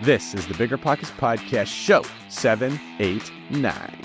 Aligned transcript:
This 0.00 0.32
is 0.32 0.46
the 0.46 0.54
BiggerPockets 0.54 1.10
Podcast, 1.18 1.66
show 1.66 2.04
789. 2.28 3.98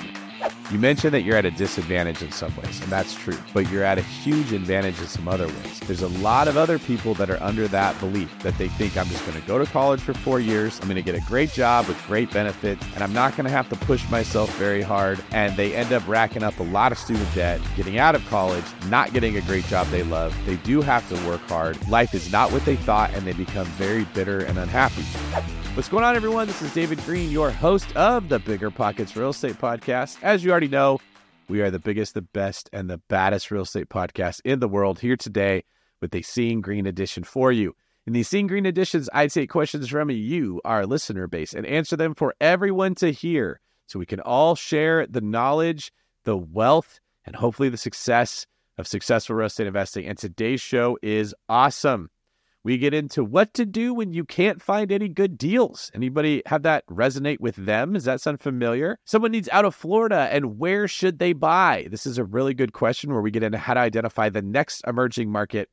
You 0.72 0.80
mentioned 0.80 1.14
that 1.14 1.22
you're 1.22 1.38
at 1.38 1.46
a 1.46 1.52
disadvantage 1.52 2.24
in 2.24 2.32
some 2.32 2.54
ways, 2.56 2.82
and 2.82 2.92
that's 2.92 3.14
true, 3.14 3.38
but 3.54 3.70
you're 3.70 3.84
at 3.84 4.00
a 4.00 4.02
huge 4.02 4.54
advantage 4.54 5.00
in 5.00 5.06
some 5.06 5.28
other 5.28 5.46
ways. 5.46 5.80
There's 5.82 6.02
a 6.02 6.08
lot 6.08 6.48
of 6.48 6.58
other 6.58 6.80
people 6.80 7.14
that 7.14 7.30
are 7.30 7.42
under 7.44 7.68
that 7.68 8.00
belief 8.00 8.36
that 8.40 8.58
they 8.58 8.70
think 8.70 8.98
I'm 8.98 9.06
just 9.06 9.24
going 9.28 9.40
to 9.40 9.48
go 9.48 9.60
to 9.60 9.68
college 9.68 10.02
for 10.02 10.16
four 10.16 10.40
years, 10.40 10.80
I'm 10.80 10.88
going 10.88 10.96
to 10.96 11.04
get 11.04 11.14
a 11.14 11.24
great 11.28 11.52
job 11.52 11.88
with 11.88 12.04
great 12.08 12.32
benefits, 12.32 12.84
and 12.96 13.04
I'm 13.04 13.14
not 13.14 13.38
going 13.38 13.46
to 13.46 13.52
have 13.52 13.70
to 13.70 13.76
push 13.76 14.10
myself 14.10 14.52
very 14.58 14.82
hard. 14.82 15.24
And 15.32 15.56
they 15.56 15.76
end 15.76 15.94
up 15.94 16.08
racking 16.08 16.42
up 16.42 16.60
a 16.60 16.64
lot 16.64 16.92
of 16.92 16.98
student 16.98 17.32
debt, 17.36 17.62
getting 17.76 18.00
out 18.00 18.16
of 18.16 18.28
college, 18.30 18.66
not 18.88 19.14
getting 19.14 19.38
a 19.38 19.42
great 19.42 19.66
job 19.66 19.86
they 19.90 20.02
love. 20.02 20.36
They 20.48 20.56
do 20.56 20.82
have 20.82 21.08
to 21.10 21.28
work 21.28 21.42
hard. 21.42 21.88
Life 21.88 22.16
is 22.16 22.32
not 22.32 22.52
what 22.52 22.66
they 22.66 22.78
thought, 22.78 23.12
and 23.14 23.28
they 23.28 23.34
become 23.34 23.68
very 23.68 24.06
bitter 24.06 24.40
and 24.40 24.58
unhappy. 24.58 25.06
What's 25.76 25.90
going 25.90 26.04
on, 26.04 26.16
everyone? 26.16 26.46
This 26.46 26.62
is 26.62 26.72
David 26.72 27.04
Greene, 27.04 27.32
your 27.32 27.50
host 27.50 27.96
of 27.96 28.30
the 28.30 28.40
BiggerPockets 28.40 29.16
Real 29.16 29.32
Estate 29.32 29.56
Podcast. 29.56 30.20
As 30.22 30.44
you 30.44 30.52
already 30.52 30.68
know, 30.68 31.00
we 31.50 31.64
are 31.64 31.72
the 31.72 31.80
biggest, 31.80 32.14
the 32.14 32.22
best, 32.22 32.70
and 32.72 32.88
the 32.88 33.00
baddest 33.10 33.50
real 33.50 33.64
estate 33.64 33.90
podcast 33.90 34.40
in 34.46 34.60
the 34.60 34.68
world 34.68 35.00
here 35.00 35.18
today 35.18 35.64
with 36.00 36.14
a 36.14 36.22
Seeing 36.22 36.62
Greene 36.62 36.86
edition 36.86 37.24
for 37.24 37.52
you. 37.52 37.76
In 38.06 38.14
these 38.14 38.28
Seeing 38.28 38.46
Greene 38.46 38.68
editions, 38.68 39.10
I 39.16 39.26
take 39.26 39.50
questions 39.50 39.90
from 39.90 40.12
you, 40.12 40.62
our 40.64 40.86
listener 40.86 41.26
base, 41.26 41.56
and 41.56 41.66
answer 41.66 41.98
them 41.98 42.14
for 42.14 42.36
everyone 42.40 42.94
to 42.96 43.12
hear 43.12 43.60
so 43.88 43.98
we 43.98 44.06
can 44.06 44.20
all 44.20 44.54
share 44.54 45.08
the 45.08 45.22
knowledge, 45.22 45.92
the 46.24 46.38
wealth, 46.38 47.00
and 47.26 47.36
hopefully 47.36 47.70
the 47.70 47.78
success 47.78 48.46
of 48.78 48.88
successful 48.88 49.36
real 49.36 49.48
estate 49.48 49.66
investing. 49.66 50.06
And 50.06 50.20
today's 50.20 50.62
show 50.62 51.00
is 51.02 51.34
awesome. 51.50 52.12
We 52.66 52.78
get 52.78 52.94
into 52.94 53.26
what 53.26 53.54
to 53.56 53.66
do 53.66 53.94
when 53.94 54.14
you 54.14 54.24
can't 54.24 54.62
find 54.62 54.90
any 54.90 55.10
good 55.10 55.38
deals. 55.38 55.92
Anybody 55.94 56.42
have 56.46 56.64
that 56.64 56.86
resonate 56.88 57.42
with 57.42 57.58
them? 57.58 57.92
Does 57.92 58.06
that 58.06 58.22
sound 58.22 58.40
familiar? 58.40 58.98
Someone 59.04 59.32
needs 59.32 59.50
out 59.52 59.66
of 59.66 59.76
Florida 59.76 60.30
and 60.32 60.58
where 60.58 60.88
should 60.88 61.20
they 61.20 61.34
buy? 61.34 61.88
This 61.92 62.06
is 62.06 62.18
a 62.18 62.24
really 62.24 62.54
good 62.54 62.72
question 62.72 63.12
where 63.12 63.22
we 63.22 63.32
get 63.32 63.44
into 63.44 63.58
how 63.58 63.74
to 63.74 63.82
identify 63.82 64.30
the 64.30 64.42
next 64.42 64.82
emerging 64.88 65.30
market. 65.30 65.70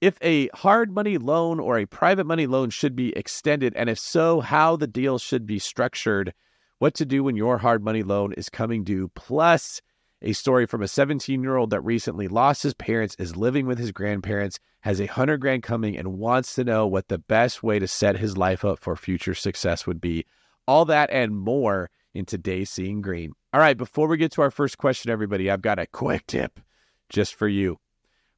If 0.00 0.16
a 0.22 0.48
hard 0.54 0.90
money 0.90 1.18
loan 1.18 1.60
or 1.60 1.78
a 1.78 1.84
private 1.84 2.24
money 2.24 2.46
loan 2.46 2.70
should 2.70 2.96
be 2.96 3.14
extended, 3.14 3.74
and 3.76 3.90
if 3.90 3.98
so, 3.98 4.40
how 4.40 4.76
the 4.76 4.86
deal 4.86 5.18
should 5.18 5.44
be 5.44 5.58
structured, 5.58 6.32
what 6.78 6.94
to 6.94 7.04
do 7.04 7.22
when 7.22 7.36
your 7.36 7.58
hard 7.58 7.84
money 7.84 8.02
loan 8.02 8.32
is 8.32 8.48
coming 8.48 8.82
due, 8.82 9.08
plus 9.14 9.82
a 10.22 10.32
story 10.32 10.66
from 10.66 10.82
a 10.82 10.88
17 10.88 11.42
year 11.42 11.56
old 11.56 11.70
that 11.70 11.80
recently 11.80 12.28
lost 12.28 12.62
his 12.62 12.74
parents, 12.74 13.16
is 13.18 13.36
living 13.36 13.66
with 13.66 13.78
his 13.78 13.92
grandparents, 13.92 14.58
has 14.80 15.00
a 15.00 15.06
hundred 15.06 15.38
grand 15.38 15.62
coming, 15.62 15.96
and 15.96 16.18
wants 16.18 16.54
to 16.54 16.64
know 16.64 16.86
what 16.86 17.08
the 17.08 17.18
best 17.18 17.62
way 17.62 17.78
to 17.78 17.86
set 17.86 18.18
his 18.18 18.36
life 18.36 18.64
up 18.64 18.78
for 18.78 18.96
future 18.96 19.34
success 19.34 19.86
would 19.86 20.00
be. 20.00 20.26
All 20.66 20.84
that 20.84 21.10
and 21.10 21.36
more 21.36 21.90
in 22.14 22.24
today's 22.24 22.70
Seeing 22.70 23.00
Greene. 23.00 23.32
All 23.52 23.60
right, 23.60 23.76
before 23.76 24.08
we 24.08 24.16
get 24.16 24.32
to 24.32 24.42
our 24.42 24.50
first 24.50 24.78
question, 24.78 25.10
everybody, 25.10 25.50
I've 25.50 25.62
got 25.62 25.78
a 25.78 25.86
quick 25.86 26.26
tip 26.26 26.60
just 27.08 27.34
for 27.34 27.48
you. 27.48 27.78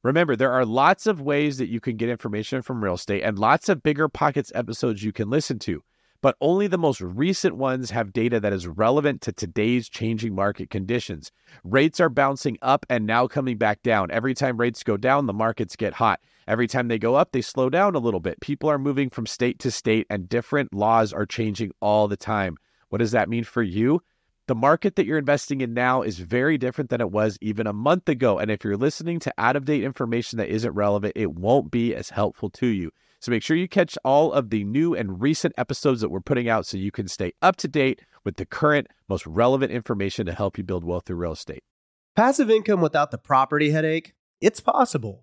Remember, 0.03 0.35
there 0.35 0.51
are 0.51 0.65
lots 0.65 1.07
of 1.07 1.21
ways 1.21 1.57
that 1.57 1.69
you 1.69 1.79
can 1.79 1.95
get 1.95 2.09
information 2.09 2.61
from 2.61 2.83
real 2.83 2.95
estate 2.95 3.23
and 3.23 3.39
lots 3.39 3.69
of 3.69 3.83
BiggerPockets 3.83 4.51
episodes 4.53 5.03
you 5.03 5.13
can 5.13 5.29
listen 5.29 5.59
to 5.59 5.81
but 6.23 6.37
only 6.39 6.67
the 6.67 6.77
most 6.77 7.01
recent 7.01 7.57
ones 7.57 7.91
have 7.91 8.13
data 8.13 8.39
that 8.39 8.53
is 8.53 8.65
relevant 8.65 9.19
to 9.19 9.33
today's 9.33 9.89
changing 9.89 10.33
market 10.33 10.69
conditions. 10.69 11.33
Rates 11.65 11.99
are 11.99 12.07
bouncing 12.07 12.57
up 12.61 12.85
and 12.89 13.05
now 13.05 13.27
coming 13.27 13.57
back 13.57 13.83
down. 13.83 14.09
Every 14.09 14.33
time 14.33 14.57
rates 14.57 14.83
go 14.83 14.95
down, 14.95 15.25
the 15.25 15.33
markets 15.33 15.75
get 15.75 15.91
hot. 15.91 16.21
Every 16.47 16.65
time 16.65 16.87
they 16.87 16.97
go 16.97 17.15
up, 17.15 17.33
they 17.33 17.41
slow 17.41 17.69
down 17.69 17.93
a 17.93 17.99
little 17.99 18.21
bit. 18.21 18.39
People 18.39 18.69
are 18.69 18.79
moving 18.79 19.09
from 19.09 19.25
state 19.25 19.59
to 19.59 19.69
state, 19.69 20.07
and 20.09 20.29
different 20.29 20.73
laws 20.73 21.11
are 21.11 21.25
changing 21.25 21.73
all 21.81 22.07
the 22.07 22.15
time. 22.15 22.55
What 22.87 22.99
does 22.99 23.11
that 23.11 23.27
mean 23.27 23.43
for 23.43 23.61
you? 23.61 24.01
The 24.47 24.55
market 24.55 24.95
that 24.95 25.05
you're 25.05 25.17
investing 25.17 25.59
in 25.59 25.73
now 25.73 26.03
is 26.03 26.19
very 26.19 26.57
different 26.57 26.89
than 26.89 27.01
it 27.01 27.11
was 27.11 27.37
even 27.41 27.67
a 27.67 27.73
month 27.73 28.07
ago. 28.07 28.39
And 28.39 28.49
if 28.49 28.63
you're 28.63 28.77
listening 28.77 29.19
to 29.19 29.33
out 29.37 29.57
of 29.57 29.65
date 29.65 29.83
information 29.83 30.37
that 30.37 30.47
isn't 30.47 30.71
relevant, 30.71 31.13
it 31.17 31.33
won't 31.33 31.69
be 31.69 31.93
as 31.93 32.11
helpful 32.11 32.49
to 32.51 32.67
you. 32.67 32.91
So 33.23 33.31
make 33.31 33.41
sure 33.41 33.55
you 33.55 33.69
catch 33.69 33.97
all 34.03 34.33
of 34.33 34.49
the 34.49 34.65
new 34.65 34.93
and 34.93 35.21
recent 35.21 35.53
episodes 35.57 36.01
that 36.01 36.09
we're 36.09 36.19
putting 36.19 36.49
out 36.49 36.65
so 36.65 36.75
you 36.75 36.91
can 36.91 37.07
stay 37.07 37.31
up 37.41 37.55
to 37.55 37.69
date 37.69 38.01
with 38.25 38.35
the 38.35 38.45
current, 38.45 38.87
most 39.07 39.25
relevant 39.25 39.71
information 39.71 40.25
to 40.25 40.33
help 40.33 40.57
you 40.57 40.63
build 40.65 40.83
wealth 40.83 41.05
through 41.05 41.15
real 41.15 41.31
estate. 41.31 41.63
Passive 42.17 42.49
income 42.49 42.81
without 42.81 43.11
the 43.11 43.17
property 43.17 43.71
headache? 43.71 44.11
It's 44.41 44.59
possible. 44.59 45.22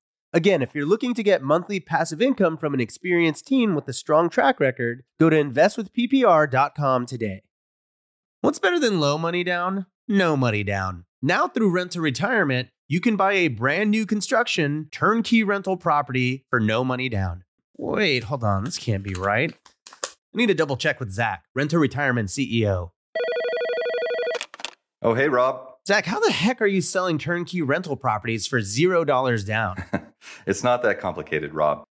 Again, 0.33 0.61
if 0.61 0.73
you're 0.73 0.85
looking 0.85 1.13
to 1.15 1.23
get 1.23 1.41
monthly 1.41 1.81
passive 1.81 2.21
income 2.21 2.55
from 2.55 2.73
an 2.73 2.79
experienced 2.79 3.45
team 3.45 3.75
with 3.75 3.85
a 3.89 3.93
strong 3.93 4.29
track 4.29 4.61
record, 4.61 5.03
go 5.19 5.29
to 5.29 5.35
investwithppr.com 5.35 7.05
today. 7.05 7.41
What's 8.39 8.59
better 8.59 8.79
than 8.79 9.01
low 9.01 9.17
money 9.17 9.43
down? 9.43 9.87
No 10.07 10.37
money 10.37 10.63
down. 10.63 11.03
Now, 11.21 11.49
through 11.49 11.71
Rent 11.71 11.91
to 11.91 12.01
Retirement, 12.01 12.69
you 12.87 13.01
can 13.01 13.17
buy 13.17 13.33
a 13.33 13.49
brand 13.49 13.91
new 13.91 14.05
construction 14.05 14.87
turnkey 14.89 15.43
rental 15.43 15.75
property 15.75 16.45
for 16.49 16.61
no 16.61 16.85
money 16.85 17.09
down. 17.09 17.43
Wait, 17.77 18.23
hold 18.23 18.45
on. 18.45 18.63
This 18.63 18.77
can't 18.77 19.03
be 19.03 19.13
right. 19.13 19.53
I 20.03 20.07
need 20.33 20.47
to 20.47 20.53
double 20.53 20.77
check 20.77 21.01
with 21.01 21.11
Zach, 21.11 21.43
Rent 21.53 21.71
to 21.71 21.79
Retirement 21.79 22.29
CEO. 22.29 22.91
Oh, 25.01 25.13
hey, 25.13 25.27
Rob. 25.27 25.67
Zach, 25.85 26.05
how 26.05 26.21
the 26.21 26.31
heck 26.31 26.61
are 26.61 26.67
you 26.67 26.79
selling 26.79 27.17
turnkey 27.17 27.61
rental 27.61 27.97
properties 27.97 28.47
for 28.47 28.61
$0 28.61 29.45
down? 29.45 29.75
it's 30.45 30.63
not 30.63 30.83
that 30.83 30.99
complicated, 30.99 31.53
Rob. 31.53 31.83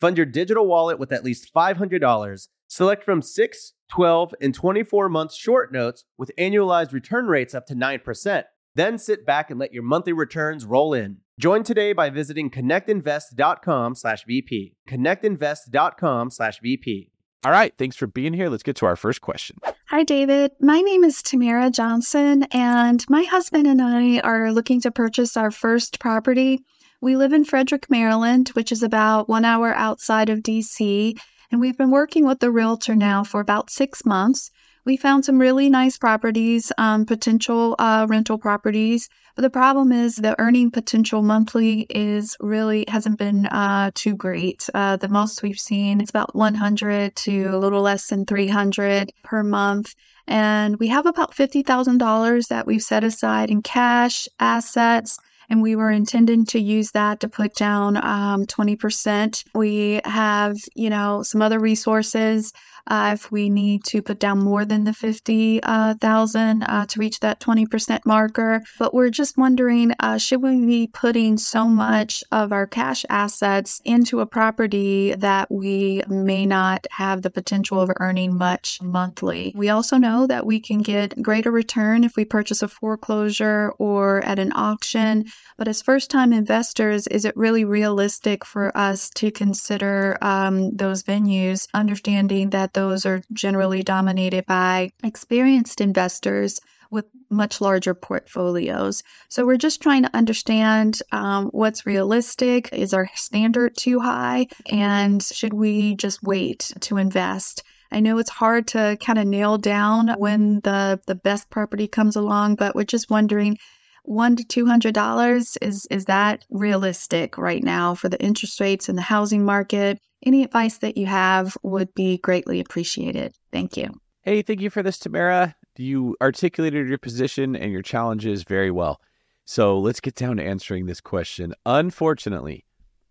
Fund 0.00 0.16
your 0.16 0.26
digital 0.26 0.66
wallet 0.66 0.98
with 0.98 1.12
at 1.12 1.22
least 1.22 1.54
$500. 1.54 2.48
Select 2.68 3.04
from 3.04 3.20
6, 3.20 3.72
12, 3.90 4.34
and 4.40 4.54
24 4.54 5.08
month 5.08 5.34
short 5.34 5.72
notes 5.72 6.04
with 6.16 6.30
annualized 6.38 6.92
return 6.92 7.26
rates 7.26 7.52
up 7.54 7.66
to 7.66 7.74
9%. 7.74 8.44
Then 8.74 8.98
sit 8.98 9.26
back 9.26 9.50
and 9.50 9.60
let 9.60 9.74
your 9.74 9.82
monthly 9.82 10.12
returns 10.12 10.64
roll 10.64 10.94
in. 10.94 11.16
Join 11.38 11.64
today 11.64 11.92
by 11.92 12.08
visiting 12.10 12.50
connectinvest.com/bp. 12.50 14.74
connectinvest.com/vp. 14.88 17.10
All 17.42 17.50
right, 17.50 17.72
thanks 17.78 17.96
for 17.96 18.06
being 18.06 18.34
here. 18.34 18.50
Let's 18.50 18.62
get 18.62 18.76
to 18.76 18.86
our 18.86 18.96
first 18.96 19.22
question. 19.22 19.56
Hi, 19.86 20.04
David. 20.04 20.52
My 20.60 20.82
name 20.82 21.04
is 21.04 21.22
Tamara 21.22 21.70
Johnson, 21.70 22.42
and 22.52 23.02
my 23.08 23.22
husband 23.22 23.66
and 23.66 23.80
I 23.80 24.20
are 24.20 24.52
looking 24.52 24.82
to 24.82 24.90
purchase 24.90 25.38
our 25.38 25.50
first 25.50 26.00
property. 26.00 26.62
We 27.02 27.16
live 27.16 27.32
in 27.32 27.46
Frederick, 27.46 27.88
Maryland, 27.88 28.50
which 28.50 28.70
is 28.70 28.82
about 28.82 29.26
one 29.26 29.46
hour 29.46 29.74
outside 29.74 30.28
of 30.28 30.40
DC, 30.40 31.18
and 31.50 31.58
we've 31.58 31.78
been 31.78 31.90
working 31.90 32.26
with 32.26 32.40
the 32.40 32.50
realtor 32.50 32.94
now 32.94 33.24
for 33.24 33.40
about 33.40 33.70
six 33.70 34.04
months. 34.04 34.50
We 34.84 34.98
found 34.98 35.24
some 35.24 35.38
really 35.38 35.70
nice 35.70 35.96
properties, 35.96 36.70
um, 36.76 37.06
potential 37.06 37.74
uh, 37.78 38.06
rental 38.06 38.36
properties, 38.36 39.08
but 39.34 39.40
the 39.40 39.48
problem 39.48 39.92
is 39.92 40.16
the 40.16 40.38
earning 40.38 40.70
potential 40.70 41.22
monthly 41.22 41.86
is 41.88 42.36
really 42.38 42.84
hasn't 42.86 43.18
been 43.18 43.46
uh, 43.46 43.92
too 43.94 44.14
great. 44.14 44.68
Uh, 44.74 44.96
the 44.96 45.08
most 45.08 45.42
we've 45.42 45.58
seen 45.58 46.02
is 46.02 46.10
about 46.10 46.34
100 46.34 47.16
to 47.16 47.44
a 47.46 47.56
little 47.56 47.80
less 47.80 48.08
than 48.08 48.26
300 48.26 49.10
per 49.24 49.42
month. 49.42 49.94
And 50.26 50.78
we 50.78 50.88
have 50.88 51.06
about 51.06 51.34
$50,000 51.34 52.48
that 52.48 52.66
we've 52.66 52.82
set 52.82 53.04
aside 53.04 53.50
in 53.50 53.62
cash, 53.62 54.28
assets, 54.38 55.18
and 55.50 55.60
we 55.60 55.76
were 55.76 55.90
intending 55.90 56.46
to 56.46 56.60
use 56.60 56.92
that 56.92 57.20
to 57.20 57.28
put 57.28 57.54
down 57.54 57.96
um, 57.96 58.46
20%. 58.46 59.44
We 59.54 60.00
have, 60.04 60.56
you 60.74 60.88
know, 60.88 61.22
some 61.22 61.42
other 61.42 61.58
resources 61.58 62.52
uh, 62.86 63.10
if 63.14 63.30
we 63.30 63.48
need 63.48 63.84
to 63.84 64.02
put 64.02 64.18
down 64.18 64.38
more 64.38 64.64
than 64.64 64.84
the 64.84 64.92
50,000 64.92 66.62
uh, 66.62 66.66
uh, 66.68 66.86
to 66.86 67.00
reach 67.00 67.20
that 67.20 67.40
20% 67.40 68.00
marker. 68.06 68.62
But 68.78 68.94
we're 68.94 69.10
just 69.10 69.36
wondering 69.36 69.92
uh, 70.00 70.18
should 70.18 70.42
we 70.42 70.64
be 70.64 70.88
putting 70.92 71.36
so 71.36 71.66
much 71.66 72.24
of 72.32 72.52
our 72.52 72.66
cash 72.66 73.04
assets 73.08 73.80
into 73.84 74.20
a 74.20 74.26
property 74.26 75.14
that 75.14 75.50
we 75.50 76.02
may 76.08 76.46
not 76.46 76.86
have 76.90 77.22
the 77.22 77.30
potential 77.30 77.80
of 77.80 77.90
earning 77.98 78.36
much 78.36 78.80
monthly? 78.82 79.52
We 79.56 79.68
also 79.68 79.96
know 79.96 80.26
that 80.26 80.46
we 80.46 80.60
can 80.60 80.82
get 80.82 81.20
greater 81.22 81.50
return 81.50 82.04
if 82.04 82.16
we 82.16 82.24
purchase 82.24 82.62
a 82.62 82.68
foreclosure 82.68 83.72
or 83.78 84.24
at 84.24 84.38
an 84.38 84.52
auction. 84.54 85.24
But 85.56 85.68
as 85.68 85.82
first 85.82 86.10
time 86.10 86.32
investors, 86.32 87.06
is 87.08 87.24
it 87.24 87.36
really 87.36 87.64
realistic 87.64 88.44
for 88.44 88.76
us 88.76 89.10
to 89.10 89.30
consider 89.30 90.16
um, 90.22 90.74
those 90.76 91.02
venues, 91.02 91.66
understanding 91.74 92.50
that 92.50 92.69
those 92.74 93.06
are 93.06 93.22
generally 93.32 93.82
dominated 93.82 94.46
by 94.46 94.90
experienced 95.02 95.80
investors 95.80 96.60
with 96.90 97.06
much 97.30 97.60
larger 97.60 97.94
portfolios. 97.94 99.02
So 99.28 99.46
we're 99.46 99.56
just 99.56 99.80
trying 99.80 100.02
to 100.02 100.16
understand 100.16 101.00
um, 101.12 101.46
what's 101.52 101.86
realistic. 101.86 102.72
Is 102.72 102.92
our 102.92 103.08
standard 103.14 103.76
too 103.76 104.00
high? 104.00 104.48
And 104.70 105.22
should 105.22 105.52
we 105.52 105.94
just 105.94 106.22
wait 106.22 106.72
to 106.80 106.96
invest? 106.96 107.62
I 107.92 108.00
know 108.00 108.18
it's 108.18 108.30
hard 108.30 108.66
to 108.68 108.96
kind 109.04 109.18
of 109.18 109.26
nail 109.26 109.58
down 109.58 110.08
when 110.18 110.60
the, 110.60 111.00
the 111.06 111.14
best 111.14 111.50
property 111.50 111.88
comes 111.88 112.16
along, 112.16 112.56
but 112.56 112.74
we're 112.74 112.84
just 112.84 113.10
wondering 113.10 113.56
one 114.04 114.34
to 114.36 114.44
two 114.44 114.66
hundred 114.66 114.94
dollars 114.94 115.58
is 115.60 115.86
is 115.90 116.06
that 116.06 116.44
realistic 116.50 117.36
right 117.36 117.62
now 117.62 117.94
for 117.94 118.08
the 118.08 118.20
interest 118.20 118.58
rates 118.58 118.88
in 118.88 118.96
the 118.96 119.02
housing 119.02 119.44
market? 119.44 120.00
Any 120.24 120.44
advice 120.44 120.78
that 120.78 120.96
you 120.96 121.06
have 121.06 121.56
would 121.62 121.94
be 121.94 122.18
greatly 122.18 122.60
appreciated. 122.60 123.34
Thank 123.52 123.76
you. 123.76 124.00
Hey, 124.22 124.42
thank 124.42 124.60
you 124.60 124.68
for 124.68 124.82
this, 124.82 124.98
Tamara. 124.98 125.56
You 125.76 126.16
articulated 126.20 126.88
your 126.88 126.98
position 126.98 127.56
and 127.56 127.72
your 127.72 127.80
challenges 127.82 128.42
very 128.42 128.70
well. 128.70 129.00
So 129.46 129.78
let's 129.78 130.00
get 130.00 130.14
down 130.14 130.36
to 130.36 130.44
answering 130.44 130.86
this 130.86 131.00
question. 131.00 131.54
Unfortunately, 131.64 132.66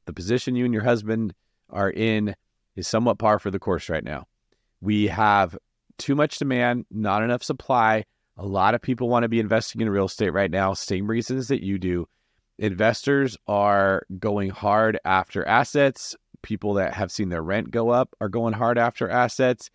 the 0.06 0.14
position 0.14 0.56
you 0.56 0.66
and 0.66 0.74
your 0.74 0.84
husband 0.84 1.34
are 1.70 1.90
in 1.90 2.36
is 2.76 2.88
somewhat 2.88 3.18
par 3.18 3.40
for 3.40 3.50
the 3.50 3.60
course 3.60 3.90
right 3.90 4.04
now. 4.04 4.26
We 4.82 5.08
have 5.08 5.58
too 5.98 6.16
much 6.16 6.38
demand, 6.38 6.86
not 6.92 7.24
enough 7.24 7.44
supply. 7.44 8.06
A 8.38 8.46
lot 8.46 8.76
of 8.76 8.82
people 8.82 9.10
want 9.10 9.24
to 9.24 9.30
be 9.30 9.40
investing 9.40 9.82
in 9.82 9.90
real 9.90 10.06
estate 10.06 10.32
right 10.32 10.50
now, 10.50 10.74
same 10.74 11.08
reasons 11.08 11.50
that 11.50 11.64
you 11.64 11.78
do. 11.78 12.08
Investors 12.58 13.36
are 13.48 14.04
going 14.20 14.50
hard 14.50 15.00
after 15.04 15.46
assets 15.48 16.16
people 16.42 16.76
that 16.76 16.94
have 16.94 17.12
seen 17.12 17.30
their 17.30 17.44
rent 17.44 17.72
go 17.72 17.90
up 17.90 18.16
are 18.22 18.30
going 18.30 18.54
hard 18.54 18.78
after 18.78 19.10
assets. 19.10 19.70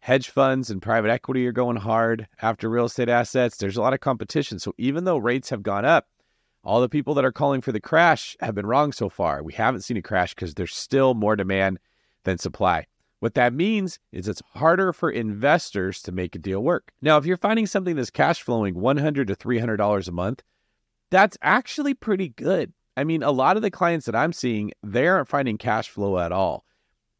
Hedge 0.00 0.30
funds 0.30 0.70
and 0.70 0.80
private 0.80 1.10
equity 1.10 1.46
are 1.46 1.52
going 1.52 1.76
hard 1.76 2.28
after 2.40 2.68
real 2.68 2.84
estate 2.84 3.08
assets. 3.08 3.56
There's 3.56 3.76
a 3.76 3.82
lot 3.82 3.94
of 3.94 4.00
competition. 4.00 4.58
So 4.58 4.74
even 4.78 5.04
though 5.04 5.18
rates 5.18 5.50
have 5.50 5.62
gone 5.62 5.84
up, 5.84 6.06
all 6.64 6.80
the 6.80 6.88
people 6.88 7.14
that 7.14 7.24
are 7.24 7.32
calling 7.32 7.60
for 7.60 7.72
the 7.72 7.80
crash 7.80 8.36
have 8.40 8.54
been 8.54 8.66
wrong 8.66 8.92
so 8.92 9.08
far. 9.08 9.42
We 9.42 9.54
haven't 9.54 9.82
seen 9.82 9.96
a 9.96 10.02
crash 10.02 10.34
because 10.34 10.54
there's 10.54 10.74
still 10.74 11.14
more 11.14 11.36
demand 11.36 11.78
than 12.24 12.38
supply. 12.38 12.86
What 13.20 13.34
that 13.34 13.52
means 13.52 13.98
is 14.12 14.28
it's 14.28 14.42
harder 14.54 14.92
for 14.92 15.10
investors 15.10 16.02
to 16.02 16.12
make 16.12 16.36
a 16.36 16.38
deal 16.38 16.62
work. 16.62 16.92
Now, 17.02 17.16
if 17.16 17.26
you're 17.26 17.36
finding 17.36 17.66
something 17.66 17.96
that's 17.96 18.10
cash 18.10 18.42
flowing 18.42 18.74
100 18.74 19.28
to 19.28 19.34
$300 19.34 20.08
a 20.08 20.12
month, 20.12 20.42
that's 21.10 21.36
actually 21.42 21.94
pretty 21.94 22.28
good. 22.28 22.72
I 22.98 23.04
mean, 23.04 23.22
a 23.22 23.30
lot 23.30 23.54
of 23.56 23.62
the 23.62 23.70
clients 23.70 24.06
that 24.06 24.16
I'm 24.16 24.32
seeing, 24.32 24.72
they 24.82 25.06
aren't 25.06 25.28
finding 25.28 25.56
cash 25.56 25.88
flow 25.88 26.18
at 26.18 26.32
all. 26.32 26.64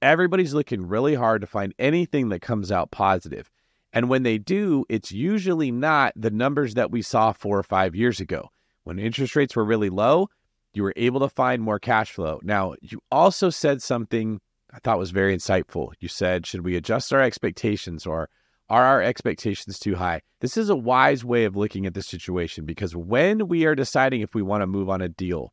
Everybody's 0.02 0.52
looking 0.52 0.88
really 0.88 1.14
hard 1.14 1.40
to 1.42 1.46
find 1.46 1.72
anything 1.78 2.30
that 2.30 2.42
comes 2.42 2.72
out 2.72 2.90
positive. 2.90 3.48
And 3.92 4.08
when 4.08 4.24
they 4.24 4.38
do, 4.38 4.84
it's 4.88 5.12
usually 5.12 5.70
not 5.70 6.14
the 6.16 6.32
numbers 6.32 6.74
that 6.74 6.90
we 6.90 7.00
saw 7.00 7.30
four 7.30 7.56
or 7.56 7.62
five 7.62 7.94
years 7.94 8.18
ago. 8.18 8.50
When 8.82 8.98
interest 8.98 9.36
rates 9.36 9.54
were 9.54 9.64
really 9.64 9.88
low, 9.88 10.30
you 10.72 10.82
were 10.82 10.94
able 10.96 11.20
to 11.20 11.28
find 11.28 11.62
more 11.62 11.78
cash 11.78 12.10
flow. 12.10 12.40
Now, 12.42 12.74
you 12.80 13.00
also 13.12 13.48
said 13.48 13.80
something 13.80 14.40
I 14.72 14.80
thought 14.80 14.98
was 14.98 15.12
very 15.12 15.36
insightful. 15.36 15.92
You 16.00 16.08
said, 16.08 16.44
should 16.44 16.64
we 16.64 16.74
adjust 16.74 17.12
our 17.12 17.22
expectations 17.22 18.04
or 18.04 18.30
are 18.68 18.84
our 18.84 19.00
expectations 19.00 19.78
too 19.78 19.94
high? 19.94 20.22
This 20.40 20.56
is 20.56 20.70
a 20.70 20.76
wise 20.76 21.24
way 21.24 21.44
of 21.44 21.56
looking 21.56 21.86
at 21.86 21.94
the 21.94 22.02
situation 22.02 22.64
because 22.64 22.96
when 22.96 23.46
we 23.46 23.64
are 23.64 23.76
deciding 23.76 24.22
if 24.22 24.34
we 24.34 24.42
want 24.42 24.62
to 24.62 24.66
move 24.66 24.90
on 24.90 25.00
a 25.00 25.08
deal, 25.08 25.52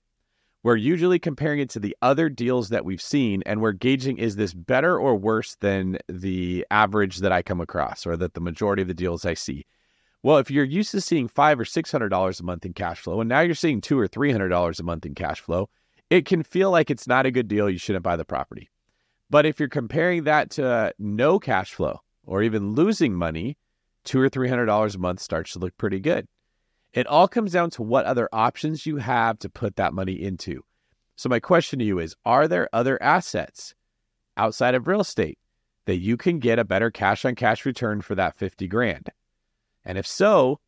we're 0.66 0.76
usually 0.76 1.20
comparing 1.20 1.60
it 1.60 1.70
to 1.70 1.80
the 1.80 1.96
other 2.02 2.28
deals 2.28 2.70
that 2.70 2.84
we've 2.84 3.00
seen, 3.00 3.44
and 3.46 3.62
we're 3.62 3.72
gauging 3.72 4.18
is 4.18 4.36
this 4.36 4.52
better 4.52 5.00
or 5.00 5.16
worse 5.16 5.56
than 5.62 6.00
the 6.10 6.66
average 6.72 7.18
that 7.18 7.32
I 7.32 7.44
come 7.44 7.62
across 7.62 8.08
or 8.08 8.18
that 8.18 8.34
the 8.34 8.42
majority 8.42 8.82
of 8.82 8.88
the 8.88 8.96
deals 8.96 9.28
I 9.28 9.36
see. 9.36 9.68
Well, 10.24 10.40
if 10.40 10.50
you're 10.50 10.66
used 10.66 10.90
to 10.94 11.02
seeing 11.02 11.28
five 11.28 11.60
or 11.60 11.66
six 11.66 11.92
hundred 11.92 12.10
dollars 12.10 12.40
a 12.40 12.44
month 12.44 12.66
in 12.66 12.74
cash 12.74 13.00
flow, 13.00 13.22
and 13.22 13.30
now 13.30 13.42
you're 13.42 13.54
seeing 13.54 13.80
two 13.80 14.00
or 14.00 14.08
three 14.08 14.32
hundred 14.32 14.50
dollars 14.50 14.80
a 14.80 14.84
month 14.84 15.06
in 15.06 15.14
cash 15.14 15.40
flow, 15.40 15.70
it 16.10 16.26
can 16.26 16.42
feel 16.42 16.72
like 16.72 16.90
it's 16.90 17.08
not 17.08 17.28
a 17.28 17.32
good 17.32 17.48
deal. 17.48 17.70
You 17.70 17.78
shouldn't 17.78 18.02
buy 18.02 18.16
the 18.16 18.26
property. 18.26 18.72
But 19.30 19.46
if 19.46 19.60
you're 19.60 19.70
comparing 19.70 20.24
that 20.24 20.50
to 20.52 20.96
no 20.98 21.38
cash 21.38 21.76
flow 21.76 22.00
or 22.26 22.42
even 22.42 22.72
losing 22.72 23.14
money, 23.14 23.56
two 24.04 24.20
or 24.20 24.30
three 24.30 24.50
hundred 24.50 24.66
dollars 24.66 24.96
a 24.96 25.00
month 25.00 25.20
starts 25.20 25.54
to 25.54 25.60
look 25.60 25.78
pretty 25.78 26.00
good. 26.00 26.28
It 26.96 27.08
all 27.08 27.28
comes 27.28 27.52
down 27.52 27.72
to 27.72 27.84
what 27.84 28.06
other 28.06 28.30
options 28.32 28.86
you 28.86 28.96
have 28.98 29.38
to 29.40 29.50
put 29.50 29.76
that 29.76 29.94
money 29.94 30.14
into. 30.14 30.64
So, 31.18 31.28
my 31.28 31.42
question 31.42 31.78
to 31.80 31.86
you 31.86 32.00
is 32.00 32.16
Are 32.26 32.48
there 32.48 32.70
other 32.72 33.02
assets 33.04 33.76
outside 34.38 34.76
of 34.76 34.88
real 34.88 35.02
estate 35.02 35.38
that 35.86 35.98
you 35.98 36.16
can 36.16 36.40
get 36.40 36.58
a 36.58 36.64
better 36.64 36.90
cash 36.90 37.26
on 37.26 37.36
cash 37.36 37.66
return 37.66 38.02
for 38.02 38.16
that 38.16 38.38
50 38.38 38.68
grand? 38.70 39.10
And 39.84 39.98
if 39.98 40.08
so, 40.08 40.62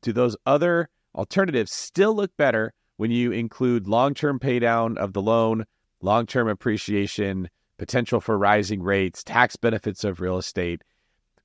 do 0.00 0.10
those 0.10 0.36
other 0.46 0.88
alternatives 1.14 1.70
still 1.70 2.14
look 2.14 2.34
better 2.38 2.72
when 2.96 3.10
you 3.10 3.30
include 3.30 3.86
long 3.86 4.14
term 4.14 4.38
paydown 4.38 4.96
of 4.96 5.12
the 5.12 5.22
loan, 5.22 5.66
long 6.00 6.24
term 6.24 6.48
appreciation, 6.48 7.50
potential 7.76 8.22
for 8.22 8.38
rising 8.38 8.82
rates, 8.82 9.22
tax 9.22 9.56
benefits 9.56 10.02
of 10.02 10.22
real 10.22 10.38
estate? 10.38 10.80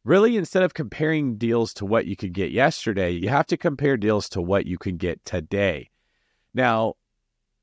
Really 0.04 0.38
instead 0.38 0.64
of 0.64 0.74
comparing 0.74 1.38
deals 1.38 1.74
to 1.76 1.86
what 1.86 2.06
you 2.06 2.16
could 2.16 2.34
get 2.34 2.52
yesterday, 2.52 3.12
you 3.12 3.30
have 3.30 3.48
to 3.48 3.58
compare 3.58 3.98
deals 3.98 4.30
to 4.30 4.42
what 4.42 4.66
you 4.66 4.78
can 4.78 4.98
get 4.98 5.24
today. 5.26 5.90
Now, 6.54 6.96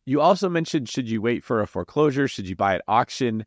you 0.07 0.21
also 0.21 0.49
mentioned 0.49 0.89
should 0.89 1.09
you 1.09 1.21
wait 1.21 1.45
for 1.45 1.61
a 1.61 1.67
foreclosure? 1.67 2.27
Should 2.27 2.49
you 2.49 2.57
buy 2.57 2.75
at 2.75 2.83
auction? 2.89 3.45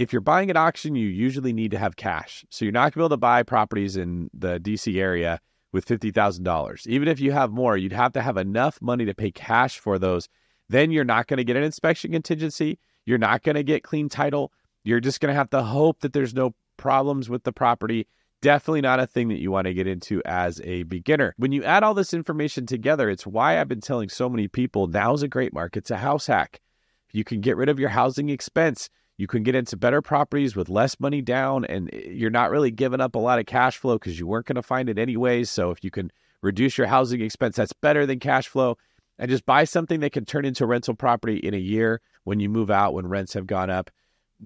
if 0.00 0.14
you're 0.14 0.22
buying 0.22 0.48
at 0.48 0.56
auction, 0.56 0.94
you 0.94 1.06
usually 1.06 1.52
need 1.52 1.72
to 1.72 1.78
have 1.78 1.94
cash. 1.94 2.42
So 2.48 2.64
you're 2.64 2.72
not 2.72 2.84
going 2.84 2.90
to 2.92 2.96
be 2.96 3.02
able 3.02 3.08
to 3.10 3.16
buy 3.18 3.42
properties 3.42 3.98
in 3.98 4.30
the 4.32 4.58
DC 4.58 4.98
area 4.98 5.42
with 5.72 5.84
$50,000. 5.84 6.86
Even 6.86 7.06
if 7.06 7.20
you 7.20 7.32
have 7.32 7.50
more, 7.50 7.76
you'd 7.76 7.92
have 7.92 8.14
to 8.14 8.22
have 8.22 8.38
enough 8.38 8.80
money 8.80 9.04
to 9.04 9.12
pay 9.12 9.30
cash 9.30 9.78
for 9.78 9.98
those. 9.98 10.26
Then 10.70 10.90
you're 10.90 11.04
not 11.04 11.26
going 11.26 11.36
to 11.36 11.44
get 11.44 11.56
an 11.56 11.64
inspection 11.64 12.12
contingency. 12.12 12.78
You're 13.04 13.18
not 13.18 13.42
going 13.42 13.56
to 13.56 13.62
get 13.62 13.82
clean 13.82 14.08
title. 14.08 14.52
You're 14.84 15.00
just 15.00 15.20
going 15.20 15.34
to 15.34 15.38
have 15.38 15.50
to 15.50 15.62
hope 15.62 16.00
that 16.00 16.14
there's 16.14 16.32
no 16.32 16.54
problems 16.78 17.28
with 17.28 17.44
the 17.44 17.52
property. 17.52 18.06
Definitely 18.42 18.80
not 18.80 19.00
a 19.00 19.06
thing 19.06 19.28
that 19.28 19.40
you 19.40 19.50
want 19.50 19.66
to 19.66 19.74
get 19.74 19.86
into 19.86 20.22
as 20.24 20.60
a 20.64 20.84
beginner. 20.84 21.34
When 21.36 21.52
you 21.52 21.62
add 21.62 21.82
all 21.82 21.92
this 21.92 22.14
information 22.14 22.64
together, 22.64 23.10
it's 23.10 23.26
why 23.26 23.60
I've 23.60 23.68
been 23.68 23.82
telling 23.82 24.08
so 24.08 24.30
many 24.30 24.48
people 24.48 24.86
now's 24.86 25.22
a 25.22 25.28
great 25.28 25.52
market 25.52 25.84
to 25.86 25.98
house 25.98 26.26
hack. 26.26 26.60
You 27.12 27.22
can 27.22 27.42
get 27.42 27.58
rid 27.58 27.68
of 27.68 27.78
your 27.78 27.90
housing 27.90 28.30
expense. 28.30 28.88
You 29.18 29.26
can 29.26 29.42
get 29.42 29.54
into 29.54 29.76
better 29.76 30.00
properties 30.00 30.56
with 30.56 30.70
less 30.70 30.98
money 30.98 31.20
down, 31.20 31.66
and 31.66 31.90
eh, 31.92 32.08
you're 32.08 32.30
not 32.30 32.50
really 32.50 32.70
giving 32.70 33.02
up 33.02 33.14
a 33.14 33.18
lot 33.18 33.38
of 33.38 33.44
cash 33.44 33.76
flow 33.76 33.96
because 33.96 34.18
you 34.18 34.26
weren't 34.26 34.46
going 34.46 34.56
to 34.56 34.62
find 34.62 34.88
it 34.88 34.98
anyways. 34.98 35.50
So 35.50 35.70
if 35.70 35.84
you 35.84 35.90
can 35.90 36.10
reduce 36.40 36.78
your 36.78 36.86
housing 36.86 37.20
expense, 37.20 37.56
that's 37.56 37.74
better 37.74 38.06
than 38.06 38.20
cash 38.20 38.48
flow. 38.48 38.78
And 39.18 39.30
just 39.30 39.44
buy 39.44 39.64
something 39.64 40.00
that 40.00 40.12
can 40.12 40.24
turn 40.24 40.46
into 40.46 40.64
a 40.64 40.66
rental 40.66 40.94
property 40.94 41.36
in 41.36 41.52
a 41.52 41.58
year 41.58 42.00
when 42.24 42.40
you 42.40 42.48
move 42.48 42.70
out, 42.70 42.94
when 42.94 43.06
rents 43.06 43.34
have 43.34 43.46
gone 43.46 43.68
up. 43.68 43.90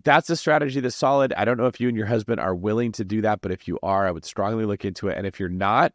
That's 0.02 0.28
a 0.28 0.36
strategy 0.36 0.80
that's 0.80 0.96
solid. 0.96 1.32
I 1.36 1.44
don't 1.44 1.56
know 1.56 1.66
if 1.66 1.80
you 1.80 1.88
and 1.88 1.96
your 1.96 2.06
husband 2.06 2.40
are 2.40 2.54
willing 2.54 2.92
to 2.92 3.04
do 3.04 3.20
that, 3.22 3.40
but 3.40 3.52
if 3.52 3.68
you 3.68 3.78
are, 3.82 4.06
I 4.06 4.10
would 4.10 4.24
strongly 4.24 4.64
look 4.64 4.84
into 4.84 5.08
it. 5.08 5.16
And 5.16 5.26
if 5.26 5.38
you're 5.38 5.48
not, 5.48 5.92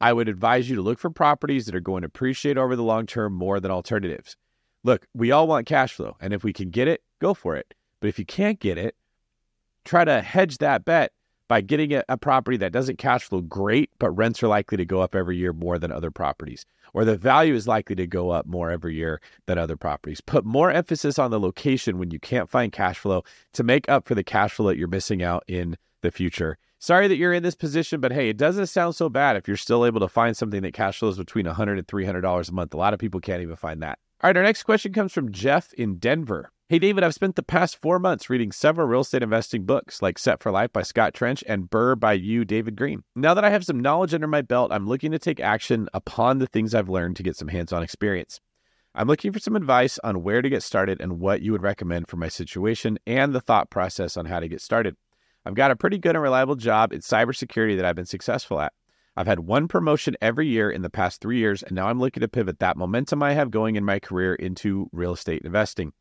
I 0.00 0.12
would 0.12 0.28
advise 0.28 0.68
you 0.68 0.74
to 0.76 0.82
look 0.82 0.98
for 0.98 1.10
properties 1.10 1.66
that 1.66 1.76
are 1.76 1.80
going 1.80 2.02
to 2.02 2.08
appreciate 2.08 2.58
over 2.58 2.74
the 2.74 2.82
long 2.82 3.06
term 3.06 3.32
more 3.32 3.60
than 3.60 3.70
alternatives. 3.70 4.36
Look, 4.82 5.06
we 5.14 5.30
all 5.30 5.46
want 5.46 5.66
cash 5.66 5.92
flow, 5.92 6.16
and 6.20 6.34
if 6.34 6.42
we 6.42 6.52
can 6.52 6.70
get 6.70 6.88
it, 6.88 7.02
go 7.20 7.34
for 7.34 7.54
it. 7.54 7.72
But 8.00 8.08
if 8.08 8.18
you 8.18 8.26
can't 8.26 8.58
get 8.58 8.78
it, 8.78 8.96
try 9.84 10.04
to 10.04 10.20
hedge 10.20 10.58
that 10.58 10.84
bet 10.84 11.12
by 11.52 11.60
getting 11.60 11.92
a, 11.92 12.02
a, 12.08 12.16
property 12.16 12.56
that 12.56 12.72
doesn't 12.72 12.96
cash 12.96 13.24
flow 13.24 13.42
great, 13.42 13.90
but 13.98 14.10
rents 14.12 14.42
are 14.42 14.48
likely 14.48 14.78
to 14.78 14.86
go 14.86 15.02
up 15.02 15.14
every 15.14 15.36
year 15.36 15.52
more 15.52 15.78
than 15.78 15.92
other 15.92 16.10
properties, 16.10 16.64
or 16.94 17.04
the 17.04 17.14
value 17.14 17.52
is 17.52 17.68
likely 17.68 17.94
to 17.94 18.06
go 18.06 18.30
up 18.30 18.46
more 18.46 18.70
every 18.70 18.94
year 18.94 19.20
than 19.44 19.58
other 19.58 19.76
properties. 19.76 20.22
Put 20.22 20.46
more 20.46 20.70
emphasis 20.70 21.18
on 21.18 21.30
the 21.30 21.38
location 21.38 21.98
when 21.98 22.10
you 22.10 22.18
can't 22.18 22.48
find 22.48 22.72
cash 22.72 22.98
flow 22.98 23.22
to 23.52 23.62
make 23.62 23.86
up 23.90 24.08
for 24.08 24.14
the 24.14 24.24
cash 24.24 24.54
flow 24.54 24.68
that 24.68 24.78
you're 24.78 24.88
missing 24.88 25.22
out 25.22 25.44
in 25.46 25.76
the 26.00 26.10
future. 26.10 26.56
Sorry 26.78 27.06
that 27.06 27.16
you're 27.16 27.34
in 27.34 27.42
this 27.42 27.54
position, 27.54 28.00
but 28.00 28.12
hey, 28.12 28.30
it 28.30 28.38
doesn't 28.38 28.68
sound 28.68 28.94
so 28.94 29.10
bad 29.10 29.36
if 29.36 29.46
you're 29.46 29.58
still 29.58 29.84
able 29.84 30.00
to 30.00 30.08
find 30.08 30.34
something 30.34 30.62
that 30.62 30.72
cash 30.72 31.00
flows 31.00 31.18
between 31.18 31.44
$100 31.44 31.76
and 31.76 31.86
$300 31.86 32.48
a 32.48 32.52
month. 32.54 32.72
A 32.72 32.78
lot 32.78 32.94
of 32.94 32.98
people 32.98 33.20
can't 33.20 33.42
even 33.42 33.56
find 33.56 33.82
that. 33.82 33.98
All 34.22 34.28
right, 34.28 34.36
our 34.38 34.42
next 34.42 34.62
question 34.62 34.94
comes 34.94 35.12
from 35.12 35.32
Jeff 35.32 35.74
in 35.74 35.96
Denver. 35.96 36.50
Hey, 36.72 36.78
David, 36.78 37.04
I've 37.04 37.12
spent 37.12 37.36
the 37.36 37.42
past 37.42 37.82
four 37.82 37.98
months 37.98 38.30
reading 38.30 38.50
several 38.50 38.88
real 38.88 39.02
estate 39.02 39.22
investing 39.22 39.66
books 39.66 40.00
like 40.00 40.18
Set 40.18 40.42
for 40.42 40.50
Life 40.50 40.72
by 40.72 40.80
Scott 40.80 41.12
Trench 41.12 41.44
and 41.46 41.68
BRRRR 41.68 42.00
by 42.00 42.14
you, 42.14 42.46
David 42.46 42.76
Greene. 42.76 43.04
Now 43.14 43.34
that 43.34 43.44
I 43.44 43.50
have 43.50 43.66
some 43.66 43.78
knowledge 43.78 44.14
under 44.14 44.26
my 44.26 44.40
belt, 44.40 44.72
I'm 44.72 44.88
looking 44.88 45.12
to 45.12 45.18
take 45.18 45.38
action 45.38 45.90
upon 45.92 46.38
the 46.38 46.46
things 46.46 46.74
I've 46.74 46.88
learned 46.88 47.16
to 47.16 47.22
get 47.22 47.36
some 47.36 47.48
hands 47.48 47.74
on 47.74 47.82
experience. 47.82 48.40
I'm 48.94 49.06
looking 49.06 49.32
for 49.32 49.38
some 49.38 49.54
advice 49.54 49.98
on 50.02 50.22
where 50.22 50.40
to 50.40 50.48
get 50.48 50.62
started 50.62 50.98
and 51.02 51.20
what 51.20 51.42
you 51.42 51.52
would 51.52 51.60
recommend 51.60 52.08
for 52.08 52.16
my 52.16 52.28
situation 52.28 52.98
and 53.06 53.34
the 53.34 53.42
thought 53.42 53.68
process 53.68 54.16
on 54.16 54.24
how 54.24 54.40
to 54.40 54.48
get 54.48 54.62
started. 54.62 54.96
I've 55.44 55.54
got 55.54 55.72
a 55.72 55.76
pretty 55.76 55.98
good 55.98 56.16
and 56.16 56.22
reliable 56.22 56.56
job 56.56 56.94
in 56.94 57.00
cybersecurity 57.00 57.76
that 57.76 57.84
I've 57.84 57.96
been 57.96 58.06
successful 58.06 58.58
at. 58.60 58.72
I've 59.14 59.26
had 59.26 59.40
one 59.40 59.68
promotion 59.68 60.16
every 60.22 60.48
year 60.48 60.70
in 60.70 60.80
the 60.80 60.88
past 60.88 61.20
three 61.20 61.36
years, 61.36 61.62
and 61.62 61.72
now 61.72 61.88
I'm 61.88 62.00
looking 62.00 62.22
to 62.22 62.28
pivot 62.28 62.60
that 62.60 62.78
momentum 62.78 63.22
I 63.22 63.34
have 63.34 63.50
going 63.50 63.76
in 63.76 63.84
my 63.84 63.98
career 63.98 64.34
into 64.34 64.88
real 64.90 65.12
estate 65.12 65.42
investing. 65.44 65.92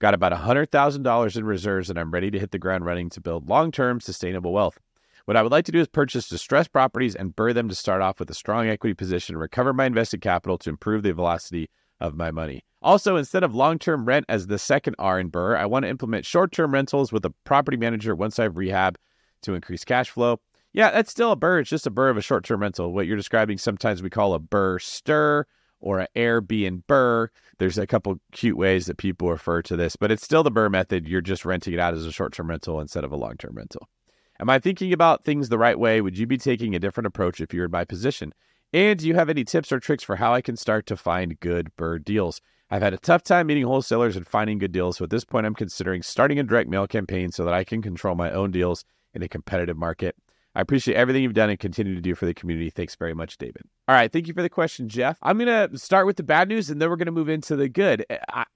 Got 0.00 0.14
about 0.14 0.32
$100,000 0.32 1.36
in 1.36 1.44
reserves 1.44 1.90
and 1.90 1.98
I'm 1.98 2.12
ready 2.12 2.30
to 2.30 2.38
hit 2.38 2.52
the 2.52 2.58
ground 2.58 2.84
running 2.84 3.10
to 3.10 3.20
build 3.20 3.48
long 3.48 3.72
term 3.72 4.00
sustainable 4.00 4.52
wealth. 4.52 4.78
What 5.24 5.36
I 5.36 5.42
would 5.42 5.52
like 5.52 5.64
to 5.66 5.72
do 5.72 5.80
is 5.80 5.88
purchase 5.88 6.28
distressed 6.28 6.72
properties 6.72 7.16
and 7.16 7.34
BRRRR 7.34 7.54
them 7.54 7.68
to 7.68 7.74
start 7.74 8.00
off 8.00 8.20
with 8.20 8.30
a 8.30 8.34
strong 8.34 8.68
equity 8.68 8.94
position 8.94 9.34
and 9.34 9.40
recover 9.40 9.72
my 9.72 9.86
invested 9.86 10.20
capital 10.20 10.56
to 10.58 10.70
improve 10.70 11.02
the 11.02 11.12
velocity 11.12 11.68
of 12.00 12.14
my 12.14 12.30
money. 12.30 12.64
Also, 12.80 13.16
instead 13.16 13.42
of 13.42 13.54
long 13.54 13.78
term 13.78 14.04
rent 14.04 14.24
as 14.28 14.46
the 14.46 14.58
second 14.58 14.94
R 15.00 15.18
in 15.18 15.30
BRRRR, 15.30 15.58
I 15.58 15.66
want 15.66 15.82
to 15.82 15.88
implement 15.88 16.24
short 16.24 16.52
term 16.52 16.72
rentals 16.72 17.12
with 17.12 17.24
a 17.24 17.34
property 17.44 17.76
manager 17.76 18.14
once 18.14 18.38
I've 18.38 18.56
rehab 18.56 18.96
to 19.42 19.54
increase 19.54 19.84
cash 19.84 20.10
flow. 20.10 20.40
Yeah, 20.72 20.92
that's 20.92 21.10
still 21.10 21.32
a 21.32 21.36
BRRRR. 21.36 21.62
It's 21.62 21.70
just 21.70 21.88
a 21.88 21.90
BRRRR 21.90 22.10
of 22.10 22.16
a 22.18 22.22
short 22.22 22.44
term 22.44 22.60
rental. 22.60 22.92
What 22.92 23.08
you're 23.08 23.16
describing 23.16 23.58
sometimes 23.58 24.00
we 24.00 24.10
call 24.10 24.32
a 24.32 24.38
BRRRR 24.38 24.80
stir 24.80 25.44
or 25.80 26.00
an 26.00 26.08
Airbnb 26.16 26.84
BRRRR. 26.86 27.28
There's 27.58 27.78
a 27.78 27.86
couple 27.86 28.20
cute 28.32 28.56
ways 28.56 28.86
that 28.86 28.98
people 28.98 29.30
refer 29.30 29.62
to 29.62 29.76
this, 29.76 29.96
but 29.96 30.10
it's 30.10 30.24
still 30.24 30.42
the 30.42 30.50
BRRRR 30.50 30.70
method. 30.70 31.08
You're 31.08 31.20
just 31.20 31.44
renting 31.44 31.74
it 31.74 31.80
out 31.80 31.94
as 31.94 32.04
a 32.04 32.12
short 32.12 32.32
term 32.32 32.50
rental 32.50 32.80
instead 32.80 33.04
of 33.04 33.12
a 33.12 33.16
long 33.16 33.36
term 33.36 33.54
rental. 33.54 33.88
Am 34.40 34.48
I 34.48 34.58
thinking 34.58 34.92
about 34.92 35.24
things 35.24 35.48
the 35.48 35.58
right 35.58 35.78
way? 35.78 36.00
Would 36.00 36.16
you 36.16 36.26
be 36.26 36.38
taking 36.38 36.74
a 36.74 36.78
different 36.78 37.06
approach 37.06 37.40
if 37.40 37.52
you're 37.52 37.64
in 37.64 37.70
my 37.70 37.84
position? 37.84 38.32
And 38.72 38.98
do 38.98 39.08
you 39.08 39.14
have 39.14 39.30
any 39.30 39.44
tips 39.44 39.72
or 39.72 39.80
tricks 39.80 40.04
for 40.04 40.16
how 40.16 40.34
I 40.34 40.42
can 40.42 40.56
start 40.56 40.86
to 40.86 40.96
find 40.96 41.40
good 41.40 41.70
BRRRR 41.76 42.04
deals? 42.04 42.40
I've 42.70 42.82
had 42.82 42.92
a 42.92 42.98
tough 42.98 43.22
time 43.22 43.46
meeting 43.46 43.64
wholesalers 43.64 44.14
and 44.14 44.26
finding 44.26 44.58
good 44.58 44.72
deals, 44.72 44.98
so 44.98 45.04
at 45.04 45.10
this 45.10 45.24
point, 45.24 45.46
I'm 45.46 45.54
considering 45.54 46.02
starting 46.02 46.38
a 46.38 46.42
direct 46.42 46.68
mail 46.68 46.86
campaign 46.86 47.32
so 47.32 47.44
that 47.46 47.54
I 47.54 47.64
can 47.64 47.80
control 47.80 48.14
my 48.14 48.30
own 48.30 48.50
deals 48.50 48.84
in 49.14 49.22
a 49.22 49.28
competitive 49.28 49.78
market. 49.78 50.14
I 50.58 50.60
appreciate 50.60 50.96
everything 50.96 51.22
you've 51.22 51.34
done 51.34 51.50
and 51.50 51.58
continue 51.60 51.94
to 51.94 52.00
do 52.00 52.16
for 52.16 52.26
the 52.26 52.34
community. 52.34 52.68
Thanks 52.68 52.96
very 52.96 53.14
much, 53.14 53.38
David. 53.38 53.62
All 53.86 53.94
right. 53.94 54.12
Thank 54.12 54.26
you 54.26 54.34
for 54.34 54.42
the 54.42 54.48
question, 54.48 54.88
Jeff. 54.88 55.16
I'm 55.22 55.38
going 55.38 55.70
to 55.70 55.78
start 55.78 56.04
with 56.04 56.16
the 56.16 56.24
bad 56.24 56.48
news 56.48 56.68
and 56.68 56.82
then 56.82 56.90
we're 56.90 56.96
going 56.96 57.06
to 57.06 57.12
move 57.12 57.28
into 57.28 57.54
the 57.54 57.68
good. 57.68 58.04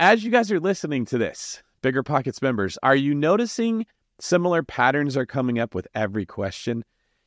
As 0.01 0.25
you 0.25 0.33
guys 0.33 0.51
are 0.51 0.59
listening 0.59 1.05
to 1.07 1.17
this, 1.17 1.63
BiggerPockets 1.81 2.43
members, 2.43 2.77
are 2.83 2.97
you 2.97 3.15
noticing 3.15 3.87
similar 4.19 4.65
patterns 4.65 5.17
are 5.17 5.27
coming 5.27 5.61
up 5.61 5.77
with 5.77 5.87
every 5.95 6.27
question? 6.27 6.85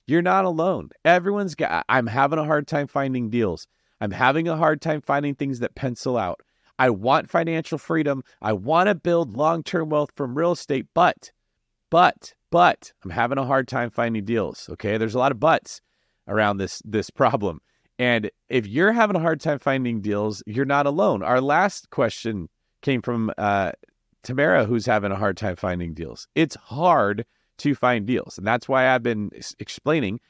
You're 0.08 0.22
not 0.22 0.44
alone. 0.44 0.89
Everyone's 1.05 1.55
got, 1.55 1.86
I'm 1.88 2.08
having 2.08 2.38
a 2.38 2.44
hard 2.44 2.67
time 2.67 2.88
finding 2.88 3.29
deals. 3.29 3.67
I'm 4.01 4.12
having 4.12 4.50
a 4.50 4.58
hard 4.58 4.82
time 4.82 5.00
finding 5.00 5.36
things 5.36 5.60
that 5.60 5.75
pencil 5.75 6.17
out. 6.17 6.41
I 6.77 6.89
want 6.89 7.29
financial 7.29 7.77
freedom. 7.77 8.24
I 8.41 8.51
want 8.51 8.89
to 8.89 8.96
build 8.96 9.38
long 9.38 9.63
term 9.63 9.88
wealth 9.88 10.12
from 10.17 10.38
real 10.38 10.51
estate, 10.51 10.88
but, 10.94 11.32
but, 11.89 12.34
but 12.55 12.93
I'm 13.03 13.09
having 13.09 13.38
a 13.38 13.43
hard 13.43 13.67
time 13.67 13.89
finding 13.89 14.24
deals. 14.24 14.69
Okay. 14.69 14.97
There's 14.97 15.13
a 15.13 15.19
lot 15.19 15.33
of 15.33 15.41
buts 15.41 15.81
around 16.25 16.55
this 16.55 16.81
this 16.85 17.09
problem. 17.09 17.59
And 18.00 18.31
if 18.47 18.65
you're 18.65 18.93
having 18.93 19.17
a 19.17 19.19
hard 19.19 19.41
time 19.41 19.59
finding 19.59 20.00
deals, 20.00 20.41
you're 20.45 20.63
not 20.63 20.85
alone. 20.85 21.21
Our 21.21 21.41
last 21.41 21.89
question 21.89 22.47
came 22.81 23.01
from 23.01 23.29
uh, 23.38 23.74
Tamara, 24.24 24.63
who's 24.63 24.85
having 24.85 25.12
a 25.12 25.17
hard 25.17 25.35
time 25.35 25.57
finding 25.57 25.93
deals. 25.93 26.29
It's 26.33 26.55
hard 26.55 27.25
to 27.57 27.75
find 27.75 28.05
deals. 28.05 28.38
And 28.38 28.47
that's 28.47 28.69
why 28.69 28.88
I've 28.88 29.03
been 29.03 29.31
explaining 29.59 30.21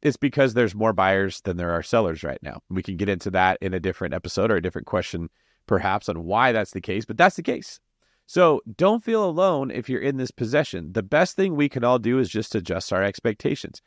it's 0.00 0.16
because 0.16 0.54
there's 0.54 0.74
more 0.74 0.94
buyers 0.94 1.42
than 1.42 1.58
there 1.58 1.72
are 1.72 1.82
sellers 1.82 2.24
right 2.24 2.42
now. 2.42 2.62
We 2.70 2.82
can 2.82 2.96
get 2.96 3.10
into 3.10 3.30
that 3.32 3.58
in 3.60 3.74
a 3.74 3.80
different 3.80 4.14
episode 4.14 4.50
or 4.50 4.56
a 4.56 4.62
different 4.62 4.86
question, 4.86 5.28
perhaps, 5.66 6.08
on 6.08 6.24
why 6.24 6.52
that's 6.52 6.70
the 6.70 6.80
case, 6.80 7.04
but 7.04 7.18
that's 7.18 7.36
the 7.36 7.42
case. 7.42 7.78
So 8.26 8.62
don't 8.76 9.04
feel 9.04 9.24
alone 9.24 9.70
if 9.70 9.88
you're 9.88 10.00
in 10.00 10.16
this 10.16 10.30
possession. 10.30 10.92
The 10.92 11.02
best 11.02 11.36
thing 11.36 11.54
we 11.54 11.68
can 11.68 11.84
all 11.84 11.98
do 11.98 12.18
is 12.18 12.28
just 12.28 12.54
adjust 12.54 12.92
our 12.92 13.02
expectations. 13.02 13.82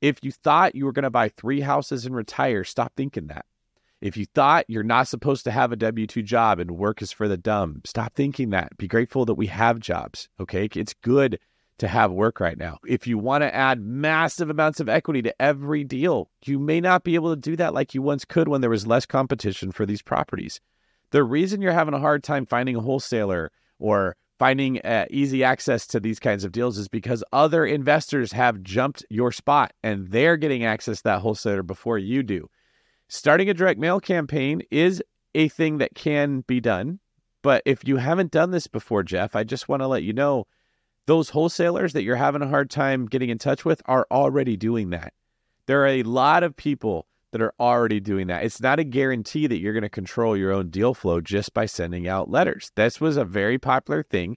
If 0.00 0.18
you 0.22 0.32
thought 0.32 0.74
you 0.74 0.84
were 0.84 0.92
going 0.92 1.04
to 1.04 1.10
buy 1.10 1.28
three 1.28 1.60
houses 1.60 2.06
and 2.06 2.14
retire, 2.14 2.64
stop 2.64 2.92
thinking 2.96 3.28
that. 3.28 3.44
If 4.00 4.16
you 4.16 4.26
thought 4.26 4.64
you're 4.66 4.82
not 4.82 5.06
supposed 5.06 5.44
to 5.44 5.52
have 5.52 5.70
a 5.70 5.76
W 5.76 6.08
2 6.08 6.22
job 6.22 6.58
and 6.58 6.72
work 6.72 7.02
is 7.02 7.12
for 7.12 7.28
the 7.28 7.36
dumb, 7.36 7.82
stop 7.84 8.14
thinking 8.14 8.50
that. 8.50 8.76
Be 8.76 8.88
grateful 8.88 9.24
that 9.26 9.34
we 9.34 9.46
have 9.46 9.78
jobs. 9.78 10.28
Okay. 10.40 10.68
It's 10.74 10.94
good 10.94 11.38
to 11.78 11.86
have 11.86 12.10
work 12.10 12.40
right 12.40 12.58
now. 12.58 12.78
If 12.86 13.06
you 13.06 13.18
want 13.18 13.42
to 13.42 13.54
add 13.54 13.80
massive 13.80 14.50
amounts 14.50 14.80
of 14.80 14.88
equity 14.88 15.22
to 15.22 15.42
every 15.42 15.84
deal, 15.84 16.28
you 16.44 16.58
may 16.58 16.80
not 16.80 17.04
be 17.04 17.14
able 17.14 17.34
to 17.34 17.40
do 17.40 17.54
that 17.56 17.74
like 17.74 17.94
you 17.94 18.02
once 18.02 18.24
could 18.24 18.48
when 18.48 18.60
there 18.60 18.70
was 18.70 18.86
less 18.86 19.06
competition 19.06 19.70
for 19.70 19.86
these 19.86 20.02
properties. 20.02 20.60
The 21.10 21.22
reason 21.22 21.60
you're 21.60 21.72
having 21.72 21.94
a 21.94 22.00
hard 22.00 22.24
time 22.24 22.46
finding 22.46 22.74
a 22.74 22.80
wholesaler 22.80 23.52
or 23.78 24.16
finding 24.38 24.80
uh, 24.80 25.06
easy 25.10 25.44
access 25.44 25.86
to 25.86 26.00
these 26.00 26.18
kinds 26.18 26.42
of 26.42 26.52
deals 26.52 26.76
is 26.76 26.88
because 26.88 27.22
other 27.32 27.64
investors 27.64 28.32
have 28.32 28.62
jumped 28.62 29.04
your 29.08 29.30
spot 29.30 29.72
and 29.82 30.08
they're 30.08 30.36
getting 30.36 30.64
access 30.64 30.98
to 30.98 31.04
that 31.04 31.20
wholesaler 31.20 31.62
before 31.62 31.98
you 31.98 32.22
do. 32.22 32.48
Starting 33.08 33.48
a 33.48 33.54
direct 33.54 33.78
mail 33.78 34.00
campaign 34.00 34.62
is 34.70 35.02
a 35.34 35.48
thing 35.48 35.78
that 35.78 35.94
can 35.94 36.40
be 36.46 36.60
done. 36.60 36.98
But 37.42 37.62
if 37.66 37.86
you 37.86 37.96
haven't 37.96 38.30
done 38.30 38.50
this 38.50 38.66
before, 38.66 39.02
Jeff, 39.02 39.36
I 39.36 39.44
just 39.44 39.68
want 39.68 39.82
to 39.82 39.86
let 39.88 40.02
you 40.02 40.12
know 40.12 40.46
those 41.06 41.30
wholesalers 41.30 41.92
that 41.92 42.02
you're 42.02 42.16
having 42.16 42.42
a 42.42 42.48
hard 42.48 42.70
time 42.70 43.06
getting 43.06 43.30
in 43.30 43.38
touch 43.38 43.64
with 43.64 43.82
are 43.86 44.06
already 44.10 44.56
doing 44.56 44.90
that. 44.90 45.12
There 45.66 45.82
are 45.82 45.88
a 45.88 46.02
lot 46.04 46.42
of 46.42 46.56
people 46.56 47.06
that 47.32 47.42
are 47.42 47.54
already 47.58 47.98
doing 47.98 48.28
that. 48.28 48.44
It's 48.44 48.60
not 48.60 48.78
a 48.78 48.84
guarantee 48.84 49.46
that 49.46 49.58
you're 49.58 49.72
going 49.72 49.82
to 49.82 49.88
control 49.88 50.36
your 50.36 50.52
own 50.52 50.68
deal 50.70 50.94
flow 50.94 51.20
just 51.20 51.52
by 51.52 51.66
sending 51.66 52.06
out 52.06 52.30
letters. 52.30 52.70
This 52.76 53.00
was 53.00 53.16
a 53.16 53.24
very 53.24 53.58
popular 53.58 54.02
thing 54.02 54.36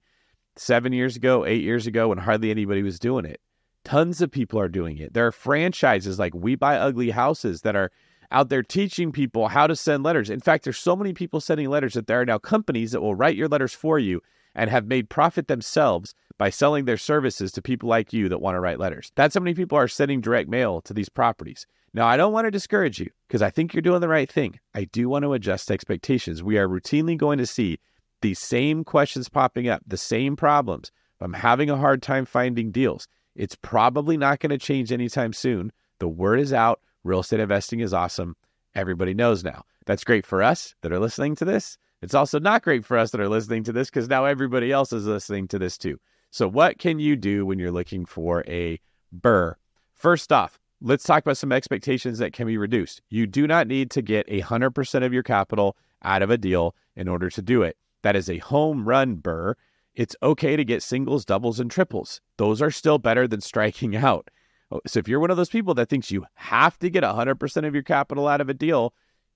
seven 0.56 0.94
years 0.94 1.16
ago, 1.16 1.46
eight 1.46 1.62
years 1.62 1.86
ago, 1.86 2.08
when 2.10 2.18
hardly 2.18 2.50
anybody 2.50 2.82
was 2.82 2.98
doing 2.98 3.26
it. 3.26 3.40
Tons 3.84 4.22
of 4.22 4.32
people 4.32 4.60
are 4.60 4.70
doing 4.70 4.98
it. 4.98 5.14
There 5.14 5.28
are 5.28 5.32
franchises 5.32 6.18
like 6.18 6.34
We 6.34 6.56
Buy 6.56 6.78
Ugly 6.78 7.12
Houses 7.12 7.62
that 7.62 7.76
are 7.76 7.92
out 8.32 8.50
there 8.50 8.64
teaching 8.64 9.12
people 9.12 9.50
how 9.50 9.68
to 9.68 9.76
send 9.76 10.04
letters. 10.04 10.30
In 10.30 10.40
fact, 10.40 10.64
there's 10.64 10.78
so 10.78 10.96
many 10.96 11.14
people 11.14 11.40
sending 11.40 11.70
letters 11.70 11.94
that 11.94 12.08
there 12.08 12.22
are 12.22 12.26
now 12.26 12.40
companies 12.40 12.92
that 12.94 13.02
will 13.02 13.14
write 13.14 13.36
your 13.36 13.48
letters 13.48 13.74
for 13.74 14.00
you 14.00 14.22
and 14.56 14.70
have 14.70 14.88
made 14.88 15.10
profit 15.10 15.48
themselves 15.48 16.16
by 16.38 16.50
selling 16.50 16.86
their 16.86 16.98
services 16.98 17.52
to 17.52 17.62
people 17.62 17.90
like 17.90 18.14
you 18.14 18.30
that 18.30 18.42
want 18.42 18.56
to 18.56 18.60
write 18.60 18.80
letters. 18.80 19.12
That's 19.16 19.36
how 19.36 19.42
many 19.42 19.54
people 19.54 19.78
are 19.78 19.88
sending 19.88 20.22
direct 20.22 20.50
mail 20.50 20.82
to 20.82 20.94
these 20.94 21.10
properties. 21.10 21.68
Now, 21.96 22.08
I 22.08 22.18
don't 22.18 22.34
want 22.34 22.44
to 22.44 22.52
discourage 22.52 23.00
you 23.00 23.10
because 23.26 23.42
I 23.42 23.50
think 23.50 23.74
you're 23.74 23.82
doing 23.82 24.02
the 24.02 24.10
right 24.10 24.30
thing. 24.30 24.60
I 24.74 24.84
do 24.84 25.08
want 25.08 25.24
to 25.24 25.32
adjust 25.32 25.72
expectations. 25.72 26.44
We 26.44 26.58
are 26.58 26.68
routinely 26.68 27.18
going 27.18 27.38
to 27.38 27.46
see 27.46 27.80
these 28.22 28.38
same 28.38 28.84
questions 28.84 29.30
popping 29.30 29.70
up, 29.70 29.82
the 29.88 29.96
same 29.96 30.36
problems. 30.36 30.92
I'm 31.22 31.32
having 31.32 31.70
a 31.70 31.78
hard 31.78 32.02
time 32.04 32.26
finding 32.26 32.70
deals. 32.70 33.08
It's 33.34 33.56
probably 33.56 34.18
not 34.18 34.42
going 34.42 34.50
to 34.50 34.58
change 34.58 34.92
anytime 34.92 35.32
soon. 35.32 35.72
The 36.00 36.10
word 36.10 36.42
is 36.42 36.52
out. 36.52 36.82
Real 37.06 37.22
estate 37.22 37.40
investing 37.40 37.80
is 37.80 37.94
awesome. 37.94 38.36
Everybody 38.76 39.14
knows 39.14 39.46
now. 39.46 39.64
That's 39.86 40.04
great 40.04 40.26
for 40.26 40.44
us 40.44 40.76
that 40.82 40.92
are 40.92 41.00
listening 41.00 41.38
to 41.38 41.46
this. 41.46 41.78
It's 42.02 42.14
also 42.14 42.40
not 42.40 42.62
great 42.62 42.84
for 42.84 42.98
us 42.98 43.12
that 43.12 43.22
are 43.22 43.30
listening 43.30 43.64
to 43.64 43.72
this 43.72 43.90
because 43.90 44.10
now 44.10 44.26
everybody 44.26 44.70
else 44.70 44.92
is 44.92 45.08
listening 45.08 45.48
to 45.48 45.60
this 45.60 45.78
too. 45.78 45.98
So, 46.30 46.46
what 46.50 46.78
can 46.78 47.00
you 47.00 47.16
do 47.16 47.46
when 47.46 47.58
you're 47.58 47.72
looking 47.72 48.06
for 48.06 48.44
a 48.48 48.82
BRRRR? 49.18 49.54
First 49.94 50.34
off, 50.34 50.60
let's 50.86 51.04
talk 51.04 51.24
about 51.24 51.38
some 51.38 51.52
expectations 51.52 52.20
that 52.20 52.32
can 52.32 52.46
be 52.46 52.58
reduced. 52.58 53.02
You 53.10 53.26
do 53.26 53.48
not 53.48 53.68
need 53.68 53.90
to 53.92 54.04
get 54.04 54.28
100% 54.28 55.06
of 55.06 55.12
your 55.12 55.24
capital 55.24 55.76
out 56.04 56.22
of 56.22 56.30
a 56.30 56.38
deal 56.38 56.76
in 56.96 57.08
order 57.08 57.30
to 57.32 57.42
do 57.42 57.64
it. 57.64 57.76
That 58.04 58.16
is 58.16 58.30
a 58.30 58.38
home 58.38 58.88
run 58.88 59.18
BRRRR. 59.18 59.56
It's 59.96 60.16
okay 60.22 60.56
to 60.56 60.64
get 60.64 60.84
singles, 60.84 61.26
doubles, 61.26 61.60
and 61.60 61.72
triples. 61.72 62.22
Those 62.38 62.62
are 62.62 62.70
still 62.70 63.00
better 63.00 63.28
than 63.28 63.42
striking 63.42 63.96
out. 63.96 64.30
Oh, 64.72 64.80
so 64.86 65.00
if 65.00 65.08
you're 65.08 65.20
one 65.20 65.32
of 65.32 65.38
those 65.38 65.50
people 65.50 65.74
that 65.74 65.90
thinks 65.90 66.12
you 66.12 66.26
have 66.36 66.78
to 66.80 66.90
get 66.90 67.04
100% 67.04 67.68
of 67.68 67.74
your 67.74 67.84
capital 67.84 68.28
out 68.28 68.42
of 68.42 68.50
a 68.50 68.54
deal, 68.54 68.94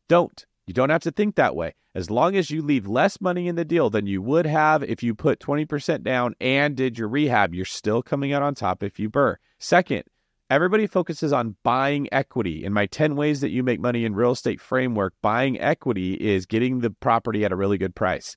don't. 0.07 0.45
You 0.67 0.73
don't 0.75 0.91
have 0.91 1.03
to 1.03 1.11
think 1.11 1.35
that 1.35 1.55
way. 1.55 1.73
As 1.95 2.11
long 2.11 2.35
as 2.35 2.51
you 2.51 2.61
leave 2.61 2.85
less 2.85 3.19
money 3.19 3.47
in 3.47 3.55
the 3.55 3.65
deal 3.65 3.89
than 3.89 4.05
you 4.05 4.21
would 4.21 4.45
have 4.45 4.83
if 4.83 5.01
you 5.01 5.15
put 5.15 5.39
20% 5.39 6.03
down 6.03 6.35
and 6.39 6.75
did 6.75 6.99
your 6.99 7.07
rehab, 7.07 7.55
you're 7.55 7.65
still 7.65 8.03
coming 8.03 8.33
out 8.33 8.43
on 8.43 8.53
top 8.53 8.83
if 8.83 8.99
you 8.99 9.09
BRRRR. 9.09 9.37
Second, 9.57 10.03
everybody 10.49 10.87
focuses 10.87 11.31
on 11.31 11.55
buying 11.63 12.07
equity. 12.11 12.63
In 12.65 12.73
my 12.73 12.85
10 12.87 13.15
ways 13.15 13.41
that 13.41 13.51
you 13.51 13.63
make 13.63 13.79
money 13.79 14.05
in 14.05 14.15
real 14.15 14.31
estate 14.31 14.59
framework, 14.59 15.13
buying 15.21 15.59
equity 15.59 16.13
is 16.13 16.45
getting 16.45 16.79
the 16.79 16.89
property 16.89 17.45
at 17.45 17.51
a 17.51 17.55
really 17.55 17.77
good 17.77 17.95
price. 17.95 18.35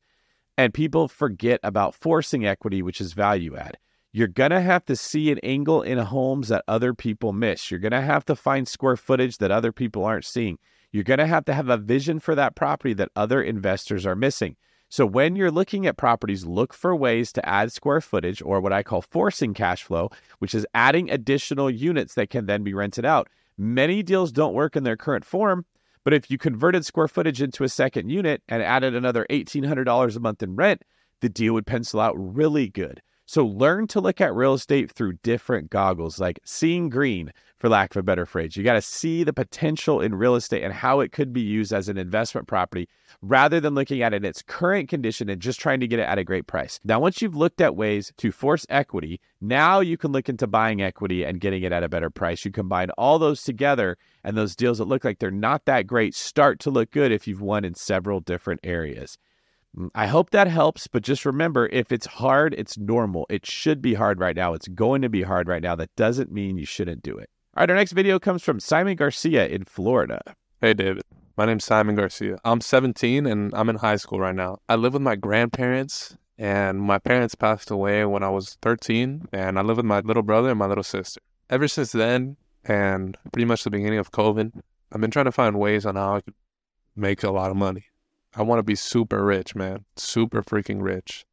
And 0.58 0.74
people 0.74 1.08
forget 1.08 1.60
about 1.62 1.94
forcing 1.94 2.46
equity, 2.46 2.82
which 2.82 3.00
is 3.00 3.14
value 3.14 3.56
add. 3.56 3.78
You're 4.12 4.28
going 4.28 4.50
to 4.50 4.60
have 4.60 4.84
to 4.86 4.96
see 4.96 5.32
an 5.32 5.38
angle 5.42 5.80
in 5.80 5.96
homes 5.96 6.48
that 6.48 6.64
other 6.68 6.92
people 6.92 7.32
miss. 7.32 7.70
You're 7.70 7.80
going 7.80 7.92
to 7.92 8.02
have 8.02 8.26
to 8.26 8.36
find 8.36 8.68
square 8.68 8.98
footage 8.98 9.38
that 9.38 9.50
other 9.50 9.72
people 9.72 10.04
aren't 10.04 10.26
seeing. 10.26 10.58
You're 10.90 11.04
going 11.04 11.18
to 11.18 11.26
have 11.26 11.46
to 11.46 11.54
have 11.54 11.70
a 11.70 11.78
vision 11.78 12.20
for 12.20 12.34
that 12.34 12.54
property 12.54 12.92
that 12.94 13.08
other 13.16 13.42
investors 13.42 14.04
are 14.04 14.14
missing. 14.14 14.56
So 14.92 15.06
when 15.06 15.36
you're 15.36 15.50
looking 15.50 15.86
at 15.86 15.96
properties, 15.96 16.44
look 16.44 16.74
for 16.74 16.94
ways 16.94 17.32
to 17.32 17.48
add 17.48 17.72
square 17.72 18.02
footage 18.02 18.42
or 18.42 18.60
what 18.60 18.74
I 18.74 18.82
call 18.82 19.00
forcing 19.00 19.54
cash 19.54 19.82
flow, 19.82 20.10
which 20.38 20.54
is 20.54 20.66
adding 20.74 21.10
additional 21.10 21.70
units 21.70 22.12
that 22.12 22.28
can 22.28 22.44
then 22.44 22.62
be 22.62 22.74
rented 22.74 23.06
out. 23.06 23.30
Many 23.56 24.02
deals 24.02 24.32
don't 24.32 24.52
work 24.52 24.76
in 24.76 24.84
their 24.84 24.98
current 24.98 25.24
form, 25.24 25.64
but 26.04 26.12
if 26.12 26.30
you 26.30 26.36
converted 26.36 26.84
square 26.84 27.08
footage 27.08 27.40
into 27.40 27.64
a 27.64 27.70
second 27.70 28.10
unit 28.10 28.42
and 28.50 28.62
added 28.62 28.94
another 28.94 29.24
$1,800 29.30 30.14
a 30.14 30.20
month 30.20 30.42
in 30.42 30.56
rent, 30.56 30.82
the 31.22 31.30
deal 31.30 31.54
would 31.54 31.64
pencil 31.66 31.98
out 31.98 32.14
really 32.18 32.68
good. 32.68 33.00
So 33.24 33.46
learn 33.46 33.86
to 33.86 34.00
look 34.02 34.20
at 34.20 34.34
real 34.34 34.52
estate 34.52 34.92
through 34.92 35.14
different 35.22 35.70
goggles, 35.70 36.20
like 36.20 36.38
seeing 36.44 36.90
green, 36.90 37.32
for 37.62 37.68
lack 37.68 37.92
of 37.92 37.96
a 38.00 38.02
better 38.02 38.26
phrase. 38.26 38.56
You 38.56 38.64
got 38.64 38.72
to 38.72 38.82
see 38.82 39.22
the 39.22 39.32
potential 39.32 40.00
in 40.00 40.16
real 40.16 40.34
estate 40.34 40.64
and 40.64 40.74
how 40.74 40.98
it 40.98 41.12
could 41.12 41.32
be 41.32 41.42
used 41.42 41.72
as 41.72 41.88
an 41.88 41.96
investment 41.96 42.48
property 42.48 42.88
rather 43.22 43.60
than 43.60 43.76
looking 43.76 44.02
at 44.02 44.12
it 44.12 44.16
in 44.16 44.24
its 44.24 44.42
current 44.42 44.88
condition 44.88 45.28
and 45.28 45.40
just 45.40 45.60
trying 45.60 45.78
to 45.78 45.86
get 45.86 46.00
it 46.00 46.08
at 46.08 46.18
a 46.18 46.24
great 46.24 46.48
price. 46.48 46.80
Now, 46.82 46.98
once 46.98 47.22
you've 47.22 47.36
looked 47.36 47.60
at 47.60 47.76
ways 47.76 48.12
to 48.16 48.32
force 48.32 48.66
equity, 48.68 49.20
now 49.40 49.78
you 49.78 49.96
can 49.96 50.10
look 50.10 50.28
into 50.28 50.48
buying 50.48 50.82
equity 50.82 51.22
and 51.22 51.40
getting 51.40 51.62
it 51.62 51.70
at 51.70 51.84
a 51.84 51.88
better 51.88 52.10
price. 52.10 52.44
You 52.44 52.50
combine 52.50 52.90
all 52.98 53.20
those 53.20 53.44
together, 53.44 53.96
and 54.24 54.36
those 54.36 54.56
deals 54.56 54.78
that 54.78 54.88
look 54.88 55.04
like 55.04 55.20
they're 55.20 55.30
not 55.30 55.64
that 55.66 55.86
great 55.86 56.16
start 56.16 56.58
to 56.60 56.70
look 56.70 56.90
good 56.90 57.12
if 57.12 57.28
you've 57.28 57.42
won 57.42 57.64
in 57.64 57.76
several 57.76 58.18
different 58.18 58.58
areas. 58.64 59.18
Mm, 59.78 59.90
I 59.94 60.08
hope 60.08 60.30
that 60.30 60.48
helps, 60.48 60.88
but 60.88 61.04
just 61.04 61.24
remember 61.24 61.68
if 61.68 61.92
it's 61.92 62.06
hard, 62.06 62.56
it's 62.58 62.76
normal. 62.76 63.24
It 63.30 63.46
should 63.46 63.80
be 63.80 63.94
hard 63.94 64.18
right 64.18 64.34
now. 64.34 64.52
It's 64.54 64.66
going 64.66 65.02
to 65.02 65.08
be 65.08 65.22
hard 65.22 65.46
right 65.46 65.62
now. 65.62 65.76
That 65.76 65.94
doesn't 65.94 66.32
mean 66.32 66.58
you 66.58 66.66
shouldn't 66.66 67.04
do 67.04 67.16
it. 67.16 67.30
All 67.54 67.60
right, 67.60 67.70
our 67.70 67.76
next 67.76 67.92
video 67.92 68.18
comes 68.18 68.42
from 68.42 68.60
Simon 68.60 68.96
Garcia 68.96 69.46
in 69.46 69.64
Florida. 69.64 70.22
Hey, 70.62 70.72
David. 70.72 71.02
My 71.36 71.44
name's 71.44 71.64
Simon 71.64 71.94
Garcia. 71.94 72.38
I'm 72.46 72.62
17 72.62 73.26
and 73.26 73.52
I'm 73.52 73.68
in 73.68 73.76
high 73.76 73.96
school 73.96 74.20
right 74.20 74.34
now. 74.34 74.60
I 74.70 74.76
live 74.76 74.94
with 74.94 75.02
my 75.02 75.16
grandparents, 75.16 76.16
and 76.38 76.80
my 76.80 76.98
parents 76.98 77.34
passed 77.34 77.70
away 77.70 78.06
when 78.06 78.22
I 78.22 78.30
was 78.30 78.56
13, 78.62 79.28
and 79.34 79.58
I 79.58 79.62
live 79.62 79.76
with 79.76 79.84
my 79.84 80.00
little 80.00 80.22
brother 80.22 80.48
and 80.48 80.58
my 80.58 80.64
little 80.64 80.82
sister. 80.82 81.20
Ever 81.50 81.68
since 81.68 81.92
then, 81.92 82.38
and 82.64 83.18
pretty 83.34 83.44
much 83.44 83.64
the 83.64 83.70
beginning 83.70 83.98
of 83.98 84.12
COVID, 84.12 84.62
I've 84.90 85.02
been 85.02 85.10
trying 85.10 85.26
to 85.26 85.32
find 85.32 85.60
ways 85.60 85.84
on 85.84 85.96
how 85.96 86.16
I 86.16 86.20
could 86.22 86.34
make 86.96 87.22
a 87.22 87.30
lot 87.30 87.50
of 87.50 87.58
money. 87.58 87.84
I 88.34 88.40
want 88.40 88.60
to 88.60 88.64
be 88.64 88.76
super 88.76 89.22
rich, 89.22 89.54
man, 89.54 89.84
super 89.94 90.42
freaking 90.42 90.80
rich. 90.80 91.26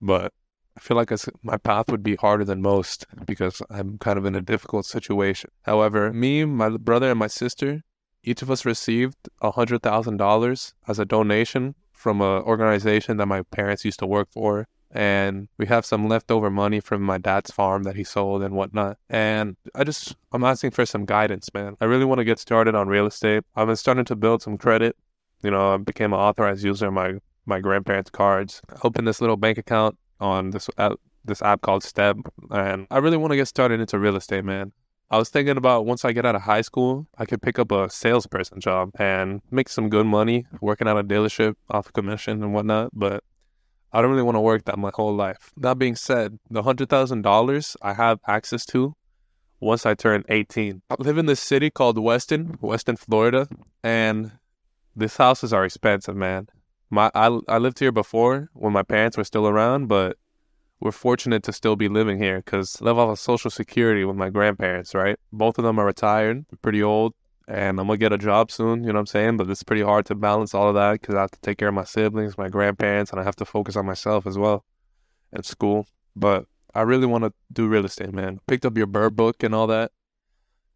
But 0.00 0.32
I 0.78 0.80
feel 0.80 0.96
like 0.96 1.10
my 1.42 1.56
path 1.56 1.90
would 1.90 2.04
be 2.04 2.14
harder 2.14 2.44
than 2.44 2.62
most 2.62 3.04
because 3.26 3.60
I'm 3.68 3.98
kind 3.98 4.16
of 4.16 4.24
in 4.24 4.36
a 4.36 4.40
difficult 4.40 4.86
situation. 4.86 5.50
However, 5.62 6.12
me, 6.12 6.44
my 6.44 6.68
brother, 6.68 7.10
and 7.10 7.18
my 7.18 7.26
sister, 7.26 7.82
each 8.22 8.42
of 8.42 8.50
us 8.50 8.64
received 8.64 9.16
$100,000 9.42 10.72
as 10.86 10.98
a 11.00 11.04
donation 11.04 11.74
from 11.92 12.20
an 12.20 12.42
organization 12.44 13.16
that 13.16 13.26
my 13.26 13.42
parents 13.42 13.84
used 13.84 13.98
to 13.98 14.06
work 14.06 14.28
for. 14.30 14.68
And 14.88 15.48
we 15.58 15.66
have 15.66 15.84
some 15.84 16.06
leftover 16.06 16.48
money 16.48 16.78
from 16.78 17.02
my 17.02 17.18
dad's 17.18 17.50
farm 17.50 17.82
that 17.82 17.96
he 17.96 18.04
sold 18.04 18.44
and 18.44 18.54
whatnot. 18.54 18.98
And 19.10 19.56
I 19.74 19.82
just, 19.82 20.14
I'm 20.30 20.44
asking 20.44 20.70
for 20.70 20.86
some 20.86 21.06
guidance, 21.06 21.52
man. 21.52 21.76
I 21.80 21.86
really 21.86 22.04
want 22.04 22.20
to 22.20 22.24
get 22.24 22.38
started 22.38 22.76
on 22.76 22.86
real 22.86 23.06
estate. 23.06 23.42
I've 23.56 23.66
been 23.66 23.74
starting 23.74 24.04
to 24.04 24.14
build 24.16 24.42
some 24.42 24.56
credit. 24.56 24.94
You 25.42 25.50
know, 25.50 25.74
I 25.74 25.76
became 25.78 26.12
an 26.12 26.20
authorized 26.20 26.64
user 26.64 26.86
of 26.86 26.92
my, 26.92 27.14
my 27.46 27.58
grandparents' 27.58 28.10
cards. 28.10 28.62
I 28.70 28.76
opened 28.84 29.08
this 29.08 29.20
little 29.20 29.36
bank 29.36 29.58
account 29.58 29.98
on 30.20 30.50
this 30.50 30.68
app, 30.78 30.92
this 31.24 31.42
app 31.42 31.60
called 31.60 31.82
Step, 31.82 32.16
and 32.50 32.86
I 32.90 32.98
really 32.98 33.16
want 33.16 33.32
to 33.32 33.36
get 33.36 33.48
started 33.48 33.80
into 33.80 33.98
real 33.98 34.16
estate, 34.16 34.44
man. 34.44 34.72
I 35.10 35.16
was 35.16 35.30
thinking 35.30 35.56
about 35.56 35.86
once 35.86 36.04
I 36.04 36.12
get 36.12 36.26
out 36.26 36.34
of 36.34 36.42
high 36.42 36.60
school, 36.60 37.06
I 37.16 37.24
could 37.24 37.40
pick 37.40 37.58
up 37.58 37.72
a 37.72 37.88
salesperson 37.88 38.60
job 38.60 38.90
and 38.98 39.40
make 39.50 39.70
some 39.70 39.88
good 39.88 40.04
money 40.04 40.46
working 40.60 40.86
at 40.86 40.98
a 40.98 41.04
dealership 41.04 41.54
off 41.70 41.92
commission 41.94 42.42
and 42.42 42.52
whatnot. 42.52 42.90
But 42.92 43.24
I 43.90 44.02
don't 44.02 44.10
really 44.10 44.22
want 44.22 44.36
to 44.36 44.40
work 44.40 44.66
that 44.66 44.78
my 44.78 44.90
whole 44.92 45.14
life. 45.14 45.50
That 45.56 45.78
being 45.78 45.96
said, 45.96 46.38
the 46.50 46.62
hundred 46.62 46.90
thousand 46.90 47.22
dollars 47.22 47.74
I 47.80 47.94
have 47.94 48.20
access 48.26 48.66
to 48.66 48.96
once 49.60 49.86
I 49.86 49.94
turn 49.94 50.24
18. 50.28 50.82
I 50.90 50.94
live 50.98 51.16
in 51.16 51.24
this 51.24 51.40
city 51.40 51.70
called 51.70 51.98
Weston, 51.98 52.58
Weston, 52.60 52.96
Florida, 52.96 53.48
and 53.82 54.32
these 54.94 55.16
houses 55.16 55.54
are 55.54 55.64
expensive, 55.64 56.16
man 56.16 56.48
my 56.90 57.10
I 57.14 57.38
I 57.48 57.58
lived 57.58 57.78
here 57.78 57.92
before 57.92 58.50
when 58.54 58.72
my 58.72 58.82
parents 58.82 59.16
were 59.16 59.24
still 59.24 59.46
around, 59.46 59.88
but 59.88 60.16
we're 60.80 60.92
fortunate 60.92 61.42
to 61.44 61.52
still 61.52 61.76
be 61.76 61.88
living 61.88 62.18
here 62.18 62.38
because 62.38 62.80
live 62.80 62.98
off 62.98 63.10
of 63.10 63.18
Social 63.18 63.50
Security 63.50 64.04
with 64.04 64.16
my 64.16 64.30
grandparents, 64.30 64.94
right? 64.94 65.18
Both 65.32 65.58
of 65.58 65.64
them 65.64 65.78
are 65.78 65.86
retired, 65.86 66.46
pretty 66.62 66.82
old, 66.82 67.14
and 67.48 67.80
I'm 67.80 67.86
gonna 67.86 67.96
get 67.98 68.12
a 68.12 68.18
job 68.18 68.50
soon. 68.50 68.84
You 68.84 68.88
know 68.88 68.94
what 68.94 69.00
I'm 69.00 69.06
saying? 69.06 69.36
But 69.38 69.50
it's 69.50 69.62
pretty 69.62 69.82
hard 69.82 70.06
to 70.06 70.14
balance 70.14 70.54
all 70.54 70.68
of 70.68 70.74
that 70.74 71.00
because 71.00 71.14
I 71.14 71.22
have 71.22 71.30
to 71.32 71.40
take 71.40 71.58
care 71.58 71.68
of 71.68 71.74
my 71.74 71.84
siblings, 71.84 72.38
my 72.38 72.48
grandparents, 72.48 73.10
and 73.10 73.20
I 73.20 73.24
have 73.24 73.36
to 73.36 73.44
focus 73.44 73.76
on 73.76 73.86
myself 73.86 74.26
as 74.26 74.38
well 74.38 74.64
at 75.32 75.44
school. 75.44 75.86
But 76.14 76.46
I 76.74 76.82
really 76.82 77.06
want 77.06 77.24
to 77.24 77.32
do 77.52 77.66
real 77.66 77.84
estate, 77.84 78.12
man. 78.12 78.40
Picked 78.46 78.64
up 78.64 78.76
your 78.76 78.86
BRRRR 78.86 79.16
book 79.16 79.42
and 79.42 79.54
all 79.54 79.66
that, 79.66 79.90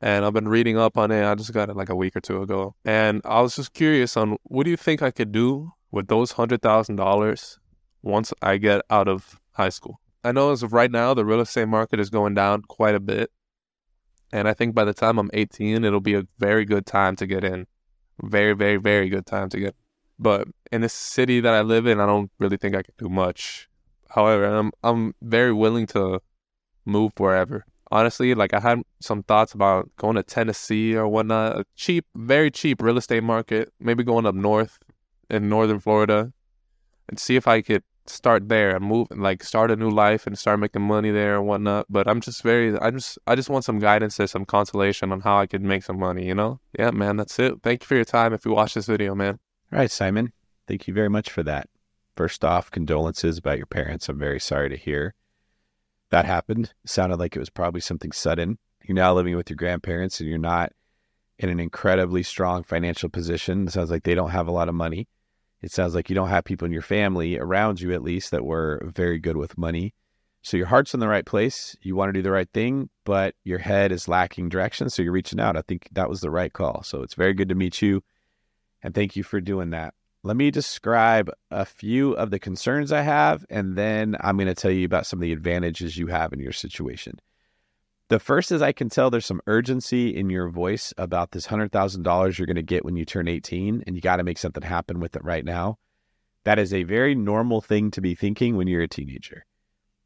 and 0.00 0.24
I've 0.24 0.32
been 0.32 0.48
reading 0.48 0.76
up 0.78 0.98
on 0.98 1.10
it. 1.10 1.24
I 1.24 1.34
just 1.36 1.52
got 1.52 1.70
it 1.70 1.76
like 1.76 1.90
a 1.90 1.96
week 1.96 2.16
or 2.16 2.20
two 2.20 2.42
ago, 2.42 2.74
and 2.84 3.22
I 3.24 3.40
was 3.40 3.54
just 3.56 3.72
curious 3.72 4.16
on 4.16 4.36
what 4.42 4.64
do 4.64 4.70
you 4.70 4.76
think 4.76 5.00
I 5.00 5.10
could 5.10 5.30
do 5.30 5.72
with 5.92 6.08
those 6.08 6.32
$100,000 6.32 7.58
once 8.02 8.32
I 8.42 8.56
get 8.56 8.82
out 8.90 9.06
of 9.06 9.38
high 9.52 9.68
school. 9.68 10.00
I 10.24 10.32
know 10.32 10.50
as 10.50 10.62
of 10.62 10.72
right 10.72 10.90
now, 10.90 11.14
the 11.14 11.24
real 11.24 11.40
estate 11.40 11.68
market 11.68 12.00
is 12.00 12.10
going 12.10 12.34
down 12.34 12.62
quite 12.62 12.94
a 12.94 13.00
bit. 13.00 13.30
And 14.32 14.48
I 14.48 14.54
think 14.54 14.74
by 14.74 14.84
the 14.84 14.94
time 14.94 15.18
I'm 15.18 15.30
18, 15.34 15.84
it'll 15.84 16.00
be 16.00 16.14
a 16.14 16.24
very 16.38 16.64
good 16.64 16.86
time 16.86 17.16
to 17.16 17.26
get 17.26 17.44
in. 17.44 17.66
Very, 18.22 18.54
very, 18.54 18.78
very 18.78 19.08
good 19.08 19.26
time 19.26 19.50
to 19.50 19.60
get. 19.60 19.76
But 20.18 20.48
in 20.70 20.80
this 20.80 20.94
city 20.94 21.40
that 21.40 21.52
I 21.52 21.60
live 21.60 21.86
in, 21.86 22.00
I 22.00 22.06
don't 22.06 22.30
really 22.38 22.56
think 22.56 22.74
I 22.74 22.82
can 22.82 22.94
do 22.96 23.08
much. 23.08 23.68
However, 24.08 24.44
I'm 24.44 24.72
I'm 24.82 25.14
very 25.20 25.52
willing 25.52 25.86
to 25.88 26.20
move 26.84 27.12
wherever. 27.18 27.64
Honestly, 27.90 28.34
like 28.34 28.54
I 28.54 28.60
had 28.60 28.82
some 29.00 29.22
thoughts 29.22 29.52
about 29.52 29.90
going 29.96 30.16
to 30.16 30.22
Tennessee 30.22 30.94
or 30.94 31.08
whatnot. 31.08 31.58
A 31.58 31.64
cheap, 31.76 32.06
very 32.14 32.50
cheap 32.50 32.80
real 32.80 32.98
estate 32.98 33.22
market. 33.22 33.72
Maybe 33.80 34.04
going 34.04 34.26
up 34.26 34.34
north 34.34 34.78
in 35.32 35.48
northern 35.48 35.80
Florida 35.80 36.32
and 37.08 37.18
see 37.18 37.34
if 37.36 37.48
I 37.48 37.62
could 37.62 37.82
start 38.06 38.48
there 38.48 38.74
and 38.74 38.84
move 38.84 39.06
like 39.12 39.44
start 39.44 39.70
a 39.70 39.76
new 39.76 39.88
life 39.90 40.26
and 40.26 40.36
start 40.36 40.58
making 40.58 40.82
money 40.82 41.10
there 41.10 41.36
and 41.38 41.46
whatnot. 41.46 41.86
But 41.88 42.08
I'm 42.08 42.20
just 42.20 42.42
very 42.42 42.76
I 42.78 42.90
just 42.90 43.18
I 43.26 43.34
just 43.34 43.50
want 43.50 43.64
some 43.64 43.78
guidance 43.78 44.20
and 44.20 44.28
some 44.30 44.44
consolation 44.44 45.12
on 45.12 45.20
how 45.20 45.38
I 45.38 45.46
could 45.46 45.62
make 45.62 45.84
some 45.84 45.98
money, 45.98 46.26
you 46.26 46.34
know? 46.34 46.60
Yeah, 46.78 46.90
man, 46.90 47.16
that's 47.16 47.38
it. 47.38 47.54
Thank 47.62 47.82
you 47.82 47.86
for 47.86 47.94
your 47.96 48.04
time 48.04 48.32
if 48.32 48.44
you 48.44 48.52
watch 48.52 48.74
this 48.74 48.86
video, 48.86 49.14
man. 49.14 49.38
All 49.72 49.78
right, 49.78 49.90
Simon. 49.90 50.32
Thank 50.68 50.86
you 50.86 50.94
very 50.94 51.08
much 51.08 51.30
for 51.30 51.42
that. 51.44 51.68
First 52.16 52.44
off, 52.44 52.70
condolences 52.70 53.38
about 53.38 53.56
your 53.56 53.66
parents. 53.66 54.08
I'm 54.08 54.18
very 54.18 54.40
sorry 54.40 54.68
to 54.68 54.76
hear. 54.76 55.14
that 56.10 56.24
happened. 56.26 56.74
Sounded 56.84 57.18
like 57.18 57.34
it 57.34 57.40
was 57.40 57.50
probably 57.50 57.80
something 57.80 58.12
sudden. 58.12 58.58
You're 58.84 58.94
now 58.96 59.14
living 59.14 59.36
with 59.36 59.48
your 59.48 59.56
grandparents 59.56 60.20
and 60.20 60.28
you're 60.28 60.38
not 60.38 60.72
in 61.38 61.48
an 61.48 61.58
incredibly 61.58 62.22
strong 62.22 62.62
financial 62.62 63.08
position. 63.08 63.66
It 63.66 63.72
sounds 63.72 63.90
like 63.90 64.02
they 64.02 64.14
don't 64.14 64.30
have 64.30 64.46
a 64.46 64.52
lot 64.52 64.68
of 64.68 64.74
money. 64.74 65.08
It 65.62 65.70
sounds 65.70 65.94
like 65.94 66.10
you 66.10 66.14
don't 66.14 66.28
have 66.28 66.44
people 66.44 66.66
in 66.66 66.72
your 66.72 66.82
family 66.82 67.38
around 67.38 67.80
you, 67.80 67.92
at 67.92 68.02
least, 68.02 68.32
that 68.32 68.44
were 68.44 68.82
very 68.84 69.18
good 69.18 69.36
with 69.36 69.56
money. 69.56 69.94
So 70.42 70.56
your 70.56 70.66
heart's 70.66 70.92
in 70.92 70.98
the 70.98 71.08
right 71.08 71.24
place. 71.24 71.76
You 71.82 71.94
want 71.94 72.08
to 72.08 72.12
do 72.12 72.22
the 72.22 72.32
right 72.32 72.48
thing, 72.52 72.90
but 73.04 73.36
your 73.44 73.60
head 73.60 73.92
is 73.92 74.08
lacking 74.08 74.48
direction. 74.48 74.90
So 74.90 75.02
you're 75.02 75.12
reaching 75.12 75.38
out. 75.38 75.56
I 75.56 75.62
think 75.62 75.88
that 75.92 76.08
was 76.08 76.20
the 76.20 76.30
right 76.30 76.52
call. 76.52 76.82
So 76.82 77.02
it's 77.02 77.14
very 77.14 77.32
good 77.32 77.48
to 77.50 77.54
meet 77.54 77.80
you. 77.80 78.02
And 78.82 78.92
thank 78.92 79.14
you 79.14 79.22
for 79.22 79.40
doing 79.40 79.70
that. 79.70 79.94
Let 80.24 80.36
me 80.36 80.50
describe 80.50 81.30
a 81.50 81.64
few 81.64 82.12
of 82.12 82.30
the 82.30 82.38
concerns 82.38 82.92
I 82.92 83.02
have, 83.02 83.44
and 83.50 83.76
then 83.76 84.16
I'm 84.20 84.36
going 84.36 84.46
to 84.46 84.54
tell 84.54 84.70
you 84.70 84.84
about 84.84 85.06
some 85.06 85.18
of 85.18 85.22
the 85.22 85.32
advantages 85.32 85.96
you 85.96 86.08
have 86.08 86.32
in 86.32 86.40
your 86.40 86.52
situation. 86.52 87.20
The 88.12 88.20
first 88.20 88.52
is 88.52 88.60
I 88.60 88.72
can 88.72 88.90
tell 88.90 89.08
there's 89.08 89.24
some 89.24 89.40
urgency 89.46 90.14
in 90.14 90.28
your 90.28 90.50
voice 90.50 90.92
about 90.98 91.30
this 91.30 91.46
$100,000 91.46 92.36
you're 92.36 92.44
going 92.44 92.56
to 92.56 92.62
get 92.62 92.84
when 92.84 92.94
you 92.94 93.06
turn 93.06 93.26
18, 93.26 93.84
and 93.86 93.96
you 93.96 94.02
got 94.02 94.16
to 94.16 94.22
make 94.22 94.36
something 94.36 94.62
happen 94.62 95.00
with 95.00 95.16
it 95.16 95.24
right 95.24 95.42
now. 95.42 95.78
That 96.44 96.58
is 96.58 96.74
a 96.74 96.82
very 96.82 97.14
normal 97.14 97.62
thing 97.62 97.90
to 97.92 98.02
be 98.02 98.14
thinking 98.14 98.54
when 98.54 98.68
you're 98.68 98.82
a 98.82 98.86
teenager. 98.86 99.46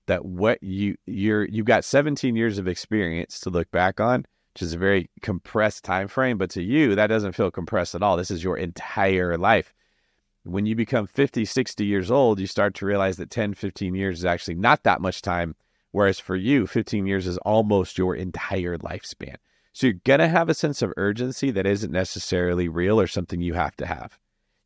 That 0.06 0.24
what 0.24 0.62
you 0.62 0.94
you're 1.06 1.46
you've 1.46 1.66
got 1.66 1.84
17 1.84 2.36
years 2.36 2.58
of 2.58 2.68
experience 2.68 3.40
to 3.40 3.50
look 3.50 3.72
back 3.72 3.98
on, 3.98 4.24
which 4.54 4.62
is 4.62 4.72
a 4.72 4.78
very 4.78 5.10
compressed 5.20 5.82
time 5.82 6.06
frame, 6.06 6.38
but 6.38 6.50
to 6.50 6.62
you 6.62 6.94
that 6.94 7.08
doesn't 7.08 7.32
feel 7.32 7.50
compressed 7.50 7.96
at 7.96 8.04
all. 8.04 8.16
This 8.16 8.30
is 8.30 8.44
your 8.44 8.56
entire 8.56 9.36
life. 9.36 9.74
When 10.44 10.64
you 10.64 10.76
become 10.76 11.08
50, 11.08 11.44
60 11.44 11.84
years 11.84 12.12
old, 12.12 12.38
you 12.38 12.46
start 12.46 12.76
to 12.76 12.86
realize 12.86 13.16
that 13.16 13.30
10, 13.30 13.54
15 13.54 13.96
years 13.96 14.18
is 14.18 14.24
actually 14.24 14.54
not 14.54 14.84
that 14.84 15.00
much 15.00 15.22
time 15.22 15.56
Whereas 15.96 16.20
for 16.20 16.36
you, 16.36 16.66
15 16.66 17.06
years 17.06 17.26
is 17.26 17.38
almost 17.38 17.96
your 17.96 18.14
entire 18.14 18.76
lifespan. 18.76 19.36
So 19.72 19.86
you're 19.86 20.00
going 20.04 20.20
to 20.20 20.28
have 20.28 20.50
a 20.50 20.54
sense 20.54 20.82
of 20.82 20.92
urgency 20.98 21.50
that 21.52 21.64
isn't 21.64 21.90
necessarily 21.90 22.68
real 22.68 23.00
or 23.00 23.06
something 23.06 23.40
you 23.40 23.54
have 23.54 23.74
to 23.76 23.86
have. 23.86 24.18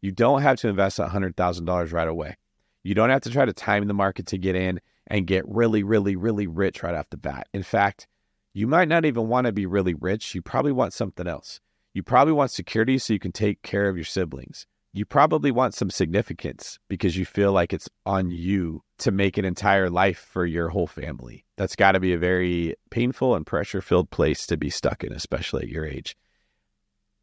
You 0.03 0.11
don't 0.11 0.43
have 0.43 0.57
to 0.57 0.69
invest 0.69 0.99
$100,000 0.99 1.93
right 1.93 2.09
away. 2.09 2.37
You 2.83 2.97
don't 2.97 3.11
have 3.11 3.21
to 3.21 3.31
try 3.31 3.45
to 3.45 3.53
time 3.53 3.87
the 3.87 3.95
market 3.95 4.27
to 4.27 4.38
get 4.38 4.57
in 4.57 4.81
and 5.07 5.25
get 5.25 5.49
really, 5.49 5.85
really, 5.85 6.16
really 6.16 6.49
rich 6.49 6.83
right 6.83 6.97
off 6.97 7.11
the 7.11 7.16
bat. 7.16 7.47
In 7.55 7.62
fact, 7.62 8.09
you 8.53 8.66
might 8.66 8.88
not 8.88 9.05
even 9.05 9.29
want 9.29 9.47
to 9.47 9.53
be 9.53 9.66
really 9.66 9.95
rich. 9.95 10.35
You 10.35 10.43
probably 10.43 10.73
want 10.73 10.95
something 10.95 11.29
else. 11.29 11.61
You 11.95 12.03
probably 12.03 12.33
want 12.33 12.51
security 12.51 12.99
so 12.99 13.12
you 13.12 13.21
can 13.21 13.31
take 13.31 13.62
care 13.62 13.88
of 13.88 13.97
your 13.97 14.05
siblings 14.05 14.66
you 14.92 15.05
probably 15.05 15.50
want 15.50 15.74
some 15.74 15.90
significance 15.90 16.79
because 16.88 17.16
you 17.16 17.24
feel 17.24 17.53
like 17.53 17.72
it's 17.72 17.88
on 18.07 18.31
you 18.31 18.83
to 18.98 19.12
make 19.12 19.38
an 19.38 19.44
entire 19.44 19.88
life 19.88 20.18
for 20.18 20.44
your 20.44 20.68
whole 20.68 20.88
family. 20.88 21.44
That's 21.57 21.76
got 21.76 21.92
to 21.92 22.00
be 22.00 22.12
a 22.12 22.18
very 22.18 22.74
painful 22.90 23.37
and 23.37 23.46
pressure 23.46 23.81
filled 23.81 24.11
place 24.11 24.46
to 24.46 24.57
be 24.57 24.68
stuck 24.68 25.05
in, 25.05 25.12
especially 25.12 25.62
at 25.62 25.68
your 25.68 25.87
age. 25.87 26.16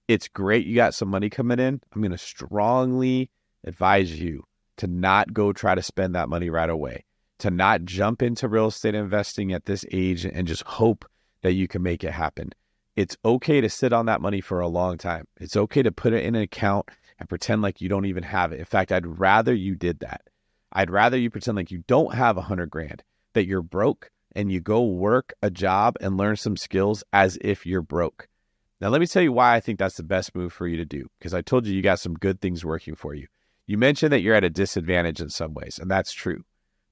It's 0.08 0.30
great 0.30 0.66
you 0.66 0.76
got 0.76 0.94
some 0.94 1.10
money 1.10 1.30
coming 1.30 1.60
in. 1.60 1.82
I'm 1.94 2.02
going 2.02 2.12
to 2.12 2.18
strongly 2.18 3.32
advise 3.66 4.18
you 4.18 4.46
to 4.78 4.88
not 4.88 5.34
go 5.34 5.52
try 5.52 5.76
to 5.76 5.84
spend 5.84 6.16
that 6.16 6.30
money 6.30 6.50
right 6.50 6.70
away, 6.70 7.04
to 7.40 7.52
not 7.52 7.84
jump 7.84 8.22
into 8.22 8.48
real 8.48 8.68
estate 8.68 8.96
investing 8.96 9.52
at 9.52 9.66
this 9.66 9.84
age 9.92 10.24
and 10.24 10.48
just 10.48 10.64
hope 10.64 11.04
that 11.42 11.54
you 11.54 11.68
can 11.68 11.84
make 11.84 12.06
it 12.06 12.12
happen. 12.12 12.52
It's 12.96 13.18
okay 13.26 13.60
to 13.60 13.70
sit 13.70 13.92
on 13.92 14.06
that 14.06 14.22
money 14.22 14.40
for 14.40 14.62
a 14.62 14.68
long 14.68 14.98
time. 14.98 15.28
It's 15.40 15.58
okay 15.58 15.84
to 15.84 15.92
put 15.92 16.14
it 16.14 16.24
in 16.24 16.36
an 16.36 16.42
account 16.42 16.90
and 17.20 17.30
pretend 17.30 17.62
like 17.62 17.82
you 17.82 17.90
don't 17.90 18.06
even 18.06 18.24
have 18.24 18.52
it. 18.52 18.60
In 18.60 18.66
fact, 18.66 18.92
I'd 18.92 19.20
rather 19.20 19.54
you 19.54 19.76
did 19.76 20.00
that. 20.00 20.22
I'd 20.72 20.92
rather 20.92 21.18
you 21.18 21.30
pretend 21.30 21.58
like 21.58 21.72
you 21.72 21.84
don't 21.88 22.14
have 22.14 22.38
a 22.38 22.42
hundred 22.42 22.70
grand, 22.70 23.04
that 23.34 23.48
you're 23.48 23.62
broke 23.62 24.12
and 24.36 24.52
you 24.52 24.60
go 24.60 24.84
work 24.84 25.34
a 25.42 25.50
job 25.50 25.96
and 26.00 26.18
learn 26.18 26.36
some 26.36 26.58
skills 26.58 27.04
as 27.12 27.38
if 27.42 27.66
you're 27.66 27.82
broke. 27.82 28.28
Now, 28.80 28.90
let 28.90 29.02
me 29.02 29.08
tell 29.08 29.24
you 29.24 29.32
why 29.32 29.56
I 29.56 29.60
think 29.60 29.80
that's 29.80 29.98
the 29.98 30.04
best 30.04 30.36
move 30.36 30.54
for 30.54 30.68
you 30.68 30.78
to 30.78 30.86
do, 30.86 31.08
because 31.18 31.34
I 31.34 31.42
told 31.42 31.66
you 31.66 31.74
you 31.74 31.82
got 31.82 32.00
some 32.00 32.14
good 32.14 32.40
things 32.40 32.64
working 32.64 32.94
for 32.94 33.16
you. 33.16 33.28
You 33.66 33.78
mentioned 33.78 34.14
that 34.14 34.22
you're 34.22 34.36
at 34.36 34.44
a 34.44 34.50
disadvantage 34.52 35.20
in 35.20 35.30
some 35.30 35.56
ways, 35.56 35.80
and 35.80 35.90
that's 35.90 36.14
true, 36.14 36.44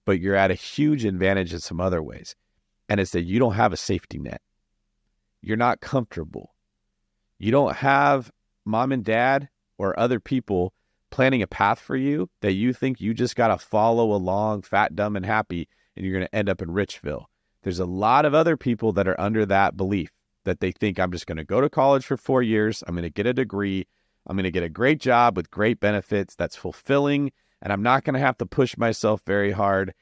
but 0.05 0.19
you're 0.19 0.35
at 0.35 0.49
a 0.49 0.55
huge 0.55 1.05
advantage 1.05 1.53
in 1.53 1.59
some 1.59 1.79
other 1.79 2.01
ways. 2.01 2.35
And 2.89 2.99
it's 2.99 3.11
that 3.11 3.21
you 3.23 3.37
don't 3.37 3.53
have 3.53 3.73
a 3.73 3.77
safety 3.77 4.17
net. 4.17 4.41
You're 5.41 5.57
not 5.57 5.79
comfortable. 5.79 6.55
You 7.37 7.51
don't 7.51 7.75
have 7.75 8.31
mom 8.65 8.91
and 8.91 9.03
dad 9.03 9.49
or 9.77 9.97
other 9.99 10.19
people 10.19 10.73
planning 11.11 11.41
a 11.41 11.47
path 11.47 11.79
for 11.79 11.95
you 11.95 12.29
that 12.41 12.53
you 12.53 12.73
think 12.73 12.99
you 12.99 13.13
just 13.13 13.35
got 13.35 13.47
to 13.47 13.57
follow 13.57 14.11
along 14.11 14.61
fat, 14.61 14.95
dumb, 14.95 15.15
and 15.15 15.25
happy, 15.25 15.67
and 15.95 16.05
you're 16.05 16.13
going 16.13 16.27
to 16.27 16.35
end 16.35 16.49
up 16.49 16.61
in 16.61 16.69
Richville. 16.69 17.25
There's 17.63 17.79
a 17.79 17.85
lot 17.85 18.25
of 18.25 18.33
other 18.33 18.57
people 18.57 18.91
that 18.93 19.07
are 19.07 19.19
under 19.19 19.45
that 19.45 19.77
belief 19.77 20.11
that 20.43 20.59
they 20.59 20.71
think 20.71 20.99
I'm 20.99 21.11
just 21.11 21.25
going 21.25 21.37
to 21.37 21.43
go 21.43 21.61
to 21.61 21.69
college 21.69 22.05
for 22.05 22.17
four 22.17 22.43
years, 22.43 22.83
I'm 22.85 22.95
going 22.95 23.03
to 23.03 23.09
get 23.09 23.25
a 23.25 23.33
degree, 23.33 23.87
I'm 24.27 24.35
going 24.35 24.43
to 24.43 24.51
get 24.51 24.63
a 24.63 24.69
great 24.69 24.99
job 24.99 25.37
with 25.37 25.51
great 25.51 25.79
benefits 25.79 26.35
that's 26.35 26.55
fulfilling, 26.55 27.31
and 27.61 27.71
I'm 27.71 27.81
not 27.81 28.03
going 28.03 28.15
to 28.15 28.19
have 28.19 28.37
to 28.39 28.45
push 28.45 28.77
myself 28.77 29.21
very 29.25 29.51
hard. 29.51 29.93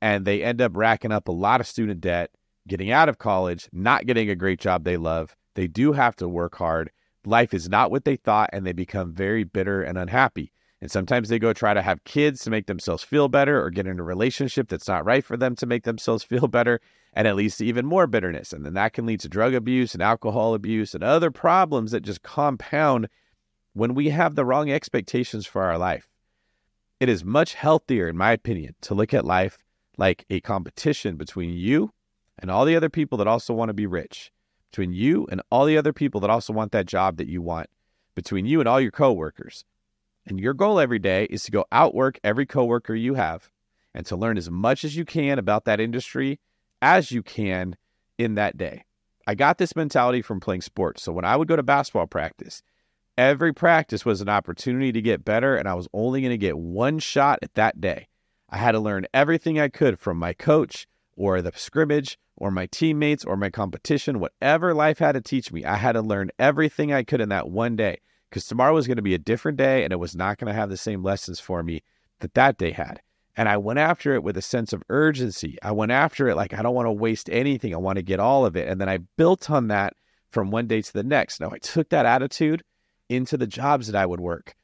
And 0.00 0.24
they 0.24 0.42
end 0.42 0.60
up 0.60 0.72
racking 0.74 1.12
up 1.12 1.28
a 1.28 1.32
lot 1.32 1.60
of 1.60 1.66
student 1.66 2.00
debt, 2.00 2.30
getting 2.68 2.90
out 2.90 3.08
of 3.08 3.18
college, 3.18 3.68
not 3.72 4.06
getting 4.06 4.28
a 4.30 4.36
great 4.36 4.60
job 4.60 4.84
they 4.84 4.96
love. 4.96 5.36
They 5.54 5.66
do 5.66 5.92
have 5.92 6.16
to 6.16 6.28
work 6.28 6.56
hard 6.56 6.90
life 7.24 7.54
is 7.54 7.68
not 7.68 7.90
what 7.90 8.04
they 8.04 8.16
thought 8.16 8.50
and 8.52 8.66
they 8.66 8.72
become 8.72 9.12
very 9.12 9.44
bitter 9.44 9.82
and 9.82 9.98
unhappy. 9.98 10.52
And 10.80 10.90
sometimes 10.90 11.28
they 11.28 11.38
go 11.38 11.52
try 11.52 11.74
to 11.74 11.82
have 11.82 12.02
kids 12.02 12.42
to 12.42 12.50
make 12.50 12.66
themselves 12.66 13.04
feel 13.04 13.28
better 13.28 13.62
or 13.62 13.70
get 13.70 13.86
in 13.86 14.00
a 14.00 14.02
relationship 14.02 14.68
that's 14.68 14.88
not 14.88 15.04
right 15.04 15.24
for 15.24 15.36
them 15.36 15.54
to 15.56 15.66
make 15.66 15.84
themselves 15.84 16.24
feel 16.24 16.48
better. 16.48 16.80
And 17.12 17.28
it 17.28 17.34
leads 17.34 17.56
to 17.58 17.66
even 17.66 17.86
more 17.86 18.06
bitterness. 18.06 18.52
And 18.52 18.66
then 18.66 18.74
that 18.74 18.92
can 18.92 19.06
lead 19.06 19.20
to 19.20 19.28
drug 19.28 19.54
abuse 19.54 19.94
and 19.94 20.02
alcohol 20.02 20.54
abuse 20.54 20.94
and 20.94 21.04
other 21.04 21.30
problems 21.30 21.92
that 21.92 22.00
just 22.00 22.22
compound 22.22 23.08
when 23.74 23.94
we 23.94 24.10
have 24.10 24.34
the 24.34 24.44
wrong 24.44 24.70
expectations 24.70 25.46
for 25.46 25.62
our 25.62 25.78
life. 25.78 26.08
It 26.98 27.08
is 27.08 27.24
much 27.24 27.54
healthier, 27.54 28.08
in 28.08 28.16
my 28.16 28.32
opinion, 28.32 28.74
to 28.82 28.94
look 28.94 29.14
at 29.14 29.24
life 29.24 29.58
like 29.98 30.24
a 30.30 30.40
competition 30.40 31.16
between 31.16 31.50
you 31.50 31.92
and 32.38 32.50
all 32.50 32.64
the 32.64 32.76
other 32.76 32.88
people 32.88 33.18
that 33.18 33.28
also 33.28 33.54
want 33.54 33.68
to 33.68 33.74
be 33.74 33.86
rich 33.86 34.31
between 34.72 34.92
you 34.92 35.26
and 35.30 35.42
all 35.50 35.66
the 35.66 35.76
other 35.76 35.92
people 35.92 36.18
that 36.20 36.30
also 36.30 36.52
want 36.52 36.72
that 36.72 36.86
job 36.86 37.18
that 37.18 37.28
you 37.28 37.42
want, 37.42 37.68
between 38.14 38.46
you 38.46 38.58
and 38.58 38.68
all 38.68 38.80
your 38.80 38.90
coworkers. 38.90 39.66
And 40.26 40.40
your 40.40 40.54
goal 40.54 40.80
every 40.80 40.98
day 40.98 41.26
is 41.26 41.42
to 41.44 41.50
go 41.50 41.66
outwork 41.70 42.18
every 42.24 42.46
coworker 42.46 42.94
you 42.94 43.14
have 43.14 43.50
and 43.94 44.06
to 44.06 44.16
learn 44.16 44.38
as 44.38 44.50
much 44.50 44.82
as 44.82 44.96
you 44.96 45.04
can 45.04 45.38
about 45.38 45.66
that 45.66 45.78
industry 45.78 46.40
as 46.80 47.12
you 47.12 47.22
can 47.22 47.76
in 48.16 48.34
that 48.36 48.56
day. 48.56 48.84
I 49.26 49.34
got 49.34 49.58
this 49.58 49.76
mentality 49.76 50.22
from 50.22 50.40
playing 50.40 50.62
sports. 50.62 51.02
So 51.02 51.12
when 51.12 51.26
I 51.26 51.36
would 51.36 51.48
go 51.48 51.56
to 51.56 51.62
basketball 51.62 52.06
practice, 52.06 52.62
every 53.18 53.52
practice 53.52 54.06
was 54.06 54.22
an 54.22 54.28
opportunity 54.30 54.90
to 54.90 55.02
get 55.02 55.24
better, 55.24 55.54
and 55.54 55.68
I 55.68 55.74
was 55.74 55.86
only 55.92 56.22
going 56.22 56.30
to 56.30 56.38
get 56.38 56.58
one 56.58 56.98
shot 56.98 57.40
at 57.42 57.54
that 57.54 57.80
day. 57.80 58.08
I 58.48 58.56
had 58.56 58.72
to 58.72 58.80
learn 58.80 59.06
everything 59.12 59.60
I 59.60 59.68
could 59.68 59.98
from 59.98 60.16
my 60.16 60.32
coach 60.32 60.86
or 61.14 61.42
the 61.42 61.52
scrimmage 61.54 62.18
or 62.36 62.50
my 62.50 62.66
teammates 62.66 63.24
or 63.24 63.36
my 63.36 63.50
competition, 63.50 64.20
whatever 64.20 64.74
life 64.74 64.98
had 64.98 65.12
to 65.12 65.20
teach 65.20 65.52
me, 65.52 65.64
I 65.64 65.76
had 65.76 65.92
to 65.92 66.02
learn 66.02 66.30
everything 66.38 66.92
I 66.92 67.02
could 67.02 67.20
in 67.20 67.28
that 67.28 67.48
one 67.48 67.76
day 67.76 68.00
because 68.30 68.46
tomorrow 68.46 68.74
was 68.74 68.86
going 68.86 68.96
to 68.96 69.02
be 69.02 69.14
a 69.14 69.18
different 69.18 69.58
day 69.58 69.84
and 69.84 69.92
it 69.92 69.98
was 69.98 70.16
not 70.16 70.38
going 70.38 70.52
to 70.52 70.58
have 70.58 70.70
the 70.70 70.76
same 70.76 71.02
lessons 71.02 71.38
for 71.38 71.62
me 71.62 71.82
that 72.20 72.34
that 72.34 72.58
day 72.58 72.70
had. 72.72 73.00
And 73.36 73.48
I 73.48 73.56
went 73.56 73.78
after 73.78 74.14
it 74.14 74.22
with 74.22 74.36
a 74.36 74.42
sense 74.42 74.72
of 74.72 74.82
urgency. 74.88 75.58
I 75.62 75.72
went 75.72 75.92
after 75.92 76.28
it 76.28 76.36
like 76.36 76.52
I 76.52 76.62
don't 76.62 76.74
want 76.74 76.86
to 76.86 76.92
waste 76.92 77.30
anything. 77.30 77.74
I 77.74 77.78
want 77.78 77.96
to 77.96 78.02
get 78.02 78.20
all 78.20 78.44
of 78.44 78.56
it. 78.56 78.68
And 78.68 78.80
then 78.80 78.88
I 78.88 78.98
built 79.16 79.50
on 79.50 79.68
that 79.68 79.94
from 80.30 80.50
one 80.50 80.66
day 80.66 80.82
to 80.82 80.92
the 80.92 81.02
next. 81.02 81.40
Now 81.40 81.50
I 81.50 81.58
took 81.58 81.88
that 81.90 82.06
attitude 82.06 82.62
into 83.08 83.36
the 83.36 83.46
jobs 83.46 83.86
that 83.86 83.96
I 83.96 84.06
would 84.06 84.20
work. 84.20 84.54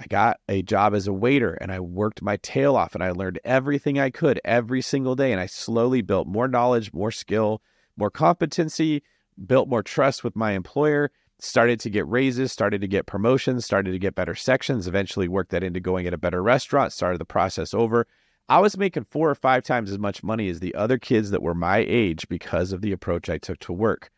I 0.00 0.06
got 0.06 0.38
a 0.48 0.62
job 0.62 0.94
as 0.94 1.06
a 1.06 1.12
waiter 1.12 1.54
and 1.54 1.72
I 1.72 1.80
worked 1.80 2.22
my 2.22 2.36
tail 2.36 2.76
off 2.76 2.94
and 2.94 3.02
I 3.02 3.10
learned 3.10 3.40
everything 3.44 3.98
I 3.98 4.10
could 4.10 4.40
every 4.44 4.80
single 4.80 5.16
day. 5.16 5.32
And 5.32 5.40
I 5.40 5.46
slowly 5.46 6.02
built 6.02 6.28
more 6.28 6.46
knowledge, 6.46 6.92
more 6.92 7.10
skill, 7.10 7.62
more 7.96 8.10
competency, 8.10 9.02
built 9.46 9.68
more 9.68 9.82
trust 9.82 10.22
with 10.22 10.36
my 10.36 10.52
employer, 10.52 11.10
started 11.40 11.80
to 11.80 11.90
get 11.90 12.06
raises, 12.08 12.52
started 12.52 12.80
to 12.80 12.88
get 12.88 13.06
promotions, 13.06 13.64
started 13.64 13.90
to 13.90 13.98
get 13.98 14.14
better 14.14 14.36
sections, 14.36 14.86
eventually 14.86 15.26
worked 15.26 15.50
that 15.50 15.64
into 15.64 15.80
going 15.80 16.06
at 16.06 16.14
a 16.14 16.18
better 16.18 16.42
restaurant, 16.42 16.92
started 16.92 17.18
the 17.18 17.24
process 17.24 17.74
over. 17.74 18.06
I 18.48 18.60
was 18.60 18.78
making 18.78 19.04
four 19.04 19.28
or 19.28 19.34
five 19.34 19.62
times 19.62 19.90
as 19.90 19.98
much 19.98 20.22
money 20.22 20.48
as 20.48 20.60
the 20.60 20.74
other 20.74 20.96
kids 20.96 21.30
that 21.32 21.42
were 21.42 21.54
my 21.54 21.78
age 21.78 22.28
because 22.28 22.72
of 22.72 22.82
the 22.82 22.92
approach 22.92 23.28
I 23.28 23.38
took 23.38 23.58
to 23.60 23.72
work. 23.72 24.10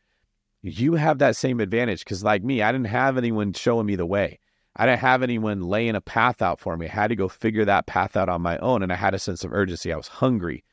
You 0.62 0.95
have 0.95 1.19
that 1.19 1.37
same 1.37 1.59
advantage 1.59 2.01
because, 2.05 2.23
like 2.23 2.45
me, 2.45 2.62
I 2.62 2.71
didn't 2.71 2.88
have 2.88 3.16
anyone 3.16 3.55
showing 3.55 3.87
me 3.87 3.97
the 3.97 4.07
way. 4.07 4.38
I 4.77 4.87
didn't 4.87 5.01
have 5.01 5.23
anyone 5.23 5.63
laying 5.63 5.97
a 5.97 6.01
path 6.01 6.43
out 6.43 6.61
for 6.61 6.77
me. 6.77 6.87
I 6.87 6.93
had 6.93 7.09
to 7.09 7.17
go 7.17 7.29
figure 7.29 7.65
that 7.65 7.87
path 7.87 8.17
out 8.17 8.29
on 8.29 8.43
my 8.43 8.57
own. 8.59 8.83
And 8.83 8.93
I 8.93 8.97
had 8.97 9.15
a 9.15 9.19
sense 9.19 9.45
of 9.45 9.53
urgency. 9.53 9.93
I 9.93 9.97
was 9.97 10.09
hungry. 10.09 10.65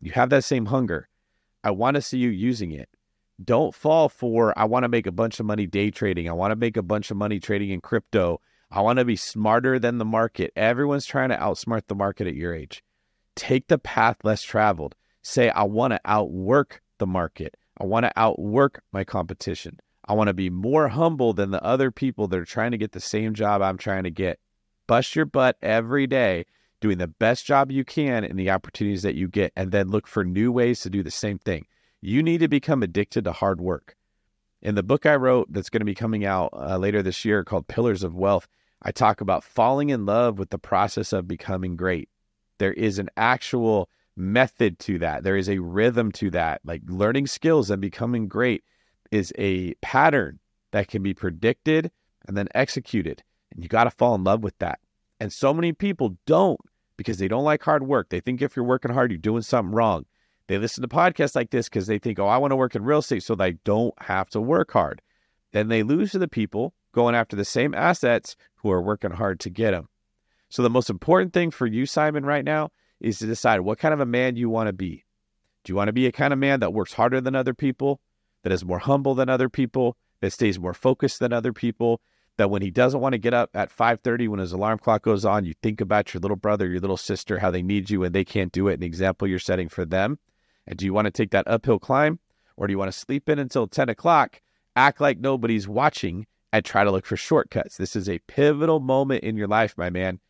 You 0.00 0.12
have 0.12 0.30
that 0.30 0.44
same 0.44 0.66
hunger. 0.66 1.08
I 1.62 1.70
want 1.70 1.94
to 1.94 2.02
see 2.02 2.18
you 2.18 2.30
using 2.30 2.72
it. 2.72 2.88
Don't 3.42 3.74
fall 3.74 4.08
for, 4.08 4.56
I 4.58 4.64
want 4.64 4.84
to 4.84 4.88
make 4.88 5.06
a 5.06 5.12
bunch 5.12 5.40
of 5.40 5.46
money 5.46 5.66
day 5.66 5.90
trading. 5.90 6.28
I 6.28 6.32
want 6.32 6.52
to 6.52 6.56
make 6.56 6.76
a 6.76 6.82
bunch 6.82 7.10
of 7.10 7.16
money 7.16 7.40
trading 7.40 7.70
in 7.70 7.80
crypto. 7.80 8.40
I 8.70 8.80
want 8.80 8.98
to 8.98 9.04
be 9.04 9.16
smarter 9.16 9.78
than 9.78 9.98
the 9.98 10.04
market. 10.04 10.52
Everyone's 10.56 11.06
trying 11.06 11.30
to 11.30 11.36
outsmart 11.36 11.86
the 11.86 11.94
market 11.94 12.26
at 12.26 12.34
your 12.34 12.54
age. 12.54 12.82
Take 13.34 13.68
the 13.68 13.78
path 13.78 14.18
less 14.24 14.42
traveled. 14.42 14.94
say, 15.22 15.48
I 15.48 15.62
want 15.62 15.92
to 15.92 16.00
outwork 16.04 16.82
the 16.98 17.06
market. 17.06 17.56
I 17.80 17.84
want 17.84 18.04
to 18.04 18.12
outwork 18.16 18.82
my 18.92 19.04
competition. 19.04 19.78
I 20.06 20.12
want 20.12 20.28
to 20.28 20.34
be 20.34 20.50
more 20.50 20.88
humble 20.88 21.32
than 21.32 21.50
the 21.50 21.64
other 21.64 21.90
people 21.90 22.28
that 22.28 22.38
are 22.38 22.44
trying 22.44 22.72
to 22.72 22.78
get 22.78 22.92
the 22.92 23.00
same 23.00 23.34
job 23.34 23.62
I'm 23.62 23.78
trying 23.78 24.04
to 24.04 24.10
get. 24.10 24.38
Bust 24.86 25.16
your 25.16 25.24
butt 25.24 25.56
every 25.62 26.06
day, 26.06 26.44
doing 26.80 26.98
the 26.98 27.06
best 27.06 27.46
job 27.46 27.70
you 27.70 27.84
can 27.84 28.22
in 28.24 28.36
the 28.36 28.50
opportunities 28.50 29.02
that 29.02 29.14
you 29.14 29.28
get, 29.28 29.52
and 29.56 29.72
then 29.72 29.88
look 29.88 30.06
for 30.06 30.24
new 30.24 30.52
ways 30.52 30.80
to 30.80 30.90
do 30.90 31.02
the 31.02 31.10
same 31.10 31.38
thing. 31.38 31.66
You 32.02 32.22
need 32.22 32.40
to 32.40 32.48
become 32.48 32.82
addicted 32.82 33.24
to 33.24 33.32
hard 33.32 33.60
work. 33.60 33.96
In 34.60 34.74
the 34.74 34.82
book 34.82 35.06
I 35.06 35.16
wrote 35.16 35.52
that's 35.52 35.70
going 35.70 35.80
to 35.80 35.86
be 35.86 35.94
coming 35.94 36.24
out 36.24 36.50
uh, 36.52 36.76
later 36.76 37.02
this 37.02 37.24
year 37.24 37.44
called 37.44 37.68
Pillars 37.68 38.02
of 38.02 38.14
Wealth, 38.14 38.46
I 38.82 38.92
talk 38.92 39.22
about 39.22 39.44
falling 39.44 39.88
in 39.88 40.04
love 40.04 40.38
with 40.38 40.50
the 40.50 40.58
process 40.58 41.14
of 41.14 41.26
becoming 41.26 41.76
great. 41.76 42.10
There 42.58 42.72
is 42.74 42.98
an 42.98 43.08
actual 43.16 43.88
method 44.16 44.78
to 44.80 44.98
that. 44.98 45.24
There 45.24 45.36
is 45.36 45.48
a 45.48 45.58
rhythm 45.58 46.12
to 46.12 46.30
that. 46.30 46.60
Like 46.64 46.82
learning 46.86 47.26
skills 47.26 47.70
and 47.70 47.80
becoming 47.80 48.28
great 48.28 48.64
is 49.14 49.32
a 49.38 49.74
pattern 49.74 50.40
that 50.72 50.88
can 50.88 51.02
be 51.02 51.14
predicted 51.14 51.90
and 52.26 52.36
then 52.36 52.48
executed. 52.54 53.22
And 53.52 53.62
you 53.62 53.68
got 53.68 53.84
to 53.84 53.90
fall 53.90 54.14
in 54.16 54.24
love 54.24 54.42
with 54.42 54.58
that. 54.58 54.80
And 55.20 55.32
so 55.32 55.54
many 55.54 55.72
people 55.72 56.16
don't 56.26 56.60
because 56.96 57.18
they 57.18 57.28
don't 57.28 57.44
like 57.44 57.62
hard 57.62 57.86
work. 57.86 58.08
They 58.08 58.18
think 58.18 58.42
if 58.42 58.56
you're 58.56 58.64
working 58.64 58.92
hard, 58.92 59.12
you're 59.12 59.18
doing 59.18 59.42
something 59.42 59.74
wrong. 59.74 60.04
They 60.48 60.58
listen 60.58 60.82
to 60.82 60.88
podcasts 60.88 61.36
like 61.36 61.50
this 61.50 61.68
because 61.68 61.86
they 61.86 61.98
think, 61.98 62.18
oh, 62.18 62.26
I 62.26 62.38
want 62.38 62.50
to 62.50 62.56
work 62.56 62.74
in 62.74 62.84
real 62.84 62.98
estate 62.98 63.22
so 63.22 63.34
they 63.34 63.52
don't 63.52 63.94
have 64.02 64.28
to 64.30 64.40
work 64.40 64.72
hard. 64.72 65.00
Then 65.52 65.68
they 65.68 65.84
lose 65.84 66.10
to 66.12 66.18
the 66.18 66.28
people 66.28 66.74
going 66.92 67.14
after 67.14 67.36
the 67.36 67.44
same 67.44 67.72
assets 67.72 68.36
who 68.56 68.70
are 68.70 68.82
working 68.82 69.12
hard 69.12 69.38
to 69.40 69.50
get 69.50 69.70
them. 69.70 69.88
So, 70.48 70.62
the 70.62 70.70
most 70.70 70.90
important 70.90 71.32
thing 71.32 71.50
for 71.50 71.66
you, 71.66 71.86
Simon, 71.86 72.26
right 72.26 72.44
now 72.44 72.70
is 73.00 73.18
to 73.18 73.26
decide 73.26 73.60
what 73.60 73.78
kind 73.78 73.94
of 73.94 74.00
a 74.00 74.06
man 74.06 74.36
you 74.36 74.50
want 74.50 74.66
to 74.66 74.72
be. 74.72 75.04
Do 75.64 75.72
you 75.72 75.76
want 75.76 75.88
to 75.88 75.92
be 75.92 76.06
a 76.06 76.12
kind 76.12 76.32
of 76.32 76.38
man 76.38 76.60
that 76.60 76.74
works 76.74 76.92
harder 76.92 77.20
than 77.20 77.34
other 77.34 77.54
people, 77.54 78.00
that 78.44 78.52
is 78.52 78.64
more 78.64 78.78
humble 78.78 79.16
than 79.16 79.28
other 79.28 79.48
people, 79.48 79.96
that 80.20 80.32
stays 80.32 80.58
more 80.58 80.74
focused 80.74 81.18
than 81.18 81.32
other 81.32 81.52
people, 81.52 82.00
that 82.36 82.50
when 82.50 82.62
he 82.62 82.70
doesn't 82.70 83.00
want 83.00 83.14
to 83.14 83.18
get 83.18 83.34
up 83.34 83.50
at 83.54 83.70
5:30 83.70 84.28
when 84.28 84.38
his 84.38 84.52
alarm 84.52 84.78
clock 84.78 85.02
goes 85.02 85.24
on, 85.24 85.44
you 85.44 85.54
think 85.62 85.80
about 85.80 86.12
your 86.12 86.20
little 86.20 86.36
brother, 86.36 86.68
your 86.68 86.80
little 86.80 86.96
sister, 86.96 87.38
how 87.38 87.50
they 87.50 87.62
need 87.62 87.90
you 87.90 88.04
and 88.04 88.14
they 88.14 88.24
can't 88.24 88.52
do 88.52 88.68
it, 88.68 88.74
an 88.74 88.82
example 88.82 89.26
you're 89.26 89.38
setting 89.38 89.68
for 89.68 89.84
them. 89.84 90.18
And 90.66 90.78
do 90.78 90.84
you 90.84 90.92
want 90.92 91.06
to 91.06 91.10
take 91.10 91.30
that 91.30 91.48
uphill 91.48 91.78
climb, 91.78 92.18
or 92.56 92.66
do 92.66 92.72
you 92.72 92.78
want 92.78 92.92
to 92.92 92.98
sleep 92.98 93.28
in 93.28 93.38
until 93.38 93.66
10 93.66 93.88
o'clock, 93.88 94.40
act 94.76 95.00
like 95.00 95.18
nobody's 95.18 95.68
watching, 95.68 96.26
and 96.52 96.64
try 96.64 96.84
to 96.84 96.90
look 96.90 97.06
for 97.06 97.16
shortcuts? 97.16 97.76
This 97.76 97.96
is 97.96 98.08
a 98.08 98.20
pivotal 98.26 98.80
moment 98.80 99.24
in 99.24 99.36
your 99.36 99.48
life, 99.48 99.74
my 99.76 99.90
man. 99.90 100.20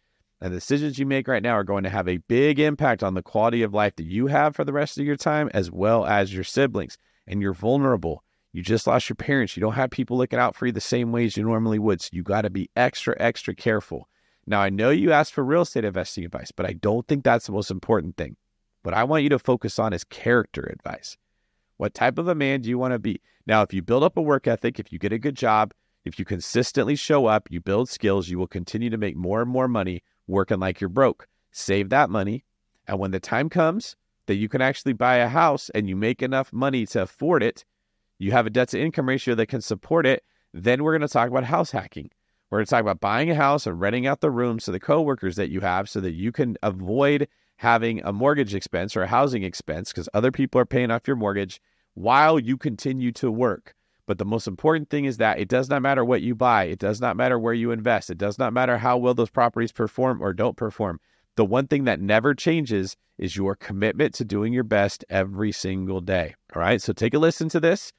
And 0.40 0.53
the 0.53 0.59
decisions 0.59 0.98
you 0.98 1.07
make 1.07 1.27
right 1.27 1.42
now 1.42 1.55
are 1.55 1.64
going 1.64 1.85
to 1.85 1.90
have 1.90 2.09
a 2.09 2.18
big 2.18 2.61
impact 2.61 3.03
on 3.03 3.14
the 3.14 3.22
quality 3.22 3.62
of 3.62 3.72
life 3.72 3.96
that 3.96 4.07
you 4.07 4.27
have 4.27 4.55
for 4.55 4.64
the 4.64 4.72
rest 4.72 4.98
of 4.98 5.07
your 5.07 5.16
time, 5.16 5.50
as 5.55 5.70
well 5.70 6.05
as 6.05 6.35
your 6.35 6.44
siblings. 6.44 6.98
And 7.27 7.41
you're 7.41 7.55
vulnerable. 7.55 8.23
You 8.53 8.63
just 8.63 8.87
lost 8.87 9.09
your 9.09 9.17
parents. 9.17 9.57
You 9.57 9.61
don't 9.61 9.73
have 9.73 9.91
people 9.91 10.17
looking 10.17 10.39
out 10.39 10.55
for 10.55 10.67
you 10.67 10.73
the 10.73 10.81
same 10.81 11.11
ways 11.11 11.37
you 11.37 11.43
normally 11.43 11.79
would. 11.79 12.01
So 12.01 12.11
you 12.13 12.23
got 12.23 12.43
to 12.43 12.51
be 12.51 12.71
extra, 12.77 13.17
extra 13.19 13.55
careful. 13.55 14.09
Now, 14.47 14.61
I 14.61 14.71
know 14.71 14.91
you 14.91 15.11
asked 15.11 15.33
for 15.33 15.43
real 15.43 15.63
estate 15.63 15.85
investing 15.85 16.25
advice, 16.25 16.53
but 16.53 16.67
I 16.67 16.75
don't 16.75 17.07
think 17.09 17.25
that's 17.25 17.47
the 17.47 17.53
most 17.53 17.71
important 17.71 18.17
thing. 18.17 18.37
What 18.83 18.95
I 18.95 19.05
want 19.05 19.23
you 19.23 19.31
to 19.31 19.39
focus 19.39 19.79
on 19.79 19.93
is 19.93 20.05
character 20.05 20.63
advice. 20.71 21.17
What 21.79 21.95
type 21.95 22.19
of 22.19 22.29
a 22.29 22.35
man 22.35 22.61
do 22.61 22.69
you 22.69 22.79
want 22.79 22.93
to 22.93 22.99
be? 22.99 23.21
Now, 23.47 23.63
if 23.63 23.73
you 23.73 23.83
build 23.83 24.05
up 24.05 24.17
a 24.17 24.23
work 24.23 24.47
ethic, 24.47 24.79
if 24.79 24.93
you 24.93 24.99
get 24.99 25.13
a 25.13 25.19
good 25.19 25.37
job, 25.37 25.73
if 26.05 26.19
you 26.19 26.25
consistently 26.25 26.95
show 26.95 27.27
up, 27.27 27.49
you 27.51 27.61
build 27.61 27.89
skills, 27.89 28.29
you 28.29 28.39
will 28.39 28.47
continue 28.47 28.91
to 28.91 28.99
make 28.99 29.17
more 29.17 29.41
and 29.41 29.51
more 29.51 29.69
money 29.69 30.03
working 30.27 30.61
like 30.61 30.81
you're 30.81 30.89
broke. 30.89 31.27
Save 31.51 31.89
that 31.89 32.11
money. 32.11 32.45
And 32.87 32.99
when 32.99 33.11
the 33.11 33.21
time 33.21 33.49
comes 33.49 33.97
that 34.27 34.37
you 34.37 34.49
can 34.49 34.61
actually 34.61 34.93
buy 34.93 35.17
a 35.17 35.29
house 35.29 35.71
and 35.71 35.89
you 35.89 35.97
make 35.97 36.23
enough 36.23 36.53
money 36.53 36.87
to 36.87 37.03
afford 37.03 37.43
it, 37.43 37.65
you 38.19 38.33
have 38.33 38.47
a 38.47 38.51
debt 38.51 38.69
to 38.71 38.81
income 38.81 39.09
ratio 39.09 39.35
that 39.35 39.47
can 39.47 39.61
support 39.61 40.07
it, 40.07 40.23
then 40.53 40.83
we're 40.83 40.93
going 40.93 41.07
to 41.07 41.13
talk 41.13 41.29
about 41.29 41.45
house 41.45 41.71
hacking. 41.71 42.11
We're 42.51 42.59
going 42.59 42.67
to 42.67 42.71
talk 42.71 42.81
about 42.83 43.01
buying 43.01 43.31
a 43.31 43.35
house 43.35 43.67
and 43.67 43.81
renting 43.81 44.07
out 44.07 44.21
the 44.21 44.31
rooms 44.31 44.65
to 44.65 44.71
the 44.71 44.81
coworkers 44.81 45.37
that 45.37 45.51
you 45.51 45.61
have 45.61 45.89
so 45.89 46.01
that 46.01 46.13
you 46.13 46.31
can 46.31 46.57
avoid 46.63 47.29
having 47.57 48.01
a 48.05 48.13
mortgage 48.13 48.55
expense 48.55 48.97
or 48.97 49.03
a 49.03 49.09
housing 49.09 49.43
expense 49.43 49.91
because 49.91 50.09
other 50.15 50.31
people 50.31 50.61
are 50.61 50.67
paying 50.67 50.91
off 50.91 51.07
your 51.07 51.17
mortgage 51.17 51.61
while 51.95 52.39
you 52.39 52.57
continue 52.57 53.13
to 53.13 53.31
work. 53.31 53.75
But 54.07 54.19
the 54.19 54.25
most 54.25 54.47
important 54.47 54.91
thing 54.91 55.07
is 55.07 55.17
that 55.17 55.39
it 55.39 55.49
does 55.49 55.71
not 55.71 55.83
matter 55.83 56.05
what 56.05 56.23
you 56.23 56.35
buy, 56.35 56.65
it 56.65 56.79
does 56.79 57.01
not 57.01 57.17
matter 57.17 57.39
where 57.39 57.55
you 57.55 57.71
invest, 57.71 58.11
it 58.11 58.19
does 58.19 58.39
not 58.39 58.53
matter 58.53 58.79
how 58.79 58.99
well 58.99 59.15
those 59.15 59.31
properties 59.31 59.73
perform 59.73 60.23
or 60.23 60.33
don't 60.33 60.57
perform. 60.57 61.01
The 61.37 61.44
one 61.44 61.66
thing 61.66 61.85
that 61.85 62.01
never 62.01 62.35
changes 62.35 62.97
is 63.18 63.37
your 63.37 63.57
commitment 63.57 64.14
to 64.14 64.25
doing 64.25 64.53
your 64.53 64.64
best 64.64 65.05
every 65.09 65.53
single 65.53 66.01
day. 66.01 66.35
All 66.55 66.61
right. 66.61 66.81
So 66.81 66.92
take 66.92 67.14
a 67.14 67.18
listen 67.18 67.49
to 67.51 67.61
this, 67.61 67.92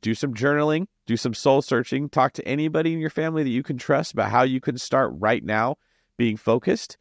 do 0.00 0.14
some 0.14 0.34
journaling, 0.34 0.86
do 1.06 1.16
some 1.16 1.34
soul 1.34 1.62
searching, 1.62 2.08
talk 2.08 2.32
to 2.34 2.48
anybody 2.48 2.92
in 2.92 2.98
your 2.98 3.10
family 3.10 3.42
that 3.42 3.50
you 3.50 3.62
can 3.62 3.78
trust 3.78 4.12
about 4.12 4.30
how 4.30 4.42
you 4.42 4.60
can 4.60 4.78
start 4.78 5.12
right 5.14 5.44
now 5.44 5.76
being 6.16 6.36
focused, 6.36 6.96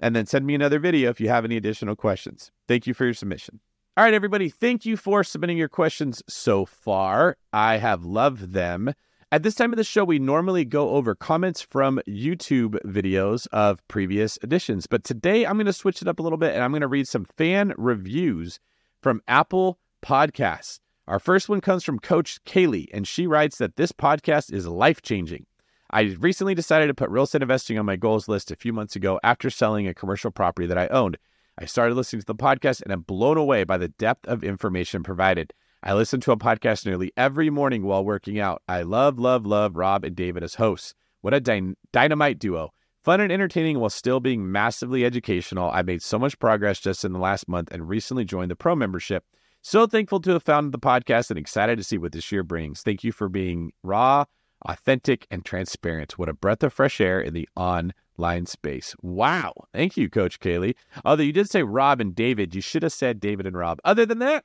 and 0.00 0.14
then 0.14 0.26
send 0.26 0.46
me 0.46 0.54
another 0.54 0.78
video 0.78 1.10
if 1.10 1.20
you 1.20 1.28
have 1.28 1.44
any 1.44 1.56
additional 1.56 1.96
questions. 1.96 2.50
Thank 2.66 2.86
you 2.86 2.94
for 2.94 3.04
your 3.04 3.14
submission. 3.14 3.60
All 3.96 4.04
right, 4.04 4.14
everybody, 4.14 4.48
thank 4.48 4.86
you 4.86 4.96
for 4.96 5.24
submitting 5.24 5.56
your 5.56 5.68
questions 5.68 6.22
so 6.28 6.64
far. 6.64 7.36
I 7.52 7.78
have 7.78 8.04
loved 8.04 8.52
them. 8.52 8.92
At 9.30 9.42
this 9.42 9.54
time 9.54 9.74
of 9.74 9.76
the 9.76 9.84
show, 9.84 10.04
we 10.04 10.18
normally 10.18 10.64
go 10.64 10.88
over 10.88 11.14
comments 11.14 11.60
from 11.60 12.00
YouTube 12.08 12.80
videos 12.86 13.46
of 13.52 13.86
previous 13.86 14.38
editions, 14.42 14.86
but 14.86 15.04
today 15.04 15.44
I'm 15.44 15.56
going 15.56 15.66
to 15.66 15.72
switch 15.74 16.00
it 16.00 16.08
up 16.08 16.18
a 16.18 16.22
little 16.22 16.38
bit 16.38 16.54
and 16.54 16.64
I'm 16.64 16.70
going 16.70 16.80
to 16.80 16.88
read 16.88 17.06
some 17.06 17.26
fan 17.36 17.74
reviews 17.76 18.58
from 19.02 19.20
Apple 19.28 19.78
Podcasts. 20.02 20.80
Our 21.06 21.18
first 21.18 21.50
one 21.50 21.60
comes 21.60 21.84
from 21.84 21.98
Coach 21.98 22.42
Kaylee, 22.46 22.88
and 22.90 23.06
she 23.06 23.26
writes 23.26 23.58
that 23.58 23.76
this 23.76 23.92
podcast 23.92 24.50
is 24.50 24.66
life 24.66 25.02
changing. 25.02 25.44
I 25.90 26.16
recently 26.18 26.54
decided 26.54 26.86
to 26.86 26.94
put 26.94 27.10
real 27.10 27.24
estate 27.24 27.42
investing 27.42 27.78
on 27.78 27.84
my 27.84 27.96
goals 27.96 28.28
list 28.28 28.50
a 28.50 28.56
few 28.56 28.72
months 28.72 28.96
ago 28.96 29.20
after 29.22 29.50
selling 29.50 29.86
a 29.86 29.92
commercial 29.92 30.30
property 30.30 30.66
that 30.66 30.78
I 30.78 30.86
owned. 30.86 31.18
I 31.58 31.66
started 31.66 31.96
listening 31.96 32.20
to 32.20 32.26
the 32.26 32.34
podcast 32.34 32.80
and 32.80 32.94
I'm 32.94 33.02
blown 33.02 33.36
away 33.36 33.64
by 33.64 33.76
the 33.76 33.88
depth 33.88 34.26
of 34.26 34.42
information 34.42 35.02
provided. 35.02 35.52
I 35.82 35.94
listen 35.94 36.20
to 36.22 36.32
a 36.32 36.36
podcast 36.36 36.84
nearly 36.86 37.12
every 37.16 37.50
morning 37.50 37.84
while 37.84 38.04
working 38.04 38.40
out. 38.40 38.62
I 38.68 38.82
love, 38.82 39.18
love, 39.18 39.46
love 39.46 39.76
Rob 39.76 40.04
and 40.04 40.16
David 40.16 40.42
as 40.42 40.56
hosts. 40.56 40.94
What 41.20 41.34
a 41.34 41.40
dy- 41.40 41.74
dynamite 41.92 42.38
duo. 42.38 42.70
Fun 43.04 43.20
and 43.20 43.30
entertaining 43.30 43.78
while 43.78 43.90
still 43.90 44.18
being 44.18 44.50
massively 44.50 45.04
educational. 45.04 45.70
I 45.70 45.82
made 45.82 46.02
so 46.02 46.18
much 46.18 46.38
progress 46.38 46.80
just 46.80 47.04
in 47.04 47.12
the 47.12 47.18
last 47.18 47.48
month 47.48 47.70
and 47.70 47.88
recently 47.88 48.24
joined 48.24 48.50
the 48.50 48.56
pro 48.56 48.74
membership. 48.74 49.24
So 49.62 49.86
thankful 49.86 50.20
to 50.22 50.32
have 50.32 50.42
found 50.42 50.72
the 50.72 50.78
podcast 50.78 51.30
and 51.30 51.38
excited 51.38 51.78
to 51.78 51.84
see 51.84 51.96
what 51.96 52.12
this 52.12 52.32
year 52.32 52.42
brings. 52.42 52.82
Thank 52.82 53.04
you 53.04 53.12
for 53.12 53.28
being 53.28 53.72
raw, 53.82 54.24
authentic, 54.66 55.26
and 55.30 55.44
transparent. 55.44 56.18
What 56.18 56.28
a 56.28 56.34
breath 56.34 56.62
of 56.64 56.72
fresh 56.72 57.00
air 57.00 57.20
in 57.20 57.34
the 57.34 57.48
online 57.56 58.46
space. 58.46 58.96
Wow. 59.00 59.52
Thank 59.72 59.96
you, 59.96 60.10
Coach 60.10 60.40
Kaylee. 60.40 60.74
Although 61.04 61.22
you 61.22 61.32
did 61.32 61.48
say 61.48 61.62
Rob 61.62 62.00
and 62.00 62.14
David, 62.14 62.54
you 62.54 62.60
should 62.60 62.82
have 62.82 62.92
said 62.92 63.20
David 63.20 63.46
and 63.46 63.56
Rob. 63.56 63.78
Other 63.84 64.04
than 64.04 64.18
that, 64.18 64.44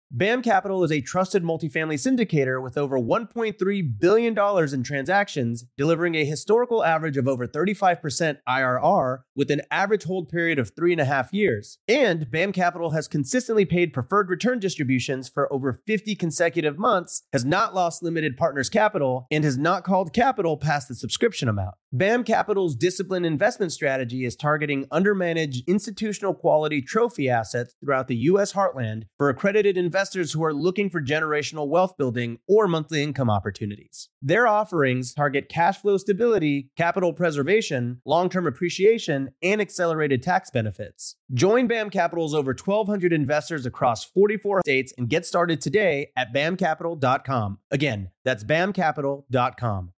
BAM 0.13 0.41
Capital 0.41 0.83
is 0.83 0.91
a 0.91 0.99
trusted 0.99 1.41
multifamily 1.41 1.95
syndicator 1.95 2.61
with 2.61 2.77
over 2.77 2.99
$1.3 2.99 3.99
billion 3.99 4.73
in 4.73 4.83
transactions, 4.83 5.63
delivering 5.77 6.15
a 6.15 6.25
historical 6.25 6.83
average 6.83 7.15
of 7.15 7.29
over 7.29 7.47
35% 7.47 8.39
IRR 8.45 9.19
with 9.37 9.49
an 9.49 9.61
average 9.71 10.03
hold 10.03 10.27
period 10.27 10.59
of 10.59 10.75
three 10.75 10.91
and 10.91 10.99
a 10.99 11.05
half 11.05 11.31
years. 11.31 11.77
And 11.87 12.29
BAM 12.29 12.51
Capital 12.51 12.91
has 12.91 13.07
consistently 13.07 13.63
paid 13.63 13.93
preferred 13.93 14.27
return 14.27 14.59
distributions 14.59 15.29
for 15.29 15.51
over 15.51 15.71
50 15.87 16.15
consecutive 16.15 16.77
months, 16.77 17.23
has 17.31 17.45
not 17.45 17.73
lost 17.73 18.03
limited 18.03 18.35
partners 18.35 18.69
capital, 18.69 19.27
and 19.31 19.45
has 19.45 19.57
not 19.57 19.85
called 19.85 20.11
capital 20.11 20.57
past 20.57 20.89
the 20.89 20.95
subscription 20.95 21.47
amount. 21.47 21.75
BAM 21.93 22.25
Capital's 22.25 22.75
disciplined 22.75 23.25
investment 23.25 23.71
strategy 23.71 24.25
is 24.25 24.35
targeting 24.35 24.87
undermanaged 24.87 25.65
institutional 25.67 26.33
quality 26.33 26.81
trophy 26.81 27.29
assets 27.29 27.75
throughout 27.79 28.09
the 28.09 28.15
U.S. 28.15 28.51
heartland 28.51 29.03
for 29.17 29.29
accredited 29.29 29.77
investors 29.77 30.00
who 30.31 30.43
are 30.43 30.53
looking 30.53 30.89
for 30.89 31.01
generational 31.01 31.67
wealth 31.67 31.95
building 31.97 32.39
or 32.47 32.67
monthly 32.67 33.03
income 33.03 33.29
opportunities. 33.29 34.09
Their 34.21 34.47
offerings 34.47 35.13
target 35.13 35.49
cash 35.49 35.77
flow 35.77 35.97
stability, 35.97 36.69
capital 36.75 37.13
preservation, 37.13 38.01
long 38.05 38.29
term 38.29 38.47
appreciation, 38.47 39.29
and 39.43 39.61
accelerated 39.61 40.23
tax 40.23 40.49
benefits. 40.49 41.15
Join 41.33 41.67
BAM 41.67 41.89
Capital's 41.89 42.33
over 42.33 42.51
1,200 42.51 43.13
investors 43.13 43.65
across 43.65 44.03
44 44.03 44.61
states 44.61 44.93
and 44.97 45.09
get 45.09 45.25
started 45.25 45.61
today 45.61 46.11
at 46.17 46.33
bamcapital.com. 46.33 47.59
Again, 47.71 48.09
that's 48.23 48.43
bamcapital.com. 48.43 49.93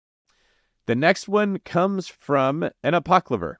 The 0.86 0.96
next 0.96 1.28
one 1.28 1.58
comes 1.58 2.08
from 2.08 2.62
an 2.82 2.94
apocrypher. 2.94 3.56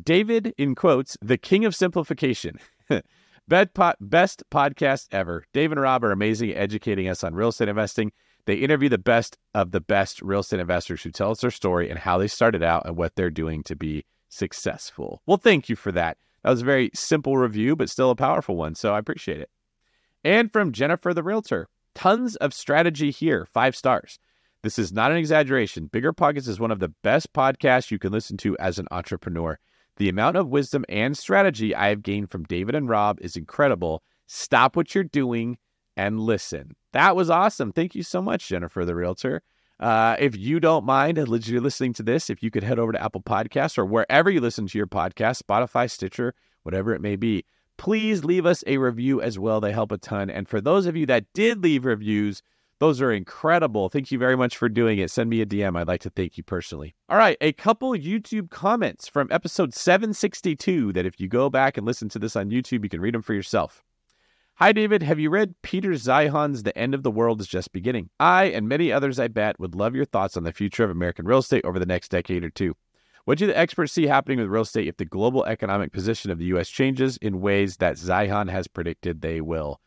David, 0.00 0.54
in 0.58 0.74
quotes, 0.74 1.16
the 1.22 1.38
king 1.38 1.64
of 1.64 1.74
simplification. 1.74 2.58
Best, 3.48 3.72
podcast 4.50 5.06
ever. 5.10 5.44
Dave 5.54 5.72
and 5.72 5.80
Rob 5.80 6.04
are 6.04 6.12
amazing 6.12 6.50
at 6.50 6.58
educating 6.58 7.08
us 7.08 7.24
on 7.24 7.34
real 7.34 7.48
estate 7.48 7.68
investing. 7.68 8.12
They 8.44 8.56
interview 8.56 8.90
the 8.90 8.98
best 8.98 9.38
of 9.54 9.70
the 9.70 9.80
best 9.80 10.20
real 10.20 10.40
estate 10.40 10.60
investors 10.60 11.02
who 11.02 11.10
tell 11.10 11.30
us 11.30 11.40
their 11.40 11.50
story 11.50 11.88
and 11.88 11.98
how 11.98 12.18
they 12.18 12.28
started 12.28 12.62
out 12.62 12.86
and 12.86 12.94
what 12.96 13.16
they're 13.16 13.30
doing 13.30 13.62
to 13.64 13.74
be 13.74 14.04
successful. 14.28 15.22
Well, 15.26 15.38
thank 15.38 15.70
you 15.70 15.76
for 15.76 15.92
that. 15.92 16.18
That 16.42 16.50
was 16.50 16.60
a 16.60 16.66
very 16.66 16.90
simple 16.94 17.38
review, 17.38 17.74
but 17.74 17.88
still 17.88 18.10
a 18.10 18.16
powerful 18.16 18.54
one. 18.54 18.74
So 18.74 18.92
I 18.92 18.98
appreciate 18.98 19.40
it. 19.40 19.50
And 20.22 20.52
from 20.52 20.72
Jennifer 20.72 21.14
the 21.14 21.22
Realtor, 21.22 21.68
tons 21.94 22.36
of 22.36 22.52
strategy 22.52 23.10
here, 23.10 23.46
five 23.52 23.74
stars. 23.74 24.18
This 24.62 24.78
is 24.78 24.92
not 24.92 25.10
an 25.10 25.16
exaggeration. 25.16 25.88
BiggerPockets 25.88 26.48
is 26.48 26.60
one 26.60 26.70
of 26.70 26.80
the 26.80 26.92
best 27.02 27.32
podcasts 27.32 27.90
you 27.90 27.98
can 27.98 28.12
listen 28.12 28.36
to 28.38 28.58
as 28.58 28.78
an 28.78 28.88
entrepreneur. 28.90 29.58
The 29.98 30.08
amount 30.08 30.36
of 30.36 30.48
wisdom 30.48 30.84
and 30.88 31.18
strategy 31.18 31.74
I 31.74 31.88
have 31.88 32.04
gained 32.04 32.30
from 32.30 32.44
David 32.44 32.76
and 32.76 32.88
Rob 32.88 33.18
is 33.20 33.36
incredible. 33.36 34.02
Stop 34.28 34.76
what 34.76 34.94
you're 34.94 35.02
doing 35.02 35.58
and 35.96 36.20
listen. 36.20 36.76
That 36.92 37.16
was 37.16 37.28
awesome. 37.28 37.72
Thank 37.72 37.96
you 37.96 38.04
so 38.04 38.22
much, 38.22 38.48
Jennifer, 38.48 38.84
the 38.84 38.94
realtor. 38.94 39.42
Uh, 39.80 40.14
if 40.20 40.36
you 40.36 40.60
don't 40.60 40.84
mind 40.84 41.16
you're 41.18 41.60
listening 41.60 41.92
to 41.94 42.04
this, 42.04 42.30
if 42.30 42.44
you 42.44 42.50
could 42.50 42.62
head 42.62 42.78
over 42.78 42.92
to 42.92 43.02
Apple 43.02 43.22
Podcasts 43.22 43.76
or 43.76 43.84
wherever 43.84 44.30
you 44.30 44.40
listen 44.40 44.68
to 44.68 44.78
your 44.78 44.86
podcast, 44.86 45.42
Spotify, 45.42 45.90
Stitcher, 45.90 46.32
whatever 46.62 46.94
it 46.94 47.00
may 47.00 47.16
be, 47.16 47.44
please 47.76 48.24
leave 48.24 48.46
us 48.46 48.62
a 48.68 48.78
review 48.78 49.20
as 49.20 49.36
well. 49.36 49.60
They 49.60 49.72
help 49.72 49.90
a 49.90 49.98
ton. 49.98 50.30
And 50.30 50.48
for 50.48 50.60
those 50.60 50.86
of 50.86 50.96
you 50.96 51.06
that 51.06 51.26
did 51.34 51.62
leave 51.62 51.84
reviews, 51.84 52.40
those 52.80 53.00
are 53.00 53.12
incredible. 53.12 53.88
Thank 53.88 54.12
you 54.12 54.18
very 54.18 54.36
much 54.36 54.56
for 54.56 54.68
doing 54.68 54.98
it. 54.98 55.10
Send 55.10 55.30
me 55.30 55.40
a 55.40 55.46
DM. 55.46 55.76
I'd 55.76 55.88
like 55.88 56.00
to 56.02 56.10
thank 56.10 56.36
you 56.36 56.44
personally. 56.44 56.94
All 57.08 57.18
right, 57.18 57.36
a 57.40 57.52
couple 57.52 57.92
YouTube 57.92 58.50
comments 58.50 59.08
from 59.08 59.28
episode 59.30 59.74
762 59.74 60.92
that 60.92 61.06
if 61.06 61.18
you 61.20 61.28
go 61.28 61.50
back 61.50 61.76
and 61.76 61.86
listen 61.86 62.08
to 62.10 62.18
this 62.18 62.36
on 62.36 62.50
YouTube, 62.50 62.84
you 62.84 62.88
can 62.88 63.00
read 63.00 63.14
them 63.14 63.22
for 63.22 63.34
yourself. 63.34 63.82
Hi, 64.56 64.72
David. 64.72 65.04
Have 65.04 65.20
you 65.20 65.30
read 65.30 65.54
Peter 65.62 65.90
Zeihan's 65.90 66.64
The 66.64 66.76
End 66.76 66.92
of 66.92 67.04
the 67.04 67.12
World 67.12 67.40
is 67.40 67.46
Just 67.46 67.72
Beginning? 67.72 68.10
I 68.18 68.46
and 68.46 68.68
many 68.68 68.90
others, 68.90 69.20
I 69.20 69.28
bet, 69.28 69.60
would 69.60 69.76
love 69.76 69.94
your 69.94 70.04
thoughts 70.04 70.36
on 70.36 70.42
the 70.42 70.52
future 70.52 70.82
of 70.82 70.90
American 70.90 71.26
real 71.26 71.38
estate 71.38 71.64
over 71.64 71.78
the 71.78 71.86
next 71.86 72.10
decade 72.10 72.42
or 72.42 72.50
two. 72.50 72.74
What 73.24 73.38
do 73.38 73.46
the 73.46 73.56
experts 73.56 73.92
see 73.92 74.06
happening 74.06 74.38
with 74.38 74.48
real 74.48 74.62
estate 74.62 74.88
if 74.88 74.96
the 74.96 75.04
global 75.04 75.44
economic 75.44 75.92
position 75.92 76.30
of 76.30 76.38
the 76.38 76.46
U.S. 76.46 76.68
changes 76.68 77.18
in 77.18 77.40
ways 77.40 77.76
that 77.76 77.96
Zeihan 77.96 78.50
has 78.50 78.66
predicted 78.66 79.20
they 79.20 79.40
will? 79.40 79.80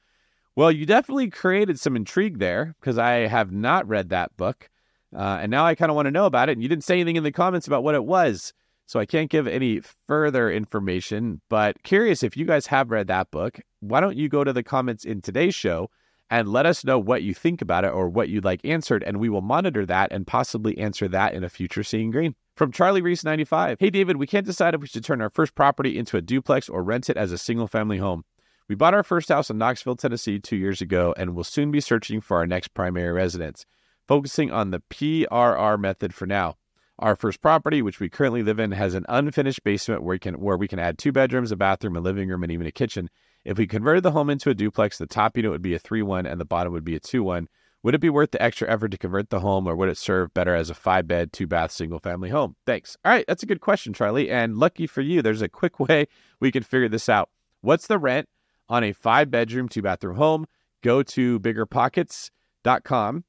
Well, 0.61 0.71
you 0.71 0.85
definitely 0.85 1.31
created 1.31 1.79
some 1.79 1.95
intrigue 1.95 2.37
there 2.37 2.75
because 2.79 2.99
I 2.99 3.25
have 3.25 3.51
not 3.51 3.87
read 3.87 4.09
that 4.09 4.37
book. 4.37 4.69
Uh, 5.11 5.39
and 5.41 5.49
now 5.49 5.65
I 5.65 5.73
kind 5.73 5.89
of 5.89 5.95
want 5.95 6.05
to 6.05 6.11
know 6.11 6.27
about 6.27 6.49
it. 6.49 6.51
And 6.51 6.61
you 6.61 6.69
didn't 6.69 6.83
say 6.83 6.93
anything 6.93 7.15
in 7.15 7.23
the 7.23 7.31
comments 7.31 7.65
about 7.65 7.83
what 7.83 7.95
it 7.95 8.05
was. 8.05 8.53
So 8.85 8.99
I 8.99 9.07
can't 9.07 9.31
give 9.31 9.47
any 9.47 9.81
further 10.07 10.51
information. 10.51 11.41
But 11.49 11.81
curious 11.81 12.21
if 12.21 12.37
you 12.37 12.45
guys 12.45 12.67
have 12.67 12.91
read 12.91 13.07
that 13.07 13.31
book, 13.31 13.59
why 13.79 14.01
don't 14.01 14.17
you 14.17 14.29
go 14.29 14.43
to 14.43 14.53
the 14.53 14.61
comments 14.61 15.03
in 15.03 15.19
today's 15.19 15.55
show 15.55 15.89
and 16.29 16.47
let 16.47 16.67
us 16.67 16.85
know 16.85 16.99
what 16.99 17.23
you 17.23 17.33
think 17.33 17.63
about 17.63 17.83
it 17.83 17.91
or 17.91 18.07
what 18.07 18.29
you'd 18.29 18.45
like 18.45 18.63
answered. 18.63 19.01
And 19.01 19.19
we 19.19 19.29
will 19.29 19.41
monitor 19.41 19.83
that 19.87 20.11
and 20.11 20.27
possibly 20.27 20.77
answer 20.77 21.07
that 21.07 21.33
in 21.33 21.43
a 21.43 21.49
future 21.49 21.83
Seeing 21.83 22.11
Greene. 22.11 22.35
From 22.55 22.71
Charlie 22.71 23.01
Reese 23.01 23.23
95. 23.23 23.77
Hey, 23.79 23.89
David, 23.89 24.17
we 24.17 24.27
can't 24.27 24.45
decide 24.45 24.75
if 24.75 24.81
we 24.81 24.85
should 24.85 25.05
turn 25.05 25.21
our 25.21 25.31
first 25.31 25.55
property 25.55 25.97
into 25.97 26.17
a 26.17 26.21
duplex 26.21 26.69
or 26.69 26.83
rent 26.83 27.09
it 27.09 27.17
as 27.17 27.31
a 27.31 27.37
single 27.39 27.67
family 27.67 27.97
home. 27.97 28.25
We 28.71 28.75
bought 28.75 28.93
our 28.93 29.03
first 29.03 29.27
house 29.27 29.49
in 29.49 29.57
Knoxville, 29.57 29.97
Tennessee 29.97 30.39
two 30.39 30.55
years 30.55 30.79
ago 30.79 31.13
and 31.17 31.35
will 31.35 31.43
soon 31.43 31.71
be 31.71 31.81
searching 31.81 32.21
for 32.21 32.37
our 32.37 32.47
next 32.47 32.69
primary 32.69 33.11
residence, 33.11 33.65
focusing 34.07 34.49
on 34.49 34.71
the 34.71 34.81
BRRRR 34.89 35.77
method 35.77 36.13
for 36.13 36.25
now. 36.25 36.55
Our 36.97 37.17
first 37.17 37.41
property, 37.41 37.81
which 37.81 37.99
we 37.99 38.07
currently 38.07 38.43
live 38.43 38.61
in, 38.61 38.71
has 38.71 38.93
an 38.93 39.05
unfinished 39.09 39.65
basement 39.65 40.03
where 40.03 40.15
we 40.15 40.19
can 40.19 40.35
where 40.35 40.55
we 40.55 40.69
can 40.69 40.79
add 40.79 40.97
two 40.97 41.11
bedrooms, 41.11 41.51
a 41.51 41.57
bathroom, 41.57 41.97
a 41.97 41.99
living 41.99 42.29
room, 42.29 42.43
and 42.43 42.51
even 42.53 42.65
a 42.65 42.71
kitchen. 42.71 43.09
If 43.43 43.57
we 43.57 43.67
converted 43.67 44.03
the 44.03 44.11
home 44.11 44.29
into 44.29 44.49
a 44.49 44.53
duplex, 44.53 44.97
the 44.97 45.05
top 45.05 45.35
unit 45.35 45.51
would 45.51 45.61
be 45.61 45.75
a 45.75 45.79
3-1 45.79 46.31
and 46.31 46.39
the 46.39 46.45
bottom 46.45 46.71
would 46.71 46.85
be 46.85 46.95
a 46.95 47.01
2-1. 47.01 47.47
Would 47.83 47.95
it 47.95 47.99
be 47.99 48.09
worth 48.09 48.31
the 48.31 48.41
extra 48.41 48.69
effort 48.71 48.91
to 48.91 48.97
convert 48.97 49.31
the 49.31 49.41
home 49.41 49.67
or 49.67 49.75
would 49.75 49.89
it 49.89 49.97
serve 49.97 50.33
better 50.33 50.55
as 50.55 50.69
a 50.69 50.75
5-bed, 50.75 51.33
2-bath 51.33 51.73
single 51.73 51.99
family 51.99 52.29
home? 52.29 52.55
Thanks. 52.65 52.95
All 53.03 53.11
right, 53.11 53.25
that's 53.27 53.43
a 53.43 53.47
good 53.47 53.59
question, 53.59 53.91
Charlie, 53.91 54.29
and 54.29 54.55
lucky 54.55 54.87
for 54.87 55.01
you, 55.01 55.21
there's 55.21 55.41
a 55.41 55.49
quick 55.49 55.77
way 55.89 56.07
we 56.39 56.53
can 56.53 56.63
figure 56.63 56.87
this 56.87 57.09
out. 57.09 57.29
What's 57.59 57.87
the 57.87 57.99
rent? 57.99 58.29
On 58.71 58.85
a 58.85 58.93
five 58.93 59.29
bedroom, 59.29 59.67
two 59.67 59.81
bathroom 59.81 60.15
home, 60.15 60.47
go 60.81 61.03
to 61.03 61.39
biggerpockets.com, 61.41 63.23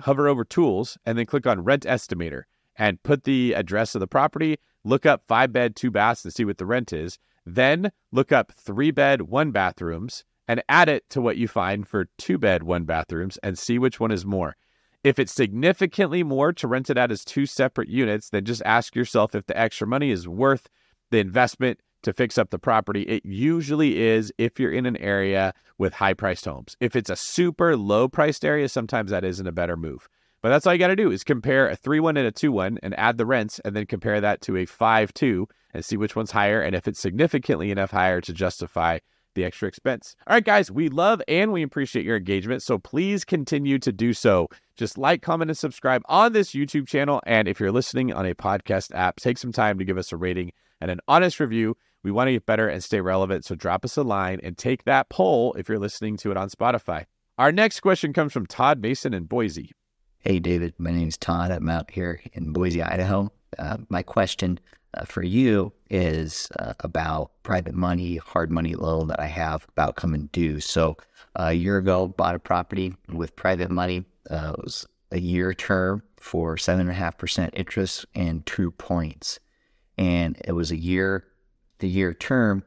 hover 0.00 0.28
over 0.28 0.44
tools, 0.44 0.98
and 1.06 1.18
then 1.18 1.26
click 1.26 1.46
on 1.46 1.64
rent 1.64 1.84
estimator 1.84 2.42
and 2.76 3.02
put 3.02 3.24
the 3.24 3.54
address 3.54 3.94
of 3.94 4.00
the 4.00 4.06
property, 4.06 4.58
look 4.84 5.06
up 5.06 5.22
five 5.26 5.52
bed, 5.52 5.74
two 5.74 5.90
baths 5.90 6.22
to 6.22 6.30
see 6.30 6.44
what 6.44 6.58
the 6.58 6.66
rent 6.66 6.92
is. 6.92 7.18
Then 7.44 7.90
look 8.12 8.30
up 8.30 8.52
three 8.52 8.90
bed, 8.90 9.22
one 9.22 9.50
bathrooms 9.50 10.24
and 10.46 10.62
add 10.68 10.88
it 10.88 11.08
to 11.10 11.20
what 11.20 11.38
you 11.38 11.48
find 11.48 11.88
for 11.88 12.08
two 12.18 12.36
bed, 12.36 12.62
one 12.62 12.84
bathrooms 12.84 13.38
and 13.42 13.58
see 13.58 13.78
which 13.78 13.98
one 13.98 14.12
is 14.12 14.26
more. 14.26 14.56
If 15.02 15.18
it's 15.18 15.32
significantly 15.32 16.22
more 16.22 16.52
to 16.52 16.68
rent 16.68 16.90
it 16.90 16.98
out 16.98 17.10
as 17.10 17.24
two 17.24 17.46
separate 17.46 17.88
units, 17.88 18.28
then 18.28 18.44
just 18.44 18.62
ask 18.64 18.94
yourself 18.94 19.34
if 19.34 19.46
the 19.46 19.58
extra 19.58 19.86
money 19.86 20.10
is 20.10 20.28
worth 20.28 20.68
the 21.10 21.18
investment 21.18 21.80
to 22.02 22.12
fix 22.12 22.38
up 22.38 22.50
the 22.50 22.58
property. 22.58 23.02
It 23.02 23.24
usually 23.24 24.00
is 24.00 24.32
if 24.38 24.58
you're 24.58 24.72
in 24.72 24.86
an 24.86 24.96
area 24.98 25.54
with 25.78 25.94
high 25.94 26.14
priced 26.14 26.44
homes. 26.44 26.76
If 26.80 26.96
it's 26.96 27.10
a 27.10 27.16
super 27.16 27.76
low 27.76 28.08
priced 28.08 28.44
area, 28.44 28.68
sometimes 28.68 29.10
that 29.10 29.24
isn't 29.24 29.46
a 29.46 29.52
better 29.52 29.76
move. 29.76 30.08
But 30.42 30.48
that's 30.48 30.66
all 30.66 30.72
you 30.72 30.78
got 30.78 30.88
to 30.88 30.96
do 30.96 31.12
is 31.12 31.22
compare 31.22 31.68
a 31.68 31.76
3 31.76 32.00
1 32.00 32.16
and 32.16 32.26
a 32.26 32.32
2 32.32 32.50
1 32.50 32.78
and 32.82 32.98
add 32.98 33.16
the 33.16 33.26
rents 33.26 33.60
and 33.64 33.76
then 33.76 33.86
compare 33.86 34.20
that 34.20 34.40
to 34.42 34.56
a 34.56 34.66
5 34.66 35.14
2 35.14 35.48
and 35.74 35.84
see 35.84 35.96
which 35.96 36.16
one's 36.16 36.32
higher 36.32 36.60
and 36.60 36.74
if 36.74 36.88
it's 36.88 37.00
significantly 37.00 37.70
enough 37.70 37.92
higher 37.92 38.20
to 38.20 38.32
justify 38.32 38.98
the 39.34 39.44
extra 39.44 39.68
expense. 39.68 40.16
All 40.26 40.34
right, 40.34 40.44
guys, 40.44 40.70
we 40.70 40.88
love 40.88 41.22
and 41.28 41.52
we 41.52 41.62
appreciate 41.62 42.04
your 42.04 42.16
engagement. 42.16 42.62
So 42.62 42.78
please 42.78 43.24
continue 43.24 43.78
to 43.78 43.92
do 43.92 44.12
so. 44.12 44.48
Just 44.76 44.98
like, 44.98 45.22
comment, 45.22 45.50
and 45.50 45.56
subscribe 45.56 46.02
on 46.06 46.32
this 46.32 46.52
YouTube 46.52 46.86
channel. 46.86 47.20
And 47.24 47.48
if 47.48 47.60
you're 47.60 47.72
listening 47.72 48.12
on 48.12 48.26
a 48.26 48.34
podcast 48.34 48.94
app, 48.94 49.16
take 49.16 49.38
some 49.38 49.52
time 49.52 49.78
to 49.78 49.84
give 49.84 49.98
us 49.98 50.12
a 50.12 50.16
rating 50.16 50.52
and 50.82 50.90
an 50.90 51.00
honest 51.08 51.40
review. 51.40 51.76
We 52.02 52.10
want 52.10 52.28
to 52.28 52.32
get 52.32 52.44
better 52.44 52.68
and 52.68 52.82
stay 52.82 53.00
relevant. 53.00 53.44
So 53.44 53.54
drop 53.54 53.84
us 53.84 53.96
a 53.96 54.02
line 54.02 54.40
and 54.42 54.58
take 54.58 54.84
that 54.84 55.08
poll 55.08 55.54
if 55.54 55.68
you're 55.68 55.78
listening 55.78 56.16
to 56.18 56.32
it 56.32 56.36
on 56.36 56.50
Spotify. 56.50 57.06
Our 57.38 57.52
next 57.52 57.80
question 57.80 58.12
comes 58.12 58.32
from 58.32 58.46
Todd 58.46 58.82
Mason 58.82 59.14
in 59.14 59.24
Boise. 59.24 59.70
Hey, 60.18 60.40
David. 60.40 60.74
My 60.78 60.90
name 60.90 61.08
is 61.08 61.16
Todd. 61.16 61.50
I'm 61.50 61.68
out 61.68 61.90
here 61.90 62.20
in 62.32 62.52
Boise, 62.52 62.82
Idaho. 62.82 63.30
Uh, 63.58 63.78
my 63.88 64.02
question 64.02 64.58
uh, 64.94 65.04
for 65.04 65.22
you 65.22 65.72
is 65.90 66.48
uh, 66.58 66.74
about 66.80 67.30
private 67.42 67.74
money, 67.74 68.16
hard 68.16 68.50
money 68.50 68.74
loan 68.74 69.08
that 69.08 69.20
I 69.20 69.26
have 69.26 69.66
about 69.70 69.96
coming 69.96 70.28
due. 70.32 70.60
So, 70.60 70.96
uh, 71.36 71.44
a 71.44 71.52
year 71.52 71.78
ago, 71.78 72.08
bought 72.08 72.34
a 72.34 72.38
property 72.38 72.94
with 73.12 73.36
private 73.36 73.70
money. 73.70 74.04
Uh, 74.30 74.54
it 74.58 74.64
was 74.64 74.86
a 75.10 75.18
year 75.18 75.54
term 75.54 76.02
for 76.18 76.56
seven 76.56 76.82
and 76.82 76.90
a 76.90 76.94
half 76.94 77.18
percent 77.18 77.52
interest 77.56 78.06
and 78.14 78.44
two 78.46 78.70
points, 78.70 79.40
and 80.02 80.36
it 80.44 80.50
was 80.50 80.72
a 80.72 80.76
year, 80.76 81.24
the 81.78 81.88
year 81.88 82.12
term, 82.12 82.64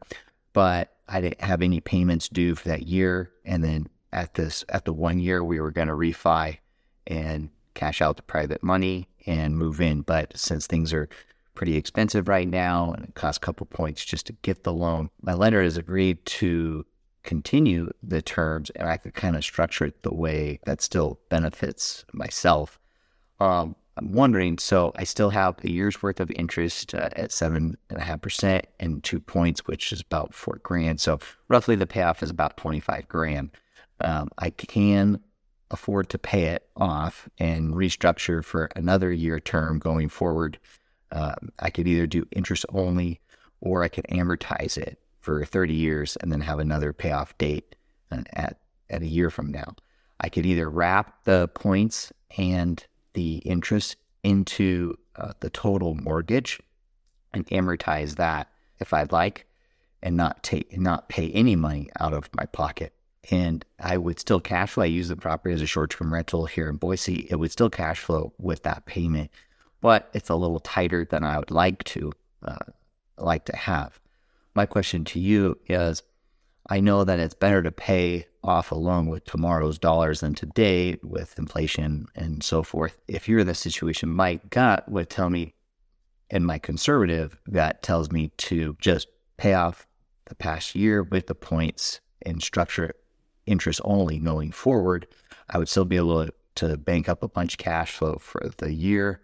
but 0.54 0.94
I 1.10 1.20
didn't 1.20 1.42
have 1.42 1.62
any 1.62 1.82
payments 1.82 2.30
due 2.30 2.56
for 2.56 2.70
that 2.70 2.88
year. 2.88 3.30
And 3.44 3.62
then 3.62 3.88
at 4.14 4.36
this, 4.36 4.64
at 4.70 4.86
the 4.86 4.94
one 4.94 5.20
year, 5.20 5.44
we 5.44 5.60
were 5.60 5.72
going 5.72 5.90
to 5.90 5.96
refi 5.96 6.60
and 7.06 7.50
cash 7.74 8.02
out 8.02 8.16
the 8.16 8.24
private 8.24 8.64
money 8.64 9.10
and 9.26 9.58
move 9.58 9.82
in. 9.82 10.02
But 10.02 10.38
since 10.38 10.66
things 10.66 10.94
are 10.94 11.10
pretty 11.56 11.76
expensive 11.76 12.30
right 12.30 12.48
now 12.48 12.94
and 12.94 13.04
it 13.04 13.16
costs 13.16 13.38
a 13.38 13.46
couple 13.46 13.66
points 13.66 14.06
just 14.06 14.28
to 14.28 14.34
get 14.42 14.64
the 14.64 14.74
loan, 14.74 15.10
my 15.22 15.34
lender 15.34 15.62
has 15.62 15.76
agreed 15.76 16.26
to 16.26 16.86
continue 17.24 17.92
the 18.02 18.22
terms 18.22 18.70
and 18.78 18.88
I 18.88 18.96
could 18.96 19.14
kind 19.14 19.36
of 19.36 19.44
structure 19.44 19.84
it 19.86 20.04
the 20.04 20.14
way 20.14 20.62
that 20.66 20.82
still 20.82 21.20
benefits 21.28 22.06
myself. 22.14 22.80
Um, 23.42 23.76
I'm 23.98 24.12
wondering, 24.12 24.58
so 24.58 24.92
I 24.96 25.06
still 25.06 25.30
have 25.30 25.56
a 25.64 25.72
year's 25.72 26.04
worth 26.04 26.20
of 26.20 26.30
interest 26.32 26.94
uh, 26.94 27.10
at 27.14 27.32
seven 27.32 27.78
and 27.90 28.00
a 28.00 28.04
half 28.04 28.22
percent 28.22 28.66
and 28.80 29.04
two 29.04 29.22
points, 29.22 29.66
which 29.68 29.94
is 29.94 30.02
about 30.02 30.34
four 30.34 30.60
grand. 30.64 31.00
So 31.00 31.20
roughly 31.48 31.76
the 31.76 31.88
payoff 31.88 32.22
is 32.22 32.30
about 32.30 32.58
25 32.58 33.08
grand. 33.08 33.52
Um, 34.02 34.30
I 34.38 34.50
can 34.50 35.22
afford 35.72 36.10
to 36.10 36.18
pay 36.18 36.46
it 36.46 36.68
off 36.76 37.30
and 37.38 37.74
restructure 37.74 38.44
for 38.44 38.70
another 38.76 39.12
year 39.12 39.40
term 39.40 39.80
going 39.80 40.10
forward. 40.10 40.60
Uh, 41.12 41.36
I 41.60 41.70
could 41.70 41.88
either 41.88 42.06
do 42.06 42.28
interest 42.32 42.66
only 42.70 43.22
or 43.62 43.84
I 43.84 43.88
could 43.88 44.06
amortize 44.06 44.78
it 44.78 45.00
for 45.22 45.44
30 45.46 45.74
years 45.74 46.18
and 46.18 46.32
then 46.32 46.42
have 46.42 46.60
another 46.60 46.92
payoff 46.92 47.38
date 47.38 47.76
uh, 48.12 48.24
at, 48.34 48.60
at 48.90 49.02
a 49.02 49.08
year 49.08 49.30
from 49.30 49.52
now. 49.52 49.76
I 50.20 50.30
could 50.30 50.46
either 50.46 50.70
wrap 50.70 51.24
the 51.24 51.50
points 51.54 52.12
and 52.38 52.86
the 53.16 53.38
interest 53.38 53.98
into 54.24 54.96
uh, 55.16 55.34
the 55.40 55.50
total 55.50 55.96
mortgage 55.96 56.60
and 57.34 57.48
amortize 57.48 58.16
that 58.16 58.48
if 58.80 58.94
I'd 58.94 59.12
like 59.12 59.48
and 60.04 60.16
not 60.16 60.44
take 60.44 60.78
not 60.78 61.10
pay 61.10 61.32
any 61.32 61.56
money 61.56 61.90
out 62.00 62.14
of 62.14 62.30
my 62.36 62.46
pocket 62.46 62.94
and 63.32 63.66
I 63.80 63.98
would 63.98 64.20
still 64.20 64.40
cash 64.40 64.72
flow. 64.72 64.84
I 64.84 64.88
use 64.88 65.08
the 65.08 65.16
property 65.16 65.54
as 65.54 65.62
a 65.62 65.66
short 65.68 65.92
term 65.92 66.14
rental 66.14 66.46
here 66.46 66.70
in 66.70 66.78
Boise. 66.78 67.28
It 67.30 67.38
would 67.38 67.52
still 67.52 67.70
cash 67.70 68.00
flow 68.00 68.34
with 68.38 68.64
that 68.64 68.86
payment, 68.86 69.32
but 69.82 70.10
it's 70.14 70.30
a 70.30 70.36
little 70.36 70.60
tighter 70.60 71.06
than 71.06 71.24
I 71.24 71.40
would 71.40 71.52
like 71.52 71.84
to 71.86 72.12
uh, 72.44 72.58
like 73.18 73.46
to 73.46 73.56
have. 73.56 74.00
My 74.54 74.66
question 74.66 75.06
to 75.06 75.20
you 75.20 75.58
is: 75.68 76.04
I 76.70 76.80
know 76.80 77.04
that 77.04 77.20
it's 77.20 77.34
better 77.34 77.64
to 77.64 77.72
pay 77.72 78.28
off 78.46 78.72
a 78.72 78.76
loan 78.76 79.08
with 79.08 79.26
tomorrow's 79.26 79.78
dollars 79.80 80.22
than 80.22 80.36
today 80.36 80.98
with 81.04 81.38
inflation 81.38 82.08
and 82.16 82.44
so 82.44 82.64
forth. 82.64 82.98
If 83.08 83.28
you're 83.28 83.40
in 83.40 83.48
this 83.48 83.60
situation, 83.60 84.10
my 84.10 84.40
gut 84.50 84.88
would 84.90 85.10
tell 85.10 85.30
me, 85.30 85.54
and 86.30 86.46
my 86.46 86.58
conservative 86.58 87.38
gut 87.52 87.82
tells 87.84 88.12
me 88.12 88.30
to 88.38 88.78
just 88.80 89.08
pay 89.38 89.54
off 89.54 89.88
the 90.26 90.36
past 90.36 90.76
year 90.76 91.04
with 91.04 91.28
the 91.28 91.36
points 91.36 92.00
and 92.22 92.42
structure 92.42 92.94
interest 93.46 93.82
only 93.84 94.20
going 94.20 94.52
forward, 94.52 95.08
I 95.50 95.58
would 95.58 95.70
still 95.70 95.86
be 95.86 95.98
able 95.98 96.28
to 96.56 96.78
bank 96.78 97.10
up 97.10 97.22
a 97.22 97.28
bunch 97.28 97.54
of 97.54 97.58
cash 97.60 97.92
flow 97.92 98.16
for 98.16 98.50
the 98.58 98.74
year 98.74 99.22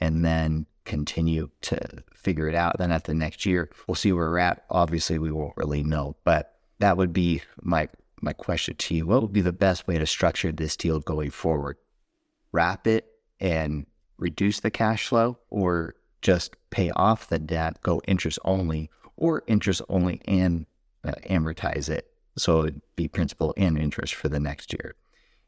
and 0.00 0.24
then 0.24 0.66
continue 0.84 1.48
to 1.62 2.02
figure 2.12 2.48
it 2.48 2.54
out. 2.54 2.78
Then 2.78 2.92
at 2.92 3.04
the 3.04 3.14
next 3.14 3.46
year, 3.46 3.70
we'll 3.86 3.94
see 3.94 4.12
where 4.12 4.28
we're 4.28 4.38
at. 4.38 4.64
Obviously, 4.68 5.18
we 5.18 5.30
won't 5.30 5.56
really 5.56 5.82
know, 5.82 6.16
but 6.24 6.58
that 6.80 6.96
would 6.96 7.12
be 7.12 7.42
my 7.62 7.88
my 8.22 8.32
question 8.32 8.76
to 8.76 8.94
you. 8.94 9.06
What 9.06 9.22
would 9.22 9.32
be 9.32 9.40
the 9.40 9.52
best 9.52 9.86
way 9.86 9.98
to 9.98 10.06
structure 10.06 10.52
this 10.52 10.76
deal 10.76 11.00
going 11.00 11.30
forward? 11.30 11.76
Wrap 12.52 12.86
it 12.86 13.06
and 13.40 13.86
reduce 14.18 14.60
the 14.60 14.70
cash 14.70 15.08
flow, 15.08 15.38
or 15.50 15.96
just 16.20 16.56
pay 16.70 16.90
off 16.90 17.28
the 17.28 17.38
debt, 17.38 17.82
go 17.82 18.00
interest 18.06 18.38
only, 18.44 18.90
or 19.16 19.42
interest 19.46 19.82
only 19.88 20.20
and 20.26 20.66
uh, 21.04 21.12
amortize 21.28 21.88
it 21.88 22.12
so 22.36 22.62
it'd 22.62 22.80
be 22.96 23.08
principal 23.08 23.54
and 23.56 23.78
interest 23.78 24.14
for 24.14 24.28
the 24.28 24.40
next 24.40 24.72
year. 24.72 24.94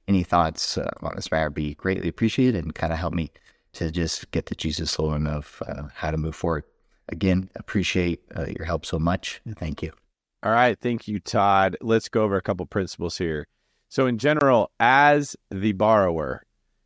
Any 0.06 0.22
thoughts 0.22 0.76
uh, 0.76 0.90
on 1.00 1.12
this 1.16 1.30
matter 1.30 1.50
be 1.50 1.74
greatly 1.74 2.08
appreciated 2.08 2.62
and 2.62 2.74
kind 2.74 2.92
of 2.92 2.98
help 2.98 3.14
me 3.14 3.30
to 3.74 3.90
just 3.90 4.30
get 4.30 4.46
the 4.46 4.54
Jesus 4.54 4.96
alone 4.98 5.26
of 5.26 5.62
uh, 5.66 5.84
how 5.94 6.10
to 6.10 6.16
move 6.16 6.36
forward. 6.36 6.64
Again, 7.08 7.50
appreciate 7.54 8.22
uh, 8.36 8.46
your 8.56 8.66
help 8.66 8.86
so 8.86 8.98
much. 8.98 9.40
Thank 9.56 9.82
you. 9.82 10.03
All 10.44 10.52
right. 10.52 10.78
Thank 10.78 11.08
you, 11.08 11.20
Todd. 11.20 11.78
Let's 11.80 12.10
go 12.10 12.22
over 12.22 12.36
a 12.36 12.42
couple 12.42 12.66
principles 12.66 13.16
here. 13.16 13.46
So, 13.88 14.06
in 14.06 14.18
general, 14.18 14.70
as 14.78 15.36
the 15.50 15.72
borrower, 15.72 16.42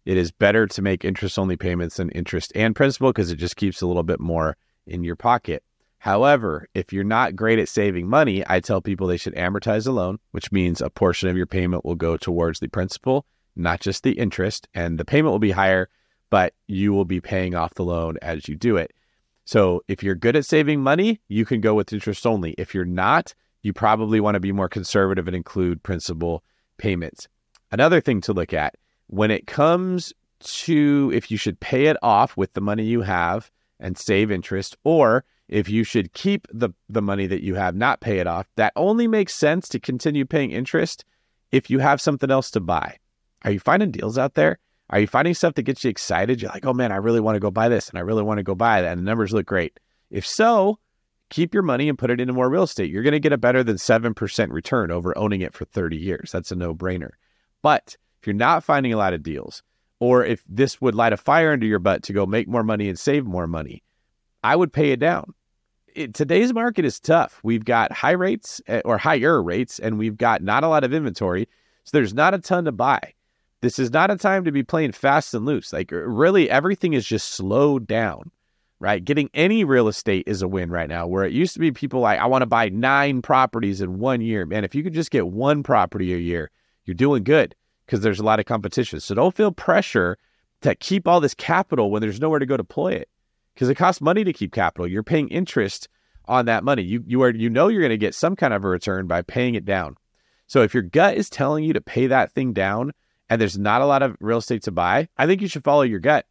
it 0.07 0.17
is 0.17 0.31
better 0.31 0.69
to 0.69 0.81
make 0.81 1.05
interest 1.05 1.41
only 1.41 1.57
payments 1.57 1.97
than 1.97 2.09
interest 2.11 2.53
and 2.55 2.77
principal 2.77 3.11
because 3.11 3.33
it 3.33 3.37
just 3.37 3.57
keeps 3.57 3.83
a 3.83 3.87
little 3.89 4.05
bit 4.05 4.21
more 4.21 4.57
in 4.87 5.03
your 5.03 5.17
pocket. 5.17 5.65
However, 5.99 6.69
if 6.73 6.93
you're 6.93 7.03
not 7.03 7.35
great 7.35 7.59
at 7.59 7.69
saving 7.69 8.07
money, 8.07 8.45
I 8.47 8.61
tell 8.61 8.81
people 8.81 9.09
they 9.09 9.17
should 9.17 9.35
amortize 9.35 9.85
the 9.87 9.91
loan, 9.91 10.21
which 10.31 10.53
means 10.53 10.81
a 10.81 10.89
portion 10.89 11.29
of 11.29 11.37
your 11.37 11.47
payment 11.47 11.85
will 11.85 11.97
go 11.97 12.17
towards 12.17 12.61
the 12.61 12.69
principal, 12.69 13.27
not 13.57 13.81
just 13.81 14.05
the 14.05 14.13
interest. 14.13 14.69
And 14.73 14.99
the 14.99 15.05
payment 15.05 15.33
will 15.33 15.41
be 15.41 15.51
higher, 15.51 15.89
but 16.31 16.55
you 16.69 16.93
will 16.93 17.05
be 17.05 17.21
paying 17.21 17.57
off 17.57 17.75
the 17.75 17.85
loan 17.85 18.19
as 18.23 18.47
you 18.47 18.55
do 18.55 18.77
it. 18.77 18.93
So 19.45 19.83
if 19.89 20.05
you're 20.05 20.15
good 20.15 20.37
at 20.37 20.47
saving 20.47 20.81
money, 20.81 21.21
you 21.27 21.45
can 21.45 21.61
go 21.61 21.75
with 21.75 21.93
interest 21.93 22.25
only. 22.25 22.53
If 22.53 22.73
you're 22.73 22.85
not, 22.85 23.35
you 23.63 23.73
probably 23.73 24.21
want 24.21 24.35
to 24.35 24.41
be 24.41 24.53
more 24.53 24.69
conservative 24.69 25.27
and 25.27 25.37
include 25.37 25.83
principal 25.83 26.45
payments. 26.77 27.29
Another 27.71 28.01
thing 28.01 28.21
to 28.23 28.33
look 28.33 28.53
at 28.53 28.77
when 29.09 29.31
it 29.31 29.47
comes 29.47 30.13
to 30.41 31.11
if 31.15 31.31
you 31.31 31.37
should 31.37 31.59
pay 31.61 31.87
it 31.87 31.97
off 32.03 32.37
with 32.37 32.53
the 32.53 32.61
money 32.61 32.85
you 32.85 33.03
have 33.03 33.51
and 33.81 33.99
save 33.99 34.31
interest, 34.31 34.77
or 34.85 35.25
if 35.49 35.69
you 35.69 35.83
should 35.85 36.13
keep 36.13 36.47
the, 36.53 36.71
the 36.89 37.03
money 37.03 37.27
that 37.27 37.43
you 37.43 37.55
have, 37.55 37.75
not 37.75 38.01
pay 38.01 38.19
it 38.19 38.27
off, 38.27 38.47
that 38.57 38.73
only 38.77 39.07
makes 39.07 39.35
sense 39.35 39.69
to 39.69 39.81
continue 39.81 40.25
paying 40.25 40.51
interest 40.51 41.05
if 41.51 41.71
you 41.71 41.79
have 41.79 42.01
something 42.01 42.31
else 42.31 42.51
to 42.51 42.61
buy. 42.61 42.97
Are 43.43 43.51
you 43.51 43.61
finding 43.61 43.91
deals 43.91 44.19
out 44.19 44.35
there? 44.35 44.59
Are 44.91 45.01
you 45.01 45.07
finding 45.07 45.35
stuff 45.35 45.55
that 45.55 45.63
gets 45.63 45.85
you 45.85 45.91
excited? 45.91 46.41
You're 46.41 46.51
like, 46.51 46.67
oh 46.67 46.75
man, 46.75 46.93
I 46.93 46.97
really 46.97 47.21
want 47.21 47.37
to 47.37 47.41
go 47.41 47.51
buy 47.51 47.69
this 47.69 47.89
and 47.89 47.99
I 47.99 48.03
really 48.03 48.23
want 48.23 48.39
to 48.39 48.43
go 48.43 48.55
buy 48.55 48.83
that. 48.83 48.93
And 48.93 49.01
the 49.01 49.05
numbers 49.05 49.33
look 49.33 49.47
great. 49.47 49.79
If 50.11 50.27
so, 50.27 50.79
keep 51.31 51.55
your 51.55 51.63
money 51.63 51.89
and 51.89 51.99
put 51.99 52.11
it 52.11 52.21
into 52.21 52.33
more 52.33 52.51
real 52.51 52.63
estate. 52.63 52.91
You're 52.91 53.03
going 53.03 53.13
to 53.13 53.21
get 53.21 53.33
a 53.33 53.39
better 53.39 53.63
than 53.63 53.77
7% 53.77 54.53
return 54.53 54.91
over 54.91 55.17
owning 55.17 55.41
it 55.41 55.55
for 55.55 55.65
30 55.65 55.97
years. 55.97 56.31
That's 56.33 56.53
a 56.53 56.57
no 56.57 56.75
brainer. 56.75 57.11
But 57.63 57.97
if 58.21 58.27
you're 58.27 58.35
not 58.35 58.65
finding 58.65 58.93
a 58.93 58.97
lot 58.97 59.15
of 59.15 59.23
deals, 59.23 59.63
or 60.01 60.25
if 60.25 60.45
this 60.49 60.81
would 60.81 60.95
light 60.95 61.13
a 61.13 61.17
fire 61.17 61.53
under 61.53 61.67
your 61.67 61.79
butt 61.79 62.03
to 62.05 62.13
go 62.13 62.27
make 62.27 62.49
more 62.49 62.63
money 62.63 62.89
and 62.89 62.99
save 62.99 63.25
more 63.25 63.47
money, 63.47 63.83
I 64.45 64.57
would 64.57 64.73
pay 64.73 64.93
it 64.93 65.01
down 65.01 65.35
it, 65.99 66.15
today's 66.15 66.55
market 66.55 66.85
is 66.85 67.01
tough. 67.01 67.41
We've 67.43 67.65
got 67.65 67.93
high 67.93 68.13
rates 68.13 68.61
eh, 68.69 68.81
or 68.85 68.97
higher 68.99 69.43
rates, 69.43 69.79
and 69.79 69.99
we've 69.99 70.17
got 70.17 70.43
not 70.43 70.65
a 70.65 70.69
lot 70.69 70.85
of 70.85 70.95
inventory. 70.95 71.49
So 71.85 71.91
there's 71.97 72.15
not 72.15 72.35
a 72.35 72.39
ton 72.39 72.65
to 72.65 72.73
buy. 72.73 73.15
This 73.61 73.79
is 73.79 73.91
not 73.91 74.11
a 74.11 74.17
time 74.17 74.45
to 74.45 74.53
be 74.53 74.63
playing 74.63 74.93
fast 74.93 75.35
and 75.35 75.45
loose. 75.45 75.73
Like 75.73 75.91
really, 75.91 76.49
everything 76.49 76.93
is 76.93 77.07
just 77.07 77.31
slowed 77.31 77.87
down. 77.87 78.31
Right? 78.81 79.05
Getting 79.05 79.31
any 79.35 79.65
real 79.65 79.89
estate 79.89 80.25
is 80.27 80.43
a 80.43 80.49
win 80.49 80.71
right 80.71 80.89
now, 80.89 81.07
where 81.07 81.25
it 81.25 81.33
used 81.33 81.55
to 81.55 81.61
be 81.61 81.73
people 81.73 82.01
like, 82.01 82.21
I 82.21 82.27
want 82.27 82.43
to 82.43 82.47
buy 82.47 82.69
nine 82.69 83.23
properties 83.23 83.81
in 83.81 83.99
one 83.99 84.21
year. 84.21 84.47
Man, 84.47 84.65
if 84.65 84.75
you 84.75 84.83
could 84.83 84.95
just 84.95 85.11
get 85.11 85.29
one 85.29 85.63
property 85.63 86.15
a 86.15 86.19
year, 86.19 86.51
you're 86.85 86.95
doing 86.95 87.25
good 87.25 87.55
because 87.85 88.01
there's 88.01 88.21
a 88.21 88.25
lot 88.25 88.41
of 88.41 88.47
competition. 88.47 89.01
So 89.01 89.15
don't 89.15 89.35
feel 89.35 89.53
pressure 89.53 90.19
to 90.63 90.75
keep 90.75 91.07
all 91.07 91.21
this 91.21 91.35
capital 91.35 91.91
when 91.91 92.03
there's 92.03 92.21
nowhere 92.21 92.39
to 92.39 92.47
go 92.47 92.57
deploy 92.57 92.93
it 92.93 93.09
because 93.55 93.69
it 93.69 93.75
costs 93.75 94.01
money 94.01 94.25
to 94.25 94.33
keep 94.33 94.53
capital. 94.53 94.87
You're 94.87 95.03
paying 95.03 95.29
interest 95.29 95.89
on 96.27 96.47
that 96.47 96.63
money. 96.65 96.83
You 96.83 97.03
you 97.07 97.23
are 97.23 97.35
you 97.35 97.51
know 97.51 97.69
you're 97.69 97.81
going 97.81 97.91
to 97.91 97.97
get 97.97 98.15
some 98.15 98.37
kind 98.37 98.53
of 98.53 98.65
a 98.65 98.69
return 98.69 99.07
by 99.07 99.23
paying 99.23 99.55
it 99.55 99.65
down. 99.65 99.97
So 100.47 100.63
if 100.63 100.75
your 100.75 100.83
gut 100.83 101.17
is 101.17 101.29
telling 101.29 101.65
you 101.65 101.73
to 101.73 101.81
pay 101.81 102.07
that 102.07 102.33
thing 102.33 102.53
down 102.53 102.93
and 103.29 103.41
there's 103.41 103.59
not 103.59 103.83
a 103.83 103.87
lot 103.87 104.03
of 104.03 104.17
real 104.21 104.39
estate 104.39 104.63
to 104.65 104.71
buy, 104.71 105.09
I 105.17 105.27
think 105.27 105.43
you 105.43 105.49
should 105.49 105.65
follow 105.65 105.83
your 105.83 106.01
gut. 106.01 106.27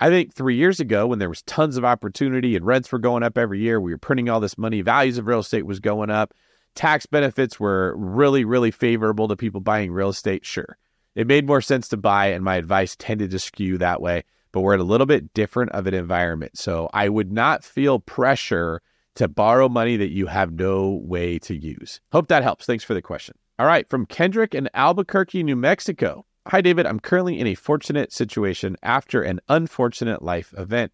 I 0.00 0.08
think 0.08 0.34
three 0.34 0.56
years 0.56 0.80
ago, 0.80 1.06
when 1.06 1.18
there 1.18 1.28
was 1.28 1.42
tons 1.42 1.76
of 1.76 1.84
opportunity 1.84 2.56
and 2.56 2.64
rents 2.64 2.90
were 2.90 2.98
going 2.98 3.22
up 3.22 3.36
every 3.36 3.60
year, 3.60 3.80
we 3.80 3.92
were 3.92 3.98
printing 3.98 4.30
all 4.30 4.40
this 4.40 4.56
money, 4.56 4.80
values 4.80 5.18
of 5.18 5.26
real 5.26 5.40
estate 5.40 5.66
was 5.66 5.78
going 5.78 6.08
up, 6.08 6.32
tax 6.74 7.04
benefits 7.04 7.60
were 7.60 7.94
really, 7.96 8.44
really 8.44 8.70
favorable 8.70 9.28
to 9.28 9.36
people 9.36 9.60
buying 9.60 9.92
real 9.92 10.08
estate. 10.08 10.46
Sure, 10.46 10.78
it 11.14 11.26
made 11.26 11.46
more 11.46 11.60
sense 11.60 11.86
to 11.88 11.98
buy, 11.98 12.28
and 12.28 12.42
my 12.42 12.56
advice 12.56 12.96
tended 12.96 13.30
to 13.32 13.38
skew 13.38 13.76
that 13.78 14.00
way. 14.00 14.24
But 14.52 14.62
we're 14.62 14.74
in 14.74 14.80
a 14.80 14.84
little 14.84 15.06
bit 15.06 15.32
different 15.34 15.72
of 15.72 15.86
an 15.86 15.94
environment. 15.94 16.58
So 16.58 16.88
I 16.92 17.08
would 17.08 17.30
not 17.30 17.62
feel 17.62 18.00
pressure 18.00 18.82
to 19.16 19.28
borrow 19.28 19.68
money 19.68 19.96
that 19.96 20.10
you 20.10 20.26
have 20.26 20.52
no 20.52 21.00
way 21.04 21.38
to 21.40 21.54
use. 21.54 22.00
Hope 22.10 22.28
that 22.28 22.42
helps. 22.42 22.66
Thanks 22.66 22.84
for 22.84 22.94
the 22.94 23.02
question. 23.02 23.36
All 23.58 23.66
right, 23.66 23.88
from 23.90 24.06
Kendrick 24.06 24.54
in 24.54 24.70
Albuquerque, 24.72 25.42
New 25.42 25.56
Mexico. 25.56 26.24
Hi, 26.48 26.62
David. 26.62 26.86
I'm 26.86 27.00
currently 27.00 27.38
in 27.38 27.46
a 27.46 27.54
fortunate 27.54 28.14
situation 28.14 28.74
after 28.82 29.20
an 29.20 29.40
unfortunate 29.50 30.22
life 30.22 30.54
event. 30.56 30.90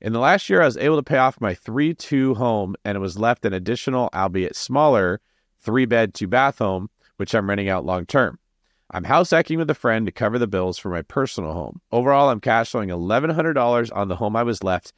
In 0.00 0.14
the 0.14 0.18
last 0.18 0.48
year, 0.48 0.62
I 0.62 0.64
was 0.64 0.78
able 0.78 0.96
to 0.96 1.02
pay 1.02 1.18
off 1.18 1.38
my 1.38 1.52
3 1.52 1.92
2 1.92 2.34
home 2.34 2.74
and 2.82 2.96
it 2.96 3.00
was 3.00 3.18
left 3.18 3.44
an 3.44 3.52
additional, 3.52 4.08
albeit 4.14 4.56
smaller, 4.56 5.20
three 5.60 5.84
bed, 5.84 6.14
two 6.14 6.26
bath 6.26 6.58
home, 6.58 6.88
which 7.18 7.34
I'm 7.34 7.46
renting 7.46 7.68
out 7.68 7.84
long 7.84 8.06
term. 8.06 8.38
I'm 8.90 9.04
house 9.04 9.32
hacking 9.32 9.58
with 9.58 9.68
a 9.68 9.74
friend 9.74 10.06
to 10.06 10.12
cover 10.12 10.38
the 10.38 10.46
bills 10.46 10.78
for 10.78 10.88
my 10.88 11.02
personal 11.02 11.52
home. 11.52 11.82
Overall, 11.92 12.30
I'm 12.30 12.40
cash 12.40 12.70
flowing 12.70 12.88
$1,100 12.88 13.94
on 13.94 14.08
the 14.08 14.16
home 14.16 14.34
I 14.34 14.44
was 14.44 14.64
left, 14.64 14.94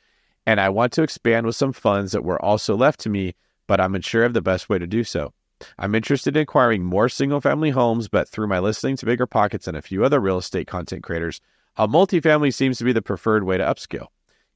and 0.46 0.60
I 0.60 0.68
want 0.68 0.92
to 0.92 1.02
expand 1.02 1.44
with 1.44 1.56
some 1.56 1.72
funds 1.72 2.12
that 2.12 2.22
were 2.22 2.40
also 2.40 2.76
left 2.76 3.00
to 3.00 3.10
me, 3.10 3.34
but 3.66 3.80
I'm 3.80 3.96
unsure 3.96 4.22
of 4.22 4.32
the 4.32 4.42
best 4.42 4.68
way 4.68 4.78
to 4.78 4.86
do 4.86 5.02
so. 5.02 5.32
I'm 5.78 5.94
interested 5.94 6.36
in 6.36 6.42
acquiring 6.42 6.84
more 6.84 7.08
single 7.08 7.40
family 7.40 7.70
homes, 7.70 8.08
but 8.08 8.28
through 8.28 8.46
my 8.46 8.58
listening 8.58 8.96
to 8.96 9.06
BiggerPockets 9.06 9.66
and 9.66 9.76
a 9.76 9.82
few 9.82 10.04
other 10.04 10.20
real 10.20 10.38
estate 10.38 10.66
content 10.66 11.02
creators, 11.02 11.40
a 11.76 11.86
multifamily 11.86 12.52
seems 12.52 12.78
to 12.78 12.84
be 12.84 12.92
the 12.92 13.02
preferred 13.02 13.44
way 13.44 13.56
to 13.56 13.64
upscale. 13.64 14.06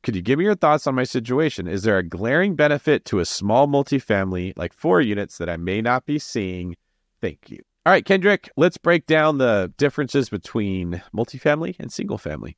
Could 0.02 0.16
you 0.16 0.22
give 0.22 0.38
me 0.38 0.44
your 0.44 0.56
thoughts 0.56 0.86
on 0.88 0.96
my 0.96 1.04
situation? 1.04 1.68
Is 1.68 1.84
there 1.84 1.98
a 1.98 2.02
glaring 2.02 2.56
benefit 2.56 3.04
to 3.06 3.20
a 3.20 3.24
small 3.24 3.68
multifamily, 3.68 4.52
like 4.56 4.72
four 4.72 5.00
units, 5.00 5.38
that 5.38 5.48
I 5.48 5.56
may 5.56 5.80
not 5.80 6.06
be 6.06 6.18
seeing? 6.18 6.76
Thank 7.20 7.50
you. 7.50 7.62
All 7.86 7.92
right, 7.92 8.04
Kendrick, 8.04 8.50
let's 8.56 8.78
break 8.78 9.06
down 9.06 9.38
the 9.38 9.72
differences 9.76 10.28
between 10.28 11.02
multifamily 11.14 11.76
and 11.78 11.92
single 11.92 12.18
family. 12.18 12.56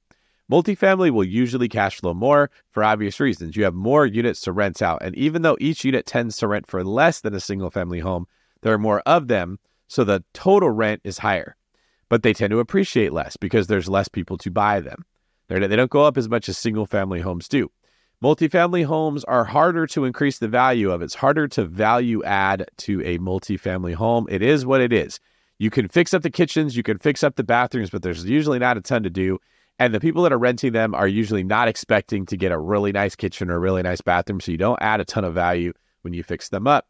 Multifamily 0.51 1.11
will 1.11 1.25
usually 1.25 1.69
cash 1.69 2.01
flow 2.01 2.13
more 2.13 2.51
for 2.71 2.85
obvious 2.85 3.19
reasons. 3.21 3.57
You 3.57 3.65
have 3.65 3.75
more 3.75 4.05
units 4.05 4.43
to 4.43 4.53
rent 4.53 4.83
out. 4.83 5.03
And 5.03 5.15
even 5.17 5.43
though 5.43 5.57
each 5.61 5.85
unit 5.85 6.05
tends 6.05 6.37
to 6.39 6.49
rent 6.49 6.67
for 6.67 6.85
less 6.85 7.21
than 7.21 7.35
a 7.35 7.41
single 7.41 7.71
family 7.71 8.01
home, 8.01 8.27
there 8.65 8.73
are 8.73 8.79
more 8.79 9.01
of 9.01 9.29
them. 9.29 9.59
So 9.87 10.03
the 10.03 10.25
total 10.33 10.71
rent 10.71 11.03
is 11.05 11.19
higher. 11.19 11.55
But 12.09 12.23
they 12.23 12.33
tend 12.33 12.51
to 12.51 12.61
appreciate 12.61 13.13
less 13.13 13.37
because 13.37 13.67
there's 13.67 13.89
less 13.89 14.09
people 14.09 14.39
to 14.39 14.51
buy 14.51 14.81
them. 14.81 15.05
They're, 15.49 15.69
they 15.69 15.77
don't 15.77 15.91
go 15.91 16.05
up 16.05 16.17
as 16.17 16.31
much 16.31 16.49
as 16.49 16.57
single 16.57 16.87
family 16.87 17.21
homes 17.21 17.47
do. 17.47 17.71
Multifamily 18.23 18.87
homes 18.87 19.23
are 19.25 19.45
harder 19.45 19.87
to 19.89 20.07
increase 20.07 20.39
the 20.39 20.49
value 20.49 20.91
of. 20.91 21.03
It's 21.03 21.15
harder 21.15 21.47
to 21.49 21.67
value 21.67 22.25
add 22.25 22.67
to 22.79 23.03
a 23.03 23.19
multifamily 23.19 23.95
home. 23.95 24.27
It 24.31 24.41
is 24.41 24.65
what 24.65 24.81
it 24.81 24.95
is. 24.95 25.21
You 25.59 25.69
can 25.69 25.89
fix 25.89 26.15
up 26.15 26.23
the 26.23 26.31
kitchens, 26.31 26.75
you 26.75 26.83
can 26.83 26.99
fix 26.99 27.23
up 27.23 27.37
the 27.37 27.45
bathrooms, 27.45 27.91
but 27.91 28.03
there's 28.03 28.25
usually 28.25 28.59
not 28.59 28.79
a 28.79 28.81
ton 28.81 29.03
to 29.03 29.11
do. 29.11 29.39
And 29.79 29.93
the 29.93 30.01
people 30.01 30.23
that 30.23 30.33
are 30.33 30.39
renting 30.39 30.73
them 30.73 30.95
are 30.95 31.07
usually 31.07 31.45
not 31.45 31.69
expecting 31.69 32.25
to 32.27 32.37
get 32.39 32.51
a 32.51 32.59
really 32.59 32.93
nice 32.93 33.15
kitchen 33.15 33.51
or 33.51 33.57
a 33.57 33.61
really 33.61 33.83
nice 33.83 34.01
bathroom. 34.01 34.41
So 34.41 34.53
you 34.53 34.59
don't 34.59 34.81
add 34.81 35.01
a 35.01 35.05
ton 35.05 35.25
of 35.25 35.35
value 35.35 35.75
when 36.01 36.15
you 36.15 36.23
fix 36.23 36.49
them 36.49 36.67
up. 36.67 36.87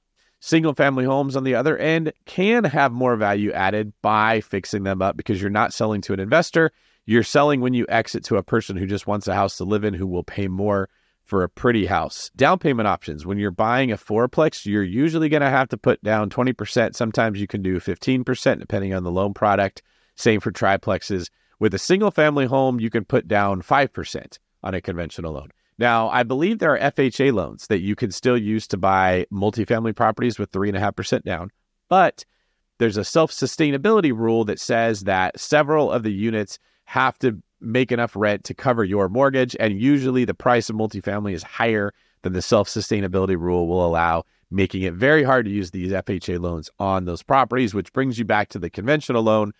Single 0.46 0.74
family 0.74 1.06
homes, 1.06 1.36
on 1.36 1.44
the 1.44 1.54
other 1.54 1.78
end, 1.78 2.12
can 2.26 2.64
have 2.64 2.92
more 2.92 3.16
value 3.16 3.50
added 3.52 3.94
by 4.02 4.42
fixing 4.42 4.82
them 4.82 5.00
up 5.00 5.16
because 5.16 5.40
you're 5.40 5.48
not 5.48 5.72
selling 5.72 6.02
to 6.02 6.12
an 6.12 6.20
investor. 6.20 6.70
You're 7.06 7.22
selling 7.22 7.62
when 7.62 7.72
you 7.72 7.86
exit 7.88 8.24
to 8.24 8.36
a 8.36 8.42
person 8.42 8.76
who 8.76 8.86
just 8.86 9.06
wants 9.06 9.26
a 9.26 9.34
house 9.34 9.56
to 9.56 9.64
live 9.64 9.84
in 9.84 9.94
who 9.94 10.06
will 10.06 10.22
pay 10.22 10.46
more 10.48 10.90
for 11.22 11.44
a 11.44 11.48
pretty 11.48 11.86
house. 11.86 12.30
Down 12.36 12.58
payment 12.58 12.86
options. 12.86 13.24
When 13.24 13.38
you're 13.38 13.50
buying 13.50 13.90
a 13.90 13.96
fourplex, 13.96 14.66
you're 14.66 14.82
usually 14.82 15.30
going 15.30 15.40
to 15.40 15.48
have 15.48 15.70
to 15.70 15.78
put 15.78 16.04
down 16.04 16.28
20%. 16.28 16.94
Sometimes 16.94 17.40
you 17.40 17.46
can 17.46 17.62
do 17.62 17.80
15%, 17.80 18.58
depending 18.58 18.92
on 18.92 19.02
the 19.02 19.10
loan 19.10 19.32
product. 19.32 19.82
Same 20.14 20.40
for 20.40 20.52
triplexes. 20.52 21.30
With 21.58 21.72
a 21.72 21.78
single 21.78 22.10
family 22.10 22.44
home, 22.44 22.80
you 22.80 22.90
can 22.90 23.06
put 23.06 23.26
down 23.26 23.62
5% 23.62 24.38
on 24.62 24.74
a 24.74 24.82
conventional 24.82 25.32
loan. 25.32 25.48
Now, 25.78 26.08
I 26.08 26.22
believe 26.22 26.58
there 26.58 26.76
are 26.76 26.90
FHA 26.92 27.32
loans 27.32 27.66
that 27.66 27.80
you 27.80 27.96
can 27.96 28.12
still 28.12 28.38
use 28.38 28.66
to 28.68 28.76
buy 28.76 29.26
multifamily 29.32 29.96
properties 29.96 30.38
with 30.38 30.52
3.5% 30.52 31.22
down, 31.22 31.50
but 31.88 32.24
there's 32.78 32.96
a 32.96 33.04
self 33.04 33.30
sustainability 33.32 34.16
rule 34.16 34.44
that 34.44 34.60
says 34.60 35.02
that 35.04 35.38
several 35.38 35.90
of 35.90 36.02
the 36.02 36.12
units 36.12 36.58
have 36.84 37.18
to 37.20 37.42
make 37.60 37.90
enough 37.90 38.14
rent 38.14 38.44
to 38.44 38.54
cover 38.54 38.84
your 38.84 39.08
mortgage. 39.08 39.56
And 39.58 39.80
usually 39.80 40.24
the 40.24 40.34
price 40.34 40.68
of 40.68 40.76
multifamily 40.76 41.32
is 41.32 41.42
higher 41.42 41.92
than 42.22 42.32
the 42.32 42.42
self 42.42 42.68
sustainability 42.68 43.38
rule 43.38 43.66
will 43.66 43.86
allow, 43.86 44.24
making 44.50 44.82
it 44.82 44.94
very 44.94 45.22
hard 45.22 45.46
to 45.46 45.50
use 45.50 45.70
these 45.70 45.92
FHA 45.92 46.40
loans 46.40 46.70
on 46.78 47.04
those 47.04 47.22
properties, 47.22 47.74
which 47.74 47.92
brings 47.92 48.18
you 48.18 48.24
back 48.24 48.48
to 48.50 48.58
the 48.58 48.70
conventional 48.70 49.22
loan 49.22 49.52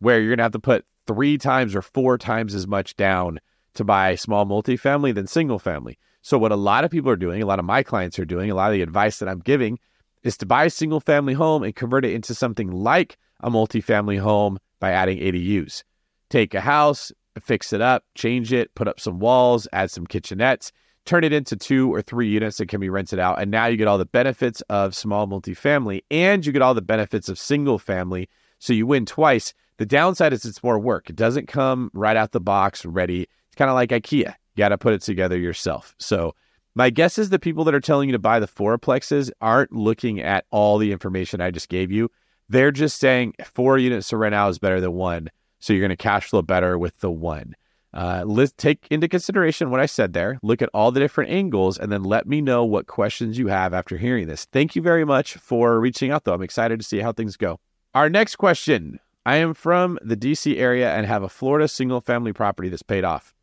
where 0.00 0.18
you're 0.18 0.30
going 0.30 0.38
to 0.38 0.44
have 0.44 0.52
to 0.52 0.58
put 0.58 0.84
three 1.06 1.38
times 1.38 1.74
or 1.74 1.82
four 1.82 2.18
times 2.18 2.54
as 2.54 2.66
much 2.66 2.96
down 2.96 3.38
to 3.74 3.84
buy 3.84 4.14
small 4.14 4.46
multifamily 4.46 5.14
than 5.14 5.26
single 5.26 5.58
family. 5.58 5.98
So, 6.22 6.38
what 6.38 6.52
a 6.52 6.56
lot 6.56 6.84
of 6.84 6.90
people 6.90 7.10
are 7.10 7.16
doing, 7.16 7.42
a 7.42 7.46
lot 7.46 7.58
of 7.58 7.64
my 7.64 7.82
clients 7.82 8.18
are 8.18 8.24
doing, 8.24 8.50
a 8.50 8.54
lot 8.54 8.70
of 8.70 8.74
the 8.74 8.82
advice 8.82 9.18
that 9.18 9.28
I'm 9.28 9.40
giving 9.40 9.78
is 10.22 10.36
to 10.38 10.46
buy 10.46 10.64
a 10.64 10.70
single 10.70 11.00
family 11.00 11.34
home 11.34 11.62
and 11.62 11.74
convert 11.74 12.04
it 12.04 12.12
into 12.12 12.34
something 12.34 12.70
like 12.70 13.18
a 13.40 13.50
multifamily 13.50 14.20
home 14.20 14.58
by 14.78 14.92
adding 14.92 15.18
ADUs. 15.18 15.82
Take 16.30 16.54
a 16.54 16.60
house, 16.60 17.10
fix 17.40 17.72
it 17.72 17.80
up, 17.80 18.04
change 18.14 18.52
it, 18.52 18.72
put 18.74 18.86
up 18.86 19.00
some 19.00 19.18
walls, 19.18 19.66
add 19.72 19.90
some 19.90 20.06
kitchenettes, 20.06 20.70
turn 21.04 21.24
it 21.24 21.32
into 21.32 21.56
two 21.56 21.92
or 21.92 22.02
three 22.02 22.28
units 22.28 22.58
that 22.58 22.68
can 22.68 22.80
be 22.80 22.88
rented 22.88 23.18
out. 23.18 23.40
And 23.40 23.50
now 23.50 23.66
you 23.66 23.76
get 23.76 23.88
all 23.88 23.98
the 23.98 24.04
benefits 24.04 24.60
of 24.62 24.94
small 24.94 25.26
multifamily 25.26 26.02
and 26.10 26.46
you 26.46 26.52
get 26.52 26.62
all 26.62 26.74
the 26.74 26.82
benefits 26.82 27.28
of 27.28 27.38
single 27.38 27.78
family. 27.78 28.28
So 28.60 28.72
you 28.72 28.86
win 28.86 29.06
twice 29.06 29.54
the 29.78 29.86
downside 29.86 30.32
is 30.32 30.44
it's 30.44 30.62
more 30.62 30.78
work. 30.78 31.10
It 31.10 31.16
doesn't 31.16 31.48
come 31.48 31.90
right 31.92 32.16
out 32.16 32.30
the 32.30 32.40
box 32.40 32.84
ready. 32.84 33.26
It's 33.52 33.58
kind 33.58 33.70
of 33.70 33.74
like 33.74 33.90
IKEA. 33.90 34.28
You 34.28 34.56
got 34.56 34.70
to 34.70 34.78
put 34.78 34.94
it 34.94 35.02
together 35.02 35.36
yourself. 35.36 35.94
So 35.98 36.34
my 36.74 36.88
guess 36.88 37.18
is 37.18 37.28
the 37.28 37.38
people 37.38 37.64
that 37.64 37.74
are 37.74 37.80
telling 37.80 38.08
you 38.08 38.12
to 38.12 38.18
buy 38.18 38.40
the 38.40 38.48
fourplexes 38.48 39.30
aren't 39.42 39.72
looking 39.72 40.22
at 40.22 40.46
all 40.50 40.78
the 40.78 40.90
information 40.90 41.42
I 41.42 41.50
just 41.50 41.68
gave 41.68 41.92
you. 41.92 42.10
They're 42.48 42.70
just 42.70 42.98
saying 42.98 43.34
four 43.44 43.76
units 43.76 44.08
to 44.08 44.16
rent 44.16 44.34
out 44.34 44.48
is 44.48 44.58
better 44.58 44.80
than 44.80 44.94
one. 44.94 45.28
So 45.60 45.74
you're 45.74 45.80
going 45.80 45.90
to 45.90 45.96
cash 45.96 46.28
flow 46.28 46.40
better 46.40 46.78
with 46.78 46.98
the 47.00 47.10
one. 47.10 47.54
Uh, 47.92 48.24
let's 48.26 48.54
take 48.56 48.86
into 48.90 49.06
consideration 49.06 49.70
what 49.70 49.80
I 49.80 49.86
said 49.86 50.14
there. 50.14 50.38
Look 50.42 50.62
at 50.62 50.70
all 50.72 50.90
the 50.90 51.00
different 51.00 51.30
angles 51.30 51.76
and 51.76 51.92
then 51.92 52.04
let 52.04 52.26
me 52.26 52.40
know 52.40 52.64
what 52.64 52.86
questions 52.86 53.36
you 53.36 53.48
have 53.48 53.74
after 53.74 53.98
hearing 53.98 54.28
this. 54.28 54.46
Thank 54.46 54.74
you 54.74 54.80
very 54.80 55.04
much 55.04 55.34
for 55.34 55.78
reaching 55.78 56.10
out, 56.10 56.24
though. 56.24 56.32
I'm 56.32 56.42
excited 56.42 56.80
to 56.80 56.86
see 56.86 57.00
how 57.00 57.12
things 57.12 57.36
go. 57.36 57.60
Our 57.94 58.08
next 58.08 58.36
question 58.36 58.98
I 59.26 59.36
am 59.36 59.52
from 59.52 59.98
the 60.02 60.16
DC 60.16 60.56
area 60.56 60.90
and 60.94 61.06
have 61.06 61.22
a 61.22 61.28
Florida 61.28 61.68
single 61.68 62.00
family 62.00 62.32
property 62.32 62.70
that's 62.70 62.82
paid 62.82 63.04
off. 63.04 63.34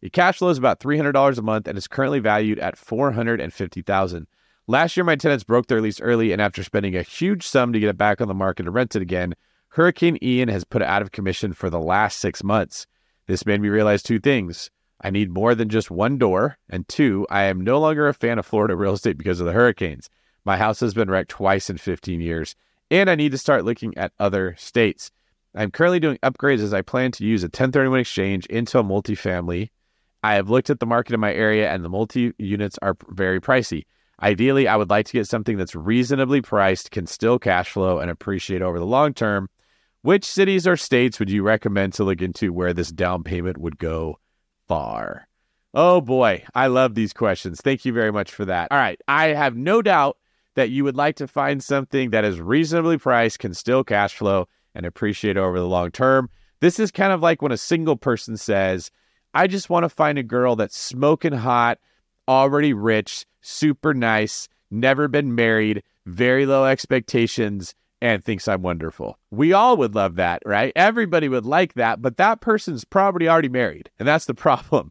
It 0.00 0.12
cash 0.12 0.38
flows 0.38 0.58
about 0.58 0.80
$300 0.80 1.38
a 1.38 1.42
month 1.42 1.66
and 1.66 1.76
is 1.76 1.88
currently 1.88 2.20
valued 2.20 2.58
at 2.58 2.76
$450,000. 2.76 4.26
Last 4.66 4.96
year, 4.96 5.04
my 5.04 5.16
tenants 5.16 5.44
broke 5.44 5.66
their 5.66 5.80
lease 5.80 6.00
early, 6.00 6.30
and 6.30 6.42
after 6.42 6.62
spending 6.62 6.94
a 6.94 7.02
huge 7.02 7.46
sum 7.46 7.72
to 7.72 7.80
get 7.80 7.88
it 7.88 7.96
back 7.96 8.20
on 8.20 8.28
the 8.28 8.34
market 8.34 8.64
to 8.64 8.70
rent 8.70 8.94
it 8.94 9.02
again, 9.02 9.34
Hurricane 9.70 10.18
Ian 10.22 10.48
has 10.48 10.64
put 10.64 10.82
it 10.82 10.88
out 10.88 11.02
of 11.02 11.10
commission 11.10 11.52
for 11.52 11.70
the 11.70 11.80
last 11.80 12.20
six 12.20 12.44
months. 12.44 12.86
This 13.26 13.46
made 13.46 13.60
me 13.60 13.70
realize 13.70 14.02
two 14.02 14.18
things. 14.18 14.70
I 15.00 15.10
need 15.10 15.30
more 15.32 15.54
than 15.54 15.68
just 15.68 15.90
one 15.90 16.18
door, 16.18 16.58
and 16.68 16.86
two, 16.86 17.26
I 17.30 17.44
am 17.44 17.62
no 17.62 17.80
longer 17.80 18.08
a 18.08 18.14
fan 18.14 18.38
of 18.38 18.46
Florida 18.46 18.76
real 18.76 18.94
estate 18.94 19.16
because 19.16 19.40
of 19.40 19.46
the 19.46 19.52
hurricanes. 19.52 20.10
My 20.44 20.56
house 20.56 20.80
has 20.80 20.94
been 20.94 21.10
wrecked 21.10 21.30
twice 21.30 21.70
in 21.70 21.78
15 21.78 22.20
years, 22.20 22.54
and 22.90 23.08
I 23.08 23.14
need 23.14 23.32
to 23.32 23.38
start 23.38 23.64
looking 23.64 23.96
at 23.96 24.12
other 24.18 24.54
states. 24.58 25.10
I'm 25.54 25.70
currently 25.70 26.00
doing 26.00 26.18
upgrades 26.22 26.60
as 26.60 26.74
I 26.74 26.82
plan 26.82 27.12
to 27.12 27.24
use 27.24 27.42
a 27.42 27.46
1031 27.46 28.00
exchange 28.00 28.46
into 28.46 28.78
a 28.78 28.84
multifamily. 28.84 29.70
I 30.22 30.34
have 30.34 30.50
looked 30.50 30.70
at 30.70 30.80
the 30.80 30.86
market 30.86 31.14
in 31.14 31.20
my 31.20 31.32
area 31.32 31.70
and 31.70 31.84
the 31.84 31.88
multi 31.88 32.32
units 32.38 32.78
are 32.82 32.96
very 33.08 33.40
pricey. 33.40 33.84
Ideally, 34.20 34.66
I 34.66 34.76
would 34.76 34.90
like 34.90 35.06
to 35.06 35.12
get 35.12 35.28
something 35.28 35.56
that's 35.56 35.76
reasonably 35.76 36.40
priced, 36.40 36.90
can 36.90 37.06
still 37.06 37.38
cash 37.38 37.70
flow 37.70 38.00
and 38.00 38.10
appreciate 38.10 38.62
over 38.62 38.78
the 38.78 38.86
long 38.86 39.14
term. 39.14 39.48
Which 40.02 40.24
cities 40.24 40.66
or 40.66 40.76
states 40.76 41.18
would 41.18 41.30
you 41.30 41.42
recommend 41.42 41.92
to 41.94 42.04
look 42.04 42.22
into 42.22 42.52
where 42.52 42.72
this 42.72 42.90
down 42.90 43.22
payment 43.22 43.58
would 43.58 43.78
go 43.78 44.18
far? 44.66 45.28
Oh 45.74 46.00
boy, 46.00 46.44
I 46.54 46.68
love 46.68 46.94
these 46.94 47.12
questions. 47.12 47.60
Thank 47.60 47.84
you 47.84 47.92
very 47.92 48.10
much 48.10 48.32
for 48.32 48.44
that. 48.44 48.68
All 48.72 48.78
right, 48.78 49.00
I 49.06 49.28
have 49.28 49.56
no 49.56 49.82
doubt 49.82 50.16
that 50.54 50.70
you 50.70 50.82
would 50.82 50.96
like 50.96 51.16
to 51.16 51.28
find 51.28 51.62
something 51.62 52.10
that 52.10 52.24
is 52.24 52.40
reasonably 52.40 52.98
priced, 52.98 53.38
can 53.38 53.54
still 53.54 53.84
cash 53.84 54.14
flow, 54.14 54.48
and 54.74 54.86
appreciate 54.86 55.36
over 55.36 55.58
the 55.58 55.68
long 55.68 55.90
term. 55.90 56.30
This 56.60 56.80
is 56.80 56.90
kind 56.90 57.12
of 57.12 57.20
like 57.20 57.42
when 57.42 57.52
a 57.52 57.56
single 57.56 57.96
person 57.96 58.36
says, 58.36 58.90
I 59.38 59.46
just 59.46 59.70
want 59.70 59.84
to 59.84 59.88
find 59.88 60.18
a 60.18 60.24
girl 60.24 60.56
that's 60.56 60.76
smoking 60.76 61.32
hot, 61.32 61.78
already 62.26 62.72
rich, 62.72 63.24
super 63.40 63.94
nice, 63.94 64.48
never 64.68 65.06
been 65.06 65.36
married, 65.36 65.84
very 66.06 66.44
low 66.44 66.64
expectations, 66.64 67.76
and 68.02 68.24
thinks 68.24 68.48
I'm 68.48 68.62
wonderful. 68.62 69.16
We 69.30 69.52
all 69.52 69.76
would 69.76 69.94
love 69.94 70.16
that, 70.16 70.42
right? 70.44 70.72
Everybody 70.74 71.28
would 71.28 71.46
like 71.46 71.74
that, 71.74 72.02
but 72.02 72.16
that 72.16 72.40
person's 72.40 72.84
probably 72.84 73.28
already 73.28 73.48
married. 73.48 73.90
And 74.00 74.08
that's 74.08 74.24
the 74.24 74.34
problem. 74.46 74.90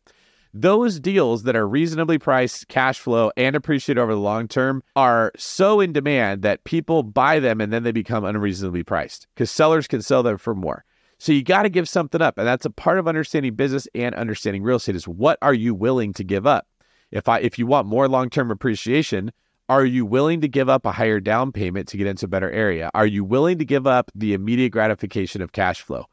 Those 0.54 1.02
deals 1.02 1.44
that 1.44 1.58
are 1.58 1.68
reasonably 1.68 2.18
priced, 2.18 2.70
cash 2.70 3.00
flow, 3.00 3.34
and 3.36 3.54
appreciate 3.54 3.98
over 3.98 4.14
the 4.14 4.22
long 4.22 4.48
term 4.48 4.82
are 4.96 5.34
so 5.36 5.82
in 5.82 5.92
demand 5.92 6.42
that 6.44 6.64
people 6.64 7.04
buy 7.04 7.40
them 7.42 7.60
and 7.60 7.74
then 7.74 7.84
they 7.84 7.92
become 7.92 8.24
unreasonably 8.24 8.84
priced 8.84 9.28
because 9.36 9.52
sellers 9.52 9.88
can 9.88 10.02
sell 10.02 10.24
them 10.24 10.38
for 10.38 10.56
more. 10.56 10.86
So 11.20 11.32
you 11.32 11.44
got 11.44 11.64
to 11.64 11.70
give 11.70 11.90
something 11.90 12.22
up. 12.22 12.38
And 12.38 12.48
that's 12.48 12.66
a 12.66 12.70
part 12.70 13.00
of 13.00 13.08
understanding 13.08 13.56
business 13.56 13.88
and 13.96 14.14
understanding 14.16 14.64
real 14.64 14.78
estate 14.78 14.96
is 14.96 15.08
what 15.08 15.38
are 15.42 15.54
you 15.54 15.74
willing 15.74 16.14
to 16.14 16.24
give 16.24 16.46
up? 16.46 16.68
If 17.12 17.28
I 17.30 17.40
if 17.40 17.58
you 17.58 17.66
want 17.66 17.88
more 17.88 18.08
long-term 18.08 18.52
appreciation, 18.52 19.32
are 19.70 19.86
you 19.86 20.06
willing 20.06 20.42
to 20.42 20.48
give 20.48 20.70
up 20.70 20.86
a 20.86 20.92
higher 20.92 21.20
down 21.20 21.52
payment 21.52 21.88
to 21.90 21.98
get 21.98 22.08
into 22.08 22.26
a 22.26 22.30
better 22.30 22.52
area? 22.52 22.90
Are 22.94 23.06
you 23.06 23.24
willing 23.24 23.58
to 23.58 23.66
give 23.66 23.88
up 23.88 24.12
the 24.16 24.34
immediate 24.34 24.70
gratification 24.70 25.42
of 25.42 25.52
cash 25.52 25.82
flow? 25.82 26.06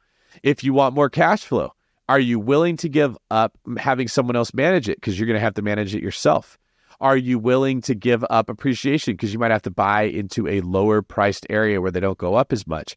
If 0.42 0.64
you 0.64 0.72
want 0.72 0.94
more 0.94 1.10
cash 1.10 1.44
flow, 1.44 1.72
are 2.08 2.18
you 2.18 2.38
willing 2.38 2.76
to 2.78 2.88
give 2.88 3.16
up 3.30 3.56
having 3.78 4.08
someone 4.08 4.36
else 4.36 4.52
manage 4.54 4.88
it 4.88 4.96
because 4.96 5.18
you're 5.18 5.26
going 5.26 5.38
to 5.38 5.44
have 5.44 5.54
to 5.54 5.62
manage 5.62 5.94
it 5.94 6.02
yourself? 6.02 6.58
Are 7.00 7.16
you 7.16 7.38
willing 7.38 7.80
to 7.82 7.94
give 7.94 8.24
up 8.30 8.48
appreciation 8.48 9.14
because 9.14 9.32
you 9.32 9.38
might 9.38 9.50
have 9.50 9.62
to 9.62 9.70
buy 9.70 10.02
into 10.02 10.48
a 10.48 10.60
lower 10.60 11.02
priced 11.02 11.46
area 11.50 11.80
where 11.80 11.90
they 11.90 12.00
don't 12.00 12.18
go 12.18 12.34
up 12.34 12.52
as 12.52 12.66
much? 12.66 12.96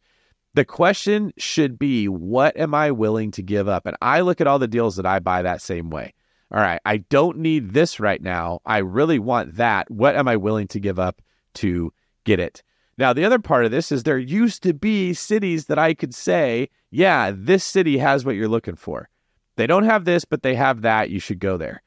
The 0.54 0.64
question 0.64 1.32
should 1.38 1.78
be, 1.78 2.08
what 2.08 2.56
am 2.56 2.74
I 2.74 2.90
willing 2.90 3.30
to 3.32 3.42
give 3.42 3.68
up? 3.68 3.86
And 3.86 3.96
I 4.00 4.20
look 4.20 4.40
at 4.40 4.46
all 4.46 4.58
the 4.58 4.66
deals 4.66 4.96
that 4.96 5.06
I 5.06 5.18
buy 5.18 5.42
that 5.42 5.62
same 5.62 5.90
way 5.90 6.14
all 6.50 6.60
right, 6.60 6.80
I 6.86 6.98
don't 6.98 7.38
need 7.38 7.72
this 7.72 8.00
right 8.00 8.22
now. 8.22 8.60
I 8.64 8.78
really 8.78 9.18
want 9.18 9.56
that. 9.56 9.90
What 9.90 10.16
am 10.16 10.28
I 10.28 10.36
willing 10.36 10.66
to 10.68 10.80
give 10.80 10.98
up 10.98 11.20
to 11.54 11.92
get 12.24 12.40
it? 12.40 12.62
Now, 12.96 13.12
the 13.12 13.24
other 13.24 13.38
part 13.38 13.64
of 13.64 13.70
this 13.70 13.92
is 13.92 14.02
there 14.02 14.18
used 14.18 14.62
to 14.62 14.72
be 14.72 15.12
cities 15.12 15.66
that 15.66 15.78
I 15.78 15.94
could 15.94 16.14
say, 16.14 16.70
yeah, 16.90 17.32
this 17.34 17.64
city 17.64 17.98
has 17.98 18.24
what 18.24 18.34
you're 18.34 18.48
looking 18.48 18.76
for. 18.76 19.08
They 19.56 19.66
don't 19.66 19.84
have 19.84 20.04
this, 20.04 20.24
but 20.24 20.42
they 20.42 20.54
have 20.54 20.82
that. 20.82 21.10
You 21.10 21.20
should 21.20 21.38
go 21.38 21.56
there. 21.58 21.82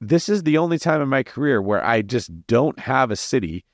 This 0.00 0.28
is 0.28 0.42
the 0.42 0.58
only 0.58 0.78
time 0.78 1.00
in 1.00 1.08
my 1.08 1.22
career 1.22 1.60
where 1.62 1.84
I 1.84 2.02
just 2.02 2.46
don't 2.46 2.78
have 2.78 3.10
a 3.10 3.16
city 3.16 3.64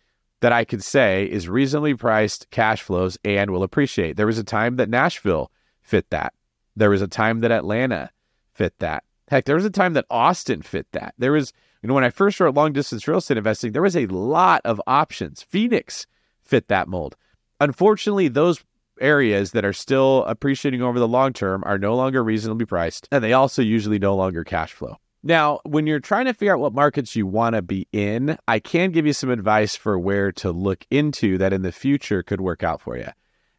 that 0.47 0.53
I 0.53 0.65
could 0.65 0.85
say 0.85 1.25
is 1.25 1.49
reasonably 1.49 1.97
priced, 1.97 2.49
cash 2.53 2.81
flows, 2.81 3.19
and 3.25 3.51
will 3.51 3.65
appreciate. 3.65 4.17
There 4.17 4.29
was 4.29 4.39
a 4.39 4.45
time 4.45 4.77
that 4.77 4.89
Nashville 4.89 5.51
fit 5.83 6.09
that. 6.11 6.35
There 6.77 6.91
was 6.91 7.03
a 7.03 7.09
time 7.09 7.41
that 7.41 7.51
Atlanta 7.51 8.13
fit 8.55 8.79
that. 8.79 9.03
Heck, 9.27 9.45
there 9.45 9.57
was 9.57 9.65
a 9.65 9.71
time 9.71 9.95
that 9.95 10.07
Austin 10.09 10.63
fit 10.63 10.87
that. 10.93 11.15
There 11.19 11.33
was, 11.33 11.53
you 11.83 11.89
know, 11.89 11.95
when 11.95 12.05
I 12.05 12.11
first 12.11 12.39
wrote 12.39 12.55
long 12.55 12.73
distance 12.73 13.09
real 13.09 13.19
estate 13.19 13.39
investing, 13.39 13.73
there 13.73 13.83
was 13.83 13.97
a 13.97 14.07
lot 14.07 14.61
of 14.65 14.81
options. 14.87 15.43
Phoenix 15.43 16.07
fit 16.45 16.69
that 16.69 16.87
mold. 16.87 17.17
Unfortunately, 17.61 18.29
those 18.29 18.63
areas 19.01 19.51
that 19.51 19.65
are 19.65 19.73
still 19.73 20.25
appreciating 20.27 20.81
over 20.81 21.01
the 21.01 21.09
long 21.09 21.33
term 21.33 21.65
are 21.67 21.77
no 21.77 21.97
longer 21.97 22.23
reasonably 22.23 22.67
priced, 22.67 23.09
and 23.11 23.25
they 23.25 23.33
also 23.33 23.63
usually 23.63 23.99
no 23.99 24.15
longer 24.15 24.45
cash 24.45 24.73
flow. 24.73 24.97
Now, 25.27 25.59
when 25.65 25.89
you're 25.89 25.99
trying 25.99 26.27
to 26.27 26.35
figure 26.35 26.55
out 26.55 26.61
what 26.61 26.73
markets 26.73 27.17
you 27.17 27.27
want 27.27 27.57
to 27.57 27.63
be 27.63 27.89
in, 27.91 28.39
I 28.47 28.61
can 28.61 28.93
give 28.93 29.07
you 29.07 29.13
some 29.13 29.29
advice 29.29 29.75
for 29.75 29.99
where 29.99 30.31
to 30.31 30.53
look 30.53 30.87
into 30.89 31.37
that 31.39 31.53
in 31.53 31.63
the 31.63 31.73
future 31.73 32.23
could 32.23 32.41
work 32.41 32.63
out 32.63 32.81
for 32.81 32.97
you. 32.97 33.09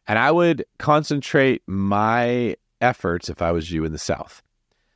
And 0.06 0.18
I 0.18 0.30
would 0.30 0.64
concentrate 0.78 1.60
my 1.66 2.56
efforts 2.80 3.28
if 3.28 3.42
I 3.42 3.52
was 3.52 3.70
you 3.70 3.84
in 3.84 3.92
the 3.92 3.98
South 3.98 4.42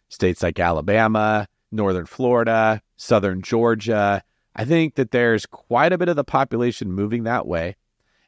states 0.08 0.42
like 0.42 0.58
Alabama, 0.58 1.46
northern 1.70 2.06
Florida, 2.06 2.80
southern 2.96 3.42
Georgia. 3.42 4.22
I 4.56 4.64
think 4.64 4.94
that 4.94 5.10
there's 5.10 5.44
quite 5.44 5.92
a 5.92 5.98
bit 5.98 6.08
of 6.08 6.16
the 6.16 6.24
population 6.24 6.90
moving 6.90 7.24
that 7.24 7.46
way. 7.46 7.76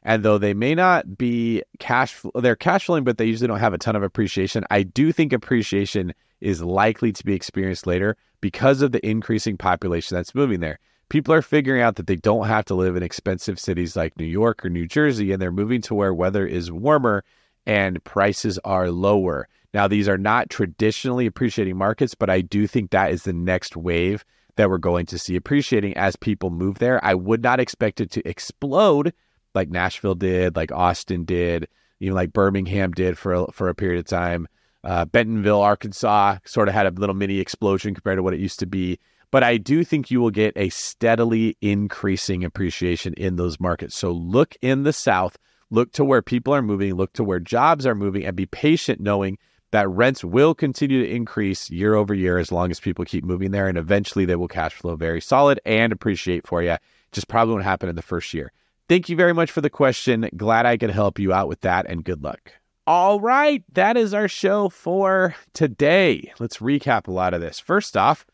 And 0.03 0.21
though 0.21 0.37
they 0.37 0.53
may 0.53 0.75
not 0.75 1.17
be 1.17 1.63
cash, 1.79 2.15
they're 2.35 2.55
cash 2.55 2.85
flowing, 2.85 3.05
but 3.05 3.17
they 3.17 3.25
usually 3.25 3.47
don't 3.47 3.59
have 3.59 3.73
a 3.73 3.79
ton 3.79 3.95
of 3.95 4.03
appreciation. 4.03 4.65
I 4.69 4.83
do 4.83 5.11
think 5.11 5.33
appreciation 5.33 6.13
is 6.45 6.61
likely 6.61 7.11
to 7.11 7.25
be 7.25 7.33
experienced 7.33 7.87
later 7.87 8.15
because 8.39 8.81
of 8.81 8.91
the 8.91 9.05
increasing 9.05 9.57
population 9.57 10.15
that's 10.15 10.35
moving 10.35 10.59
there. 10.59 10.79
People 11.09 11.33
are 11.33 11.41
figuring 11.41 11.81
out 11.81 11.95
that 11.95 12.07
they 12.07 12.15
don't 12.15 12.47
have 12.47 12.65
to 12.65 12.75
live 12.75 12.95
in 12.95 13.03
expensive 13.03 13.59
cities 13.59 13.95
like 13.95 14.17
New 14.17 14.25
York 14.25 14.63
or 14.63 14.69
New 14.69 14.87
Jersey, 14.87 15.31
and 15.31 15.41
they're 15.41 15.51
moving 15.51 15.81
to 15.81 15.95
where 15.95 16.13
weather 16.13 16.45
is 16.45 16.71
warmer 16.71 17.23
and 17.65 18.03
prices 18.03 18.59
are 18.63 18.91
lower. 18.91 19.47
Now, 19.73 19.87
these 19.87 20.07
are 20.07 20.17
not 20.17 20.49
traditionally 20.49 21.25
appreciating 21.25 21.77
markets, 21.77 22.15
but 22.15 22.29
I 22.29 22.41
do 22.41 22.67
think 22.67 22.91
that 22.91 23.11
is 23.11 23.23
the 23.23 23.33
next 23.33 23.75
wave 23.75 24.23
that 24.55 24.69
we're 24.69 24.77
going 24.77 25.05
to 25.07 25.17
see 25.17 25.35
appreciating 25.35 25.97
as 25.97 26.15
people 26.15 26.49
move 26.49 26.77
there. 26.79 27.03
I 27.03 27.13
would 27.15 27.43
not 27.43 27.59
expect 27.59 27.99
it 27.99 28.11
to 28.11 28.27
explode 28.27 29.13
like 29.53 29.69
Nashville 29.69 30.15
did, 30.15 30.55
like 30.55 30.71
Austin 30.71 31.25
did, 31.25 31.67
even 31.99 32.13
like 32.13 32.33
Birmingham 32.33 32.91
did 32.91 33.17
for 33.17 33.33
a, 33.33 33.51
for 33.51 33.69
a 33.69 33.75
period 33.75 33.99
of 33.99 34.05
time. 34.05 34.47
Uh, 34.85 35.03
Bentonville, 35.03 35.61
Arkansas, 35.61 36.37
sort 36.45 36.67
of 36.67 36.75
had 36.75 36.85
a 36.85 36.91
little 36.91 37.15
mini 37.15 37.39
explosion 37.39 37.95
compared 37.95 38.17
to 38.17 38.23
what 38.23 38.35
it 38.35 38.39
used 38.39 38.59
to 38.59 38.67
be. 38.67 38.99
But 39.31 39.43
I 39.43 39.57
do 39.57 39.83
think 39.83 40.11
you 40.11 40.21
will 40.21 40.31
get 40.31 40.53
a 40.55 40.69
steadily 40.69 41.57
increasing 41.59 42.43
appreciation 42.43 43.13
in 43.15 43.35
those 43.35 43.59
markets. 43.59 43.95
So 43.95 44.11
look 44.11 44.55
in 44.61 44.83
the 44.83 44.93
South, 44.93 45.37
look 45.71 45.91
to 45.93 46.05
where 46.05 46.21
people 46.21 46.53
are 46.53 46.61
moving, 46.61 46.93
look 46.93 47.13
to 47.13 47.23
where 47.23 47.39
jobs 47.39 47.85
are 47.85 47.95
moving, 47.95 48.25
and 48.25 48.35
be 48.35 48.45
patient 48.45 49.01
knowing 49.01 49.37
that 49.71 49.89
rents 49.89 50.23
will 50.23 50.53
continue 50.53 51.03
to 51.03 51.11
increase 51.13 51.69
year 51.69 51.95
over 51.95 52.13
year 52.13 52.37
as 52.37 52.51
long 52.51 52.71
as 52.71 52.79
people 52.79 53.03
keep 53.03 53.25
moving 53.25 53.51
there. 53.51 53.67
And 53.67 53.77
eventually 53.77 54.23
they 54.23 54.35
will 54.35 54.47
cash 54.47 54.73
flow 54.73 54.95
very 54.95 55.19
solid 55.19 55.59
and 55.65 55.91
appreciate 55.91 56.47
for 56.47 56.61
you. 56.61 56.77
Just 57.11 57.27
probably 57.27 57.55
won't 57.55 57.65
happen 57.65 57.89
in 57.89 57.95
the 57.95 58.01
first 58.01 58.33
year. 58.33 58.53
Thank 58.87 59.09
you 59.09 59.15
very 59.15 59.33
much 59.33 59.51
for 59.51 59.61
the 59.61 59.69
question. 59.69 60.29
Glad 60.37 60.65
I 60.67 60.77
could 60.77 60.91
help 60.91 61.17
you 61.17 61.33
out 61.33 61.47
with 61.47 61.61
that 61.61 61.87
and 61.89 62.05
good 62.05 62.23
luck. 62.23 62.53
All 62.87 63.19
right, 63.19 63.63
that 63.73 63.97
is 63.97 64.13
our 64.13 64.27
show 64.27 64.69
for 64.69 65.33
today. 65.53 66.31
Let's 66.37 66.57
recap 66.57 67.07
a 67.07 67.11
lot 67.11 67.33
of 67.33 67.41
this. 67.41 67.59
First 67.59 67.97
off, 67.97 68.27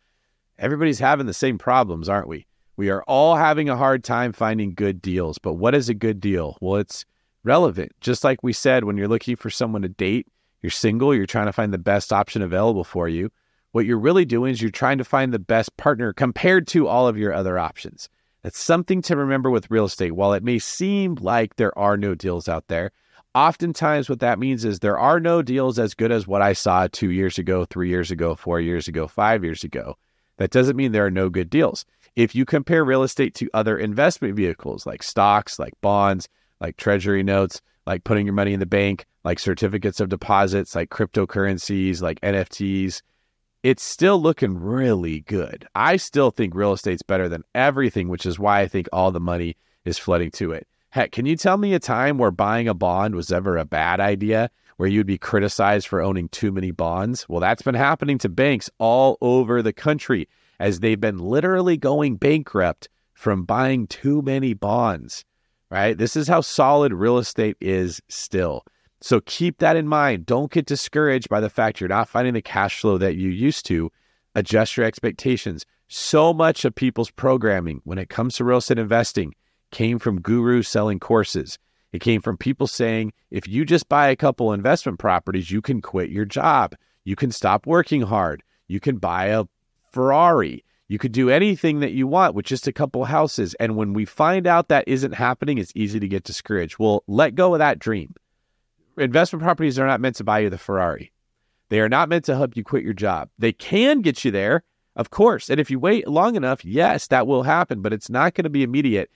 everybody's 0.60 1.00
having 1.00 1.26
the 1.26 1.34
same 1.34 1.58
problems, 1.58 2.10
aren't 2.10 2.28
we? 2.28 2.48
We 2.76 2.90
are 2.90 3.02
all 3.04 3.38
having 3.38 3.70
a 3.70 3.78
hard 3.78 4.04
time 4.04 4.34
finding 4.34 4.74
good 4.74 5.02
deals. 5.02 5.38
But 5.38 5.54
what 5.54 5.74
is 5.74 5.88
a 5.88 5.94
good 5.94 6.20
deal? 6.20 6.58
Well, 6.60 6.82
it's 6.82 7.06
relevant. 7.46 7.94
Just 8.02 8.26
like 8.26 8.44
we 8.44 8.52
said, 8.52 8.84
when 8.84 8.98
you're 8.98 9.08
looking 9.08 9.38
for 9.38 9.50
someone 9.50 9.84
to 9.84 9.90
date, 9.90 10.28
you're 10.62 10.70
single, 10.70 11.16
you're 11.16 11.26
trying 11.26 11.46
to 11.46 11.54
find 11.54 11.74
the 11.74 11.78
best 11.78 12.12
option 12.12 12.42
available 12.42 12.84
for 12.84 13.08
you. 13.08 13.32
What 13.72 13.86
you're 13.86 13.98
really 13.98 14.26
doing 14.26 14.52
is 14.52 14.62
you're 14.62 14.70
trying 14.70 14.98
to 14.98 15.06
find 15.06 15.34
the 15.34 15.40
best 15.40 15.78
partner 15.78 16.12
compared 16.12 16.68
to 16.68 16.90
all 16.90 17.08
of 17.08 17.18
your 17.18 17.34
other 17.34 17.58
options. 17.58 18.10
That's 18.44 18.60
something 18.60 19.02
to 19.04 19.16
remember 19.16 19.50
with 19.50 19.72
real 19.72 19.86
estate. 19.86 20.12
While 20.12 20.34
it 20.34 20.44
may 20.44 20.60
seem 20.60 21.16
like 21.22 21.56
there 21.56 21.78
are 21.80 21.96
no 21.96 22.16
deals 22.16 22.50
out 22.50 22.68
there, 22.68 22.92
oftentimes 23.34 24.10
what 24.10 24.20
that 24.20 24.40
means 24.40 24.66
is 24.66 24.80
there 24.80 25.00
are 25.00 25.20
no 25.20 25.42
deals 25.42 25.80
as 25.80 25.94
good 25.94 26.12
as 26.12 26.28
what 26.28 26.42
I 26.42 26.54
saw 26.54 26.88
two 26.92 27.12
years 27.12 27.38
ago, 27.38 27.66
three 27.66 27.90
years 27.90 28.12
ago, 28.12 28.36
four 28.36 28.60
years 28.60 28.88
ago, 28.88 29.08
five 29.08 29.44
years 29.44 29.64
ago. 29.64 29.98
That 30.38 30.52
doesn't 30.52 30.76
mean 30.76 30.92
there 30.92 31.06
are 31.06 31.12
no 31.12 31.30
good 31.30 31.50
deals. 31.50 31.86
If 32.16 32.36
you 32.36 32.46
compare 32.46 32.84
real 32.84 33.04
estate 33.04 33.36
to 33.36 33.50
other 33.54 33.78
investment 33.78 34.36
vehicles 34.36 34.86
like 34.86 35.04
stocks, 35.04 35.60
like 35.60 35.74
bonds, 35.82 36.28
like 36.60 36.78
treasury 36.78 37.24
notes, 37.24 37.62
like 37.86 38.04
putting 38.04 38.26
your 38.26 38.34
money 38.34 38.54
in 38.54 38.60
the 38.60 38.66
bank, 38.66 39.06
like 39.24 39.40
certificates 39.40 40.00
of 40.00 40.10
deposits, 40.10 40.76
like 40.76 40.90
cryptocurrencies, 40.90 42.02
like 42.02 42.20
NFTs, 42.22 43.02
it's 43.64 43.84
still 43.84 44.20
looking 44.20 44.58
really 44.58 45.22
good. 45.22 45.68
I 45.76 45.98
still 45.98 46.32
think 46.32 46.56
real 46.56 46.74
estate's 46.74 47.04
better 47.04 47.30
than 47.30 47.44
everything, 47.54 48.10
which 48.10 48.26
is 48.26 48.40
why 48.40 48.62
I 48.62 48.68
think 48.68 48.90
all 48.92 49.12
the 49.12 49.20
money 49.20 49.56
is 49.86 50.00
flooding 50.00 50.32
to 50.32 50.52
it. 50.52 50.68
Heck, 50.92 51.12
can 51.12 51.26
you 51.26 51.36
tell 51.36 51.58
me 51.58 51.74
a 51.74 51.80
time 51.80 52.18
where 52.18 52.32
buying 52.32 52.68
a 52.68 52.74
bond 52.74 53.16
was 53.16 53.32
ever 53.32 53.58
a 53.58 53.66
bad 53.66 54.00
idea, 54.00 54.50
where 54.78 54.90
you'd 54.90 55.08
be 55.08 55.18
criticized 55.18 55.88
for 55.88 56.02
owning 56.02 56.30
too 56.30 56.52
many 56.52 56.72
bonds? 56.72 57.28
Well, 57.28 57.42
that's 57.42 57.62
been 57.62 57.76
happening 57.76 58.18
to 58.20 58.30
banks 58.30 58.70
all 58.78 59.18
over 59.22 59.62
the 59.62 59.74
country 59.74 60.28
as 60.60 60.80
they've 60.80 61.00
been 61.00 61.18
literally 61.18 61.78
going 61.78 62.18
bankrupt 62.18 62.90
from 63.14 63.44
buying 63.44 63.88
too 63.88 64.22
many 64.22 64.54
bonds 64.54 65.26
right? 65.72 65.98
This 65.98 66.16
is 66.16 66.28
how 66.28 66.42
solid 66.42 66.94
real 66.94 67.18
estate 67.18 67.58
is 67.60 68.02
still. 68.10 68.64
So 69.00 69.22
keep 69.22 69.58
that 69.58 69.78
in 69.78 69.88
mind. 69.88 70.28
Don't 70.28 70.52
get 70.52 70.68
discouraged 70.68 71.30
by 71.30 71.40
the 71.40 71.50
fact 71.50 71.80
you're 71.80 71.88
not 71.88 72.10
finding 72.10 72.36
the 72.36 72.42
cash 72.42 72.82
flow 72.82 73.00
that 73.00 73.16
you 73.16 73.30
used 73.30 73.66
to. 73.68 73.90
Adjust 74.36 74.78
your 74.78 74.86
expectations. 74.86 75.66
So 75.88 76.34
much 76.34 76.64
of 76.66 76.76
people's 76.76 77.10
programming 77.10 77.82
when 77.84 77.98
it 77.98 78.10
comes 78.10 78.36
to 78.36 78.44
real 78.44 78.60
estate 78.60 78.78
investing 78.78 79.34
came 79.72 80.00
from 80.00 80.22
gurus 80.22 80.70
selling 80.70 81.00
courses. 81.00 81.58
It 81.92 82.00
came 82.00 82.22
from 82.22 82.38
people 82.38 82.68
saying, 82.68 83.14
if 83.32 83.48
you 83.48 83.66
just 83.66 83.90
buy 83.90 84.08
a 84.08 84.16
couple 84.16 84.54
investment 84.54 85.00
properties, 85.00 85.52
you 85.52 85.62
can 85.62 85.82
quit 85.82 86.10
your 86.10 86.26
job. 86.26 86.76
You 87.04 87.16
can 87.16 87.32
stop 87.32 87.66
working 87.66 88.02
hard. 88.02 88.44
You 88.68 88.80
can 88.80 88.98
buy 88.98 89.26
a 89.26 89.46
Ferrari. 89.92 90.64
You 90.88 90.98
could 91.00 91.12
do 91.12 91.30
anything 91.30 91.80
that 91.80 91.92
you 91.94 92.08
want 92.08 92.36
with 92.36 92.46
just 92.46 92.68
a 92.68 92.74
couple 92.74 93.04
houses. 93.06 93.54
And 93.56 93.76
when 93.76 93.94
we 93.94 94.06
find 94.06 94.46
out 94.46 94.68
that 94.68 94.88
isn't 94.88 95.14
happening, 95.14 95.58
it's 95.58 95.74
easy 95.76 96.00
to 96.00 96.08
get 96.08 96.24
discouraged. 96.24 96.78
Well, 96.80 97.04
let 97.08 97.36
go 97.36 97.54
of 97.54 97.60
that 97.60 97.80
dream. 97.80 98.14
Investment 98.98 99.44
properties 99.44 99.80
are 99.80 99.88
not 99.88 100.02
meant 100.02 100.18
to 100.18 100.24
buy 100.24 100.40
you 100.40 100.50
the 100.50 100.58
Ferrari. 100.58 101.12
They 101.70 101.80
are 101.80 101.90
not 101.90 102.10
meant 102.10 102.26
to 102.26 102.36
help 102.36 102.58
you 102.58 102.64
quit 102.64 102.84
your 102.84 102.94
job. 102.94 103.30
They 103.40 103.54
can 103.54 104.02
get 104.02 104.26
you 104.26 104.32
there, 104.32 104.64
of 104.98 105.10
course. 105.10 105.50
And 105.50 105.60
if 105.60 105.72
you 105.72 105.80
wait 105.80 106.08
long 106.08 106.36
enough, 106.36 106.66
yes, 106.66 107.08
that 107.08 107.26
will 107.26 107.44
happen, 107.44 107.82
but 107.82 107.94
it's 107.94 108.10
not 108.10 108.34
going 108.34 108.44
to 108.44 108.50
be 108.50 108.64
immediate. 108.64 109.10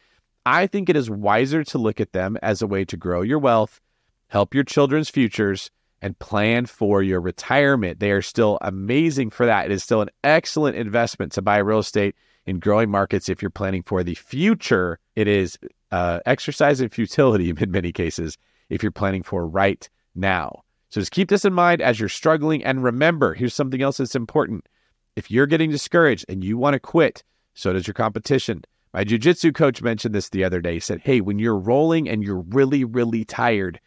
I 0.46 0.68
think 0.68 0.90
it 0.90 0.96
is 0.96 1.10
wiser 1.10 1.64
to 1.64 1.78
look 1.78 2.00
at 2.00 2.14
them 2.14 2.38
as 2.42 2.62
a 2.62 2.68
way 2.68 2.86
to 2.86 2.98
grow 2.98 3.22
your 3.22 3.40
wealth, 3.40 3.82
help 4.28 4.54
your 4.54 4.64
children's 4.64 5.10
futures, 5.10 5.72
and 6.02 6.18
plan 6.20 6.68
for 6.68 7.02
your 7.02 7.20
retirement. 7.20 8.00
They 8.00 8.12
are 8.12 8.22
still 8.22 8.60
amazing 8.62 9.32
for 9.32 9.46
that. 9.46 9.66
It 9.66 9.72
is 9.72 9.84
still 9.84 10.02
an 10.02 10.10
excellent 10.24 10.78
investment 10.78 11.32
to 11.32 11.42
buy 11.42 11.58
real 11.58 11.80
estate 11.80 12.16
in 12.46 12.60
growing 12.60 12.92
markets 12.92 13.28
if 13.28 13.42
you're 13.42 13.50
planning 13.50 13.82
for 13.82 14.04
the 14.04 14.14
future. 14.14 15.00
It 15.16 15.28
is 15.28 15.58
uh, 15.92 16.20
exercise 16.26 16.80
in 16.80 16.90
futility 16.90 17.50
in 17.58 17.72
many 17.72 17.92
cases 17.92 18.38
if 18.70 18.84
you're 18.84 18.92
planning 18.92 19.24
for 19.24 19.48
right 19.48 19.90
now. 20.14 20.62
So 20.90 21.02
just 21.02 21.12
keep 21.12 21.30
this 21.30 21.46
in 21.46 21.54
mind 21.54 21.82
as 21.82 22.00
you're 22.00 22.08
struggling. 22.08 22.64
And 22.64 22.84
remember, 22.84 23.34
here's 23.34 23.54
something 23.54 23.82
else 23.82 23.98
that's 23.98 24.16
important. 24.16 24.68
If 25.16 25.32
you're 25.32 25.48
getting 25.48 25.72
discouraged 25.72 26.26
and 26.30 26.44
you 26.44 26.58
want 26.58 26.74
to 26.74 26.80
quit, 26.80 27.24
so 27.54 27.74
does 27.74 27.88
your 27.88 27.94
competition. 27.94 28.64
My 28.96 29.04
jujitsu 29.04 29.54
coach 29.54 29.82
mentioned 29.82 30.16
this 30.16 30.30
the 30.30 30.46
other 30.46 30.62
day. 30.62 30.76
He 30.76 30.80
said, 30.80 31.02
Hey, 31.04 31.20
when 31.20 31.38
you're 31.38 31.60
rolling 31.60 32.08
and 32.08 32.24
you're 32.24 32.46
really, 32.48 32.86
really 32.86 33.26
tired, 33.26 33.78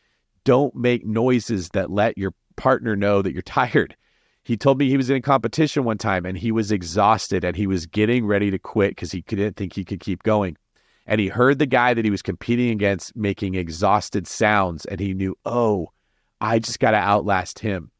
don't 0.45 0.75
make 0.75 1.07
noises 1.07 1.71
that 1.71 1.91
let 1.91 2.19
your 2.19 2.35
partner 2.57 2.95
know 2.95 3.23
that 3.23 3.33
you're 3.33 3.41
tired. 3.41 3.97
He 4.45 4.59
told 4.59 4.79
me 4.79 4.91
he 4.91 4.99
was 4.99 5.09
in 5.09 5.17
a 5.17 5.23
competition 5.23 5.85
one 5.85 5.97
time 5.97 6.27
and 6.27 6.37
he 6.37 6.53
was 6.53 6.71
exhausted 6.71 7.43
and 7.43 7.57
he 7.57 7.67
was 7.67 7.87
getting 7.87 8.27
ready 8.27 8.51
to 8.51 8.59
quit 8.59 8.91
because 8.91 9.11
he 9.11 9.23
didn't 9.23 9.57
think 9.57 9.73
he 9.73 9.83
could 9.83 10.01
keep 10.01 10.25
going. 10.25 10.59
And 11.07 11.23
he 11.23 11.29
heard 11.29 11.59
the 11.59 11.65
guy 11.65 11.95
that 11.95 12.05
he 12.05 12.11
was 12.11 12.21
competing 12.21 12.69
against 12.69 13.17
making 13.17 13.55
exhausted 13.55 14.27
sounds 14.27 14.85
and 14.85 15.01
he 15.01 15.15
knew, 15.15 15.39
oh, 15.47 15.89
I 16.39 16.59
just 16.59 16.81
got 16.81 16.91
to 16.91 16.99
outlast 16.99 17.61
him. 17.61 17.93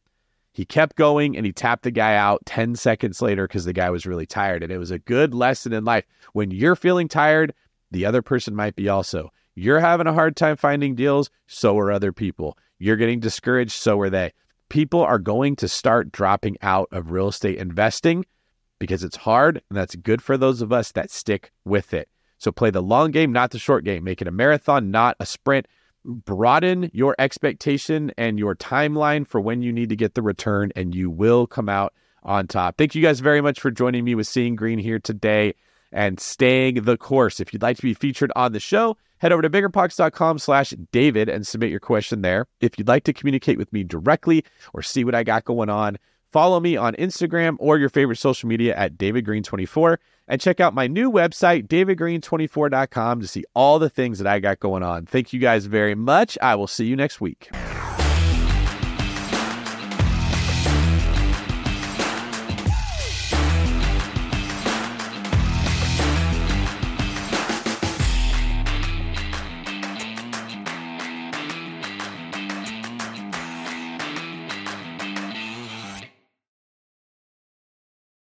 He 0.59 0.65
kept 0.65 0.97
going 0.97 1.37
and 1.37 1.47
he 1.47 1.53
tapped 1.53 1.85
the 1.85 1.93
guy 1.93 2.17
out 2.17 2.45
10 2.45 2.75
seconds 2.75 3.23
later 3.23 3.47
because 3.47 3.65
the 3.65 3.73
guy 3.73 3.91
was 3.91 4.07
really 4.07 4.27
tired. 4.27 4.65
And 4.65 4.73
it 4.73 4.79
was 4.79 4.91
a 4.91 4.99
good 4.99 5.33
lesson 5.33 5.73
in 5.73 5.85
life. 5.85 6.05
When 6.33 6.51
you're 6.51 6.75
feeling 6.75 7.07
tired, 7.07 7.55
the 7.93 8.05
other 8.05 8.23
person 8.23 8.57
might 8.57 8.75
be 8.75 8.89
also. 8.89 9.31
You're 9.55 9.79
having 9.79 10.09
a 10.09 10.13
hard 10.13 10.35
time 10.35 10.57
finding 10.57 10.97
deals, 10.97 11.31
so 11.47 11.79
are 11.79 11.93
other 11.93 12.13
people. 12.13 12.59
You're 12.77 12.97
getting 12.97 13.21
discouraged, 13.21 13.71
so 13.71 14.01
are 14.01 14.11
they. 14.11 14.33
People 14.69 15.01
are 15.01 15.21
going 15.21 15.55
to 15.55 15.69
start 15.69 16.11
dropping 16.11 16.57
out 16.61 16.89
of 16.91 17.13
real 17.13 17.29
estate 17.29 17.59
investing 17.59 18.27
because 18.81 19.05
it's 19.05 19.19
hard, 19.19 19.63
and 19.71 19.79
that's 19.79 19.95
good 19.95 20.21
for 20.21 20.37
those 20.37 20.61
of 20.61 20.73
us 20.73 20.91
that 20.91 21.13
stick 21.13 21.53
with 21.65 21.95
it. 21.95 22.09
So 22.39 22.51
play 22.51 22.71
the 22.71 22.83
long 22.83 23.13
game, 23.13 23.31
not 23.31 23.53
the 23.53 23.61
short 23.61 23.85
game. 23.85 24.03
Make 24.03 24.21
it 24.21 24.27
a 24.27 24.33
marathon, 24.33 24.91
not 24.91 25.15
a 25.21 25.25
sprint 25.25 25.69
broaden 26.05 26.91
your 26.93 27.15
expectation 27.19 28.13
and 28.17 28.39
your 28.39 28.55
timeline 28.55 29.27
for 29.27 29.41
when 29.41 29.63
you 29.63 29.73
need 29.73 29.89
to 29.89 29.97
get 29.97 30.15
the 30.15 30.23
return, 30.23 30.73
and 30.77 30.95
you 30.95 31.11
will 31.11 31.47
come 31.47 31.69
out 31.69 31.93
on 32.23 32.47
top. 32.47 32.77
Thank 32.77 32.95
you 32.95 33.03
guys 33.03 33.21
very 33.21 33.41
much 33.41 33.61
for 33.61 33.71
joining 33.71 34.05
me 34.05 34.15
with 34.15 34.27
Seeing 34.27 34.57
Greene 34.57 34.79
here 34.79 34.99
today 34.99 35.55
and 35.93 36.21
staying 36.21 36.83
the 36.83 36.97
course. 36.97 37.41
If 37.41 37.53
you'd 37.53 37.63
like 37.63 37.77
to 37.77 37.83
be 37.83 37.95
featured 37.95 38.33
on 38.37 38.53
the 38.53 38.61
show, 38.61 38.97
head 39.19 39.33
over 39.33 39.43
to 39.43 39.51
biggerpockets.com 39.51 40.39
slash 40.39 40.75
David 40.93 41.29
and 41.29 41.47
submit 41.47 41.71
your 41.71 41.81
question 41.81 42.23
there. 42.23 42.47
If 42.61 42.79
you'd 42.79 42.89
like 42.89 43.05
to 43.05 43.13
communicate 43.13 43.59
with 43.59 43.73
me 43.73 43.85
directly 43.85 44.45
or 44.75 44.83
see 44.83 45.05
what 45.05 45.15
I 45.15 45.25
got 45.25 45.45
going 45.45 45.71
on, 45.71 45.99
follow 46.33 46.61
me 46.61 46.77
on 46.77 46.95
Instagram 46.95 47.57
or 47.59 47.79
your 47.79 47.89
favorite 47.89 48.17
social 48.17 48.49
media 48.49 48.75
at 48.77 48.97
DavidGreene24 48.97 49.99
and 50.29 50.41
check 50.41 50.61
out 50.61 50.75
my 50.75 50.87
new 50.87 51.11
website, 51.11 51.67
davidgreene24.com, 51.69 53.21
to 53.21 53.27
see 53.27 53.45
all 53.55 53.79
the 53.79 53.89
things 53.89 54.19
that 54.19 54.27
I 54.27 54.39
got 54.39 54.61
going 54.61 54.83
on. 54.83 55.07
Thank 55.07 55.33
you 55.33 55.41
guys 55.41 55.67
very 55.67 55.95
much. 55.95 56.37
I 56.43 56.55
will 56.55 56.67
see 56.67 56.87
you 56.87 56.97
next 56.97 57.21
week. 57.21 57.51